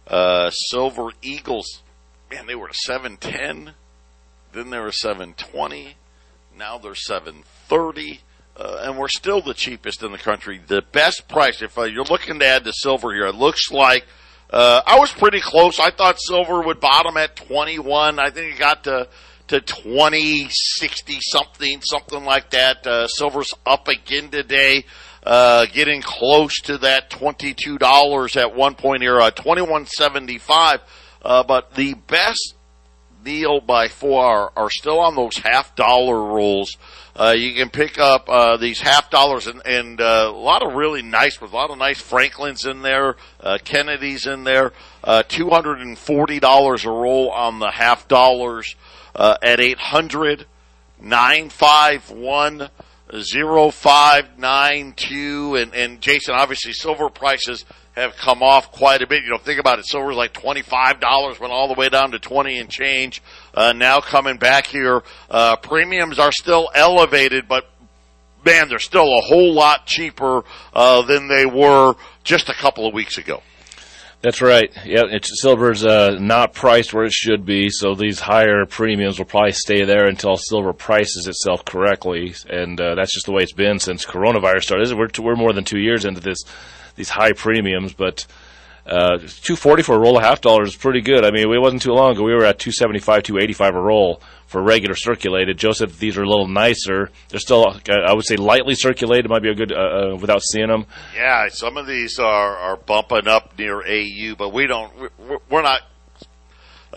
Uh, 0.08 0.50
silver 0.50 1.10
Eagles, 1.22 1.82
man, 2.32 2.48
they 2.48 2.56
were 2.56 2.72
710. 2.72 3.74
Then 4.54 4.70
they 4.70 4.80
were 4.80 4.92
720. 4.92 5.96
Now 6.58 6.78
they're 6.78 6.96
730. 6.96 8.22
Uh, 8.56 8.82
and 8.82 8.98
we're 8.98 9.08
still 9.08 9.42
the 9.42 9.54
cheapest 9.54 10.02
in 10.02 10.12
the 10.12 10.18
country. 10.18 10.60
The 10.66 10.82
best 10.92 11.28
price, 11.28 11.62
if 11.62 11.78
uh, 11.78 11.84
you're 11.84 12.06
looking 12.06 12.40
to 12.40 12.46
add 12.46 12.64
the 12.64 12.72
silver 12.72 13.14
here, 13.14 13.28
it 13.28 13.36
looks 13.36 13.70
like 13.72 14.06
uh, 14.50 14.82
I 14.86 14.98
was 14.98 15.12
pretty 15.12 15.42
close. 15.42 15.80
I 15.80 15.92
thought 15.92 16.20
silver 16.20 16.62
would 16.62 16.80
bottom 16.80 17.18
at 17.18 17.36
21. 17.36 18.18
I 18.18 18.30
think 18.32 18.56
it 18.56 18.60
got 18.60 18.86
to 18.86 19.10
to 19.48 19.62
20, 19.62 20.48
60 20.50 21.18
something, 21.22 21.82
something 21.82 22.24
like 22.26 22.50
that. 22.52 22.86
Uh, 22.86 23.08
silver's 23.08 23.54
up 23.66 23.88
again 23.88 24.30
today, 24.30 24.86
uh, 25.28 25.66
getting 25.66 26.02
close 26.02 26.56
to 26.62 26.78
that 26.78 27.10
$22 27.10 28.38
at 28.38 28.56
one 28.56 28.76
point 28.76 29.02
here, 29.02 29.20
uh, 29.20 29.30
21.75. 29.30 30.80
Uh, 31.22 31.44
but 31.44 31.74
the 31.76 31.96
best 31.96 32.56
deal 33.26 33.60
by 33.60 33.90
far 33.90 34.54
are 34.56 34.70
still 34.70 35.00
on 35.00 35.16
those 35.16 35.36
half 35.36 35.76
dollar 35.76 36.34
rolls. 36.34 36.78
Uh, 37.14 37.34
you 37.36 37.54
can 37.56 37.70
pick 37.70 38.00
up 38.00 38.30
uh, 38.30 38.56
these 38.56 38.80
half 38.80 39.10
dollars 39.10 39.48
and, 39.48 39.62
and 39.66 40.00
uh, 40.00 40.28
a 40.30 40.32
lot 40.32 40.66
of 40.66 40.74
really 40.76 41.02
nice, 41.02 41.42
with 41.42 41.52
a 41.52 41.56
lot 41.56 41.72
of 41.72 41.78
nice 41.78 42.00
Franklins 42.00 42.66
in 42.66 42.82
there, 42.82 43.18
uh, 43.42 43.58
Kennedys 43.62 44.28
in 44.28 44.46
there. 44.46 44.72
Uh, 45.04 45.24
Two 45.24 45.50
hundred 45.50 45.80
and 45.80 45.98
forty 45.98 46.40
dollars 46.40 46.86
a 46.86 46.90
roll 46.90 47.32
on 47.32 47.60
the 47.60 47.72
half 47.72 48.08
dollars 48.08 48.76
uh, 49.14 49.36
at 49.42 49.60
eight 49.60 49.80
hundred 49.80 50.46
nine 51.02 51.50
five 51.50 52.10
one 52.12 52.70
zero 53.22 53.70
five 53.72 54.38
nine 54.38 54.94
two. 54.96 55.56
And 55.56 55.74
and 55.74 56.02
Jason, 56.02 56.36
obviously, 56.36 56.74
silver 56.74 57.10
prices 57.10 57.66
have 57.98 58.16
come 58.16 58.44
off 58.44 58.72
quite 58.72 59.02
a 59.02 59.08
bit. 59.08 59.24
You 59.24 59.32
know, 59.32 59.38
think 59.38 59.60
about 59.60 59.80
it. 59.80 59.86
Silver 59.86 60.14
Silver's 60.14 60.18
like 60.18 60.34
$25, 60.34 61.40
went 61.40 61.52
all 61.52 61.68
the 61.68 61.74
way 61.74 61.90
down 61.90 62.12
to 62.12 62.20
20 62.20 62.60
and 62.60 62.70
change. 62.70 63.24
Uh, 63.54 63.74
now 63.74 64.00
coming 64.00 64.38
back 64.38 64.68
here, 64.68 65.02
uh, 65.30 65.56
premiums 65.56 66.20
are 66.20 66.32
still 66.32 66.70
elevated, 66.76 67.48
but 67.48 67.68
man, 68.46 68.70
they're 68.70 68.78
still 68.78 69.18
a 69.18 69.22
whole 69.22 69.52
lot 69.54 69.88
cheaper, 69.88 70.44
uh, 70.74 71.02
than 71.02 71.28
they 71.28 71.46
were 71.48 71.96
just 72.24 72.50
a 72.50 72.54
couple 72.54 72.88
of 72.88 72.94
weeks 72.94 73.18
ago. 73.18 73.42
That's 74.28 74.42
right. 74.42 74.70
Yeah, 74.84 75.04
it's, 75.10 75.42
silver's 75.42 75.86
uh, 75.86 76.18
not 76.20 76.54
priced 76.54 76.94
where 76.94 77.06
it 77.06 77.14
should 77.14 77.46
be, 77.46 77.70
so 77.70 77.96
these 77.96 78.20
higher 78.20 78.66
premiums 78.66 79.18
will 79.18 79.26
probably 79.26 79.54
stay 79.54 79.86
there 79.86 80.06
until 80.06 80.36
silver 80.36 80.74
prices 80.74 81.28
itself 81.28 81.64
correctly, 81.64 82.36
and 82.50 82.78
uh, 82.82 82.96
that's 82.96 83.14
just 83.14 83.26
the 83.26 83.32
way 83.32 83.44
it's 83.44 83.54
been 83.54 83.80
since 83.80 84.06
coronavirus 84.06 84.64
started. 84.64 84.98
We're, 84.98 85.08
we're 85.24 85.38
more 85.38 85.54
than 85.54 85.64
two 85.64 85.80
years 85.80 86.04
into 86.04 86.20
this 86.20 86.40
these 86.98 87.08
high 87.08 87.32
premiums, 87.32 87.94
but 87.94 88.28
uh, 88.88 89.18
240 89.18 89.84
for 89.84 89.96
a 89.96 90.00
roll 90.00 90.18
of 90.18 90.24
half 90.24 90.42
dollars 90.42 90.70
is 90.70 90.76
pretty 90.76 91.02
good. 91.02 91.26
I 91.26 91.32
mean, 91.32 91.44
it 91.44 91.60
wasn't 91.60 91.82
too 91.82 91.92
long 91.92 92.14
ago. 92.14 92.24
We 92.24 92.34
were 92.34 92.46
at 92.46 92.60
275, 92.60 93.24
285 93.24 93.76
a 93.76 93.82
roll 93.82 94.22
for 94.46 94.62
regular 94.62 94.96
circulated. 94.96 95.58
Joseph, 95.58 96.00
these 96.00 96.18
are 96.18 96.24
a 96.24 96.28
little 96.28 96.48
nicer. 96.48 97.10
They're 97.30 97.40
still, 97.40 97.68
I 97.90 98.14
would 98.14 98.26
say, 98.26 98.38
lightly 98.38 98.76
circulated. 98.76 99.30
Might 99.30 99.44
be 99.44 99.50
a 99.50 99.56
good 99.56 99.74
uh, 99.74 99.76
uh, 100.14 100.16
without 100.16 100.42
seeing 100.42 100.68
them. 100.70 100.86
Yeah, 101.14 101.50
some 101.50 101.78
of 101.78 101.86
these 101.86 102.18
are 102.18 102.58
are 102.58 102.78
bumping 102.78 103.28
up 103.28 103.58
near 103.60 103.82
AU, 103.86 104.36
but 104.38 104.54
we 104.54 104.68
don't. 104.68 105.12
We're 105.50 105.62
not. 105.62 105.82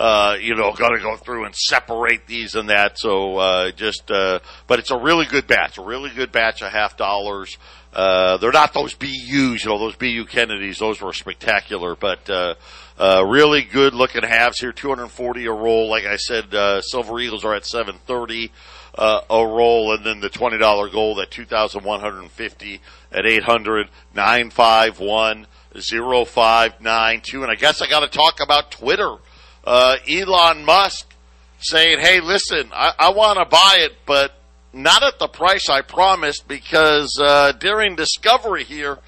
Uh, 0.01 0.35
you 0.41 0.55
know, 0.55 0.73
got 0.73 0.89
to 0.89 0.99
go 0.99 1.15
through 1.15 1.45
and 1.45 1.55
separate 1.55 2.25
these 2.25 2.55
and 2.55 2.69
that. 2.69 2.97
So 2.97 3.37
uh, 3.37 3.69
just, 3.69 4.09
uh, 4.09 4.39
but 4.65 4.79
it's 4.79 4.89
a 4.89 4.97
really 4.97 5.27
good 5.27 5.45
batch, 5.45 5.77
a 5.77 5.83
really 5.83 6.09
good 6.09 6.31
batch 6.31 6.63
of 6.63 6.71
half 6.71 6.97
dollars. 6.97 7.55
Uh, 7.93 8.37
they're 8.37 8.51
not 8.51 8.73
those 8.73 8.95
BUs, 8.95 9.29
you 9.29 9.59
know, 9.67 9.77
those 9.77 9.95
BU 9.95 10.25
Kennedys. 10.25 10.79
Those 10.79 10.99
were 11.01 11.13
spectacular, 11.13 11.95
but 11.95 12.27
uh, 12.31 12.55
uh, 12.97 13.23
really 13.27 13.61
good 13.61 13.93
looking 13.93 14.23
halves 14.23 14.59
here. 14.59 14.71
240 14.71 15.45
a 15.45 15.51
roll. 15.51 15.87
Like 15.87 16.05
I 16.05 16.15
said, 16.15 16.51
uh, 16.55 16.81
Silver 16.81 17.19
Eagles 17.19 17.45
are 17.45 17.53
at 17.53 17.67
730 17.67 18.51
uh, 18.95 19.21
a 19.29 19.45
roll, 19.45 19.93
and 19.93 20.03
then 20.03 20.19
the 20.19 20.31
$20 20.31 20.91
gold 20.91 21.19
at 21.19 21.29
2,150 21.29 22.81
at 23.11 23.25
800 23.27 23.87
951 24.15 25.45
0592. 25.75 27.43
And 27.43 27.51
I 27.51 27.55
guess 27.55 27.83
I 27.83 27.87
got 27.87 27.99
to 27.99 28.07
talk 28.07 28.39
about 28.39 28.71
Twitter. 28.71 29.17
Uh, 29.63 29.97
Elon 30.09 30.65
Musk 30.65 31.13
saying, 31.59 31.99
"Hey, 31.99 32.19
listen, 32.21 32.69
I, 32.73 32.93
I 32.97 33.09
want 33.11 33.39
to 33.39 33.45
buy 33.45 33.77
it, 33.79 33.93
but." 34.05 34.33
not 34.73 35.03
at 35.03 35.19
the 35.19 35.27
price 35.27 35.67
I 35.69 35.81
promised 35.81 36.47
because 36.47 37.19
uh, 37.21 37.51
during 37.53 37.95
discovery 37.97 38.63
here, 38.63 38.99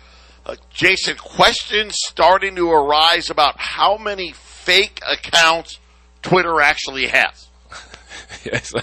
uh, 0.45 0.55
Jason, 0.69 1.15
questions 1.15 1.95
starting 1.97 2.55
to 2.57 2.69
arise 2.69 3.29
about 3.29 3.55
how 3.57 3.97
many 3.97 4.33
fake 4.33 4.99
accounts 5.09 5.79
Twitter 6.21 6.59
actually 6.59 7.07
has. 7.07 7.47
yes, 8.45 8.73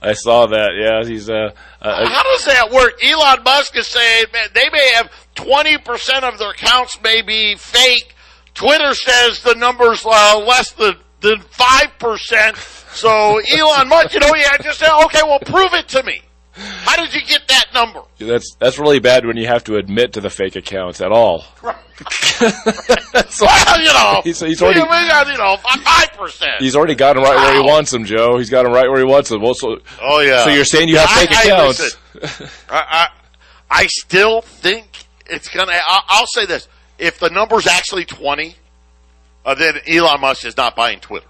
I 0.00 0.12
saw 0.12 0.46
that. 0.46 0.70
Yeah, 0.76 1.08
he's. 1.08 1.28
Uh, 1.28 1.50
uh, 1.80 2.08
How 2.08 2.22
does 2.22 2.44
that 2.44 2.70
work? 2.70 3.02
Elon 3.02 3.42
Musk 3.42 3.76
is 3.76 3.86
saying, 3.86 4.26
man, 4.32 4.48
they 4.54 4.68
may 4.70 4.92
have 4.94 5.10
twenty 5.34 5.78
percent 5.78 6.24
of 6.24 6.38
their 6.38 6.50
accounts 6.50 7.00
may 7.02 7.22
be 7.22 7.56
fake. 7.56 8.14
Twitter 8.56 8.94
says 8.94 9.42
the 9.42 9.54
number's 9.54 10.04
uh, 10.04 10.38
less 10.38 10.72
than 10.72 10.96
than 11.20 11.40
five 11.40 11.98
percent. 11.98 12.56
So 12.56 13.38
Elon 13.38 13.88
Musk, 13.88 14.14
you 14.14 14.20
know, 14.20 14.34
yeah, 14.34 14.56
just 14.62 14.78
said, 14.78 14.90
okay, 15.04 15.20
well, 15.22 15.38
prove 15.40 15.74
it 15.74 15.88
to 15.88 16.02
me. 16.02 16.22
How 16.56 16.96
did 16.96 17.14
you 17.14 17.20
get 17.26 17.46
that 17.48 17.66
number? 17.74 18.00
That's 18.18 18.56
that's 18.58 18.78
really 18.78 18.98
bad 18.98 19.26
when 19.26 19.36
you 19.36 19.46
have 19.46 19.62
to 19.64 19.76
admit 19.76 20.14
to 20.14 20.22
the 20.22 20.30
fake 20.30 20.56
accounts 20.56 21.00
at 21.00 21.12
all. 21.12 21.44
Right. 21.62 21.76
so, 23.30 23.46
well, 23.46 23.80
you 23.80 23.86
know, 23.86 24.20
he's, 24.22 24.38
he's 24.40 24.60
already, 24.60 24.80
you 24.80 25.38
know, 25.38 25.56
five 25.56 26.12
percent. 26.12 26.56
He's 26.58 26.76
already 26.76 26.94
got 26.94 27.16
him 27.16 27.22
right 27.22 27.36
wow. 27.36 27.44
where 27.44 27.54
he 27.54 27.60
wants 27.60 27.90
him, 27.90 28.04
Joe. 28.04 28.36
He's 28.36 28.50
got 28.50 28.66
him 28.66 28.72
right 28.72 28.86
where 28.86 28.98
he 28.98 29.06
wants 29.06 29.30
him. 29.30 29.40
Well, 29.40 29.54
so, 29.54 29.78
oh 30.02 30.20
yeah. 30.20 30.44
So 30.44 30.50
you're 30.50 30.66
saying 30.66 30.90
you 30.90 30.98
have 30.98 31.08
fake 31.08 31.32
I, 31.32 31.42
accounts? 31.44 31.96
I, 32.68 32.68
I, 32.68 33.08
I 33.70 33.86
still 33.86 34.42
think 34.42 35.06
it's 35.24 35.48
gonna. 35.48 35.72
I, 35.72 36.02
I'll 36.06 36.26
say 36.26 36.44
this: 36.44 36.68
if 36.98 37.18
the 37.18 37.30
number's 37.30 37.66
actually 37.66 38.04
twenty, 38.04 38.56
uh, 39.44 39.54
then 39.54 39.74
Elon 39.86 40.20
Musk 40.20 40.44
is 40.44 40.56
not 40.56 40.76
buying 40.76 41.00
Twitter 41.00 41.26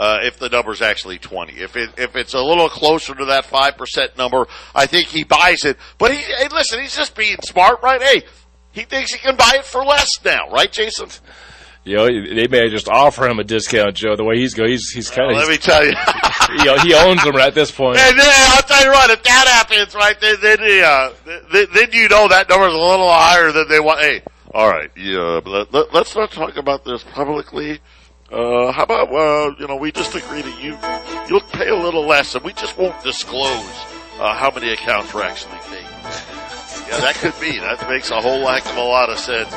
uh, 0.00 0.18
if 0.22 0.38
the 0.38 0.48
number's 0.48 0.80
actually 0.80 1.18
20. 1.18 1.52
If 1.54 1.76
it, 1.76 1.90
if 1.98 2.16
it's 2.16 2.32
a 2.32 2.40
little 2.40 2.70
closer 2.70 3.14
to 3.14 3.26
that 3.26 3.44
5% 3.44 4.16
number, 4.16 4.46
I 4.74 4.86
think 4.86 5.08
he 5.08 5.24
buys 5.24 5.64
it. 5.64 5.76
But 5.98 6.12
he, 6.12 6.18
hey, 6.18 6.48
listen, 6.50 6.80
he's 6.80 6.96
just 6.96 7.14
being 7.14 7.36
smart, 7.42 7.82
right? 7.82 8.02
Hey, 8.02 8.22
he 8.72 8.82
thinks 8.82 9.12
he 9.12 9.18
can 9.18 9.36
buy 9.36 9.56
it 9.56 9.64
for 9.66 9.84
less 9.84 10.08
now, 10.24 10.48
right, 10.50 10.72
Jason? 10.72 11.08
You 11.84 11.96
know, 11.96 12.06
they 12.06 12.46
may 12.46 12.68
just 12.68 12.88
offer 12.88 13.26
him 13.26 13.38
a 13.38 13.44
discount, 13.44 13.96
Joe. 13.96 14.14
The 14.14 14.24
way 14.24 14.36
he's 14.36 14.52
going, 14.52 14.70
he's 14.70 14.90
he's 14.90 15.08
kind 15.08 15.30
of. 15.30 15.36
let 15.38 15.48
me 15.48 15.56
tell 15.56 15.82
you, 15.82 15.92
you 16.58 16.64
know, 16.64 16.78
he 16.78 16.92
owns 16.92 17.24
them 17.24 17.36
at 17.36 17.54
this 17.54 17.70
point. 17.70 17.98
And 17.98 18.18
then 18.18 18.28
I'll 18.28 18.62
tell 18.62 18.84
you 18.84 18.90
what, 18.90 19.10
if 19.10 19.22
that 19.22 19.48
happens, 19.48 19.94
right, 19.94 20.20
then 20.20 20.36
then, 20.42 20.60
uh, 20.60 21.12
then, 21.50 21.66
then 21.72 21.88
you 21.92 22.10
know 22.10 22.28
that 22.28 22.50
number's 22.50 22.74
a 22.74 22.78
little 22.78 23.08
higher 23.10 23.50
than 23.50 23.66
they 23.70 23.80
want. 23.80 24.00
Hey, 24.00 24.22
all 24.52 24.68
right, 24.68 24.90
yeah, 24.96 25.40
let, 25.44 25.92
let's 25.94 26.14
not 26.16 26.30
talk 26.30 26.56
about 26.56 26.84
this 26.84 27.02
publicly. 27.04 27.80
Uh, 28.30 28.70
how 28.72 28.84
about, 28.84 29.12
uh, 29.12 29.54
you 29.58 29.66
know, 29.66 29.76
we 29.76 29.90
just 29.90 30.14
agree 30.14 30.42
that 30.42 30.62
you, 30.62 30.78
you'll 31.28 31.46
pay 31.48 31.68
a 31.68 31.76
little 31.76 32.06
less 32.06 32.34
and 32.34 32.44
we 32.44 32.52
just 32.52 32.78
won't 32.78 33.02
disclose, 33.02 33.84
uh, 34.20 34.34
how 34.34 34.50
many 34.50 34.72
accounts 34.72 35.12
we're 35.12 35.22
actually 35.22 35.58
taking. 35.62 35.86
Yeah, 36.88 37.00
that 37.00 37.14
could 37.16 37.34
be. 37.40 37.58
That 37.58 37.88
makes 37.88 38.10
a 38.10 38.20
whole 38.20 38.46
heck 38.46 38.66
of 38.66 38.76
a 38.76 38.80
lot 38.80 39.10
of 39.10 39.18
sense. 39.18 39.52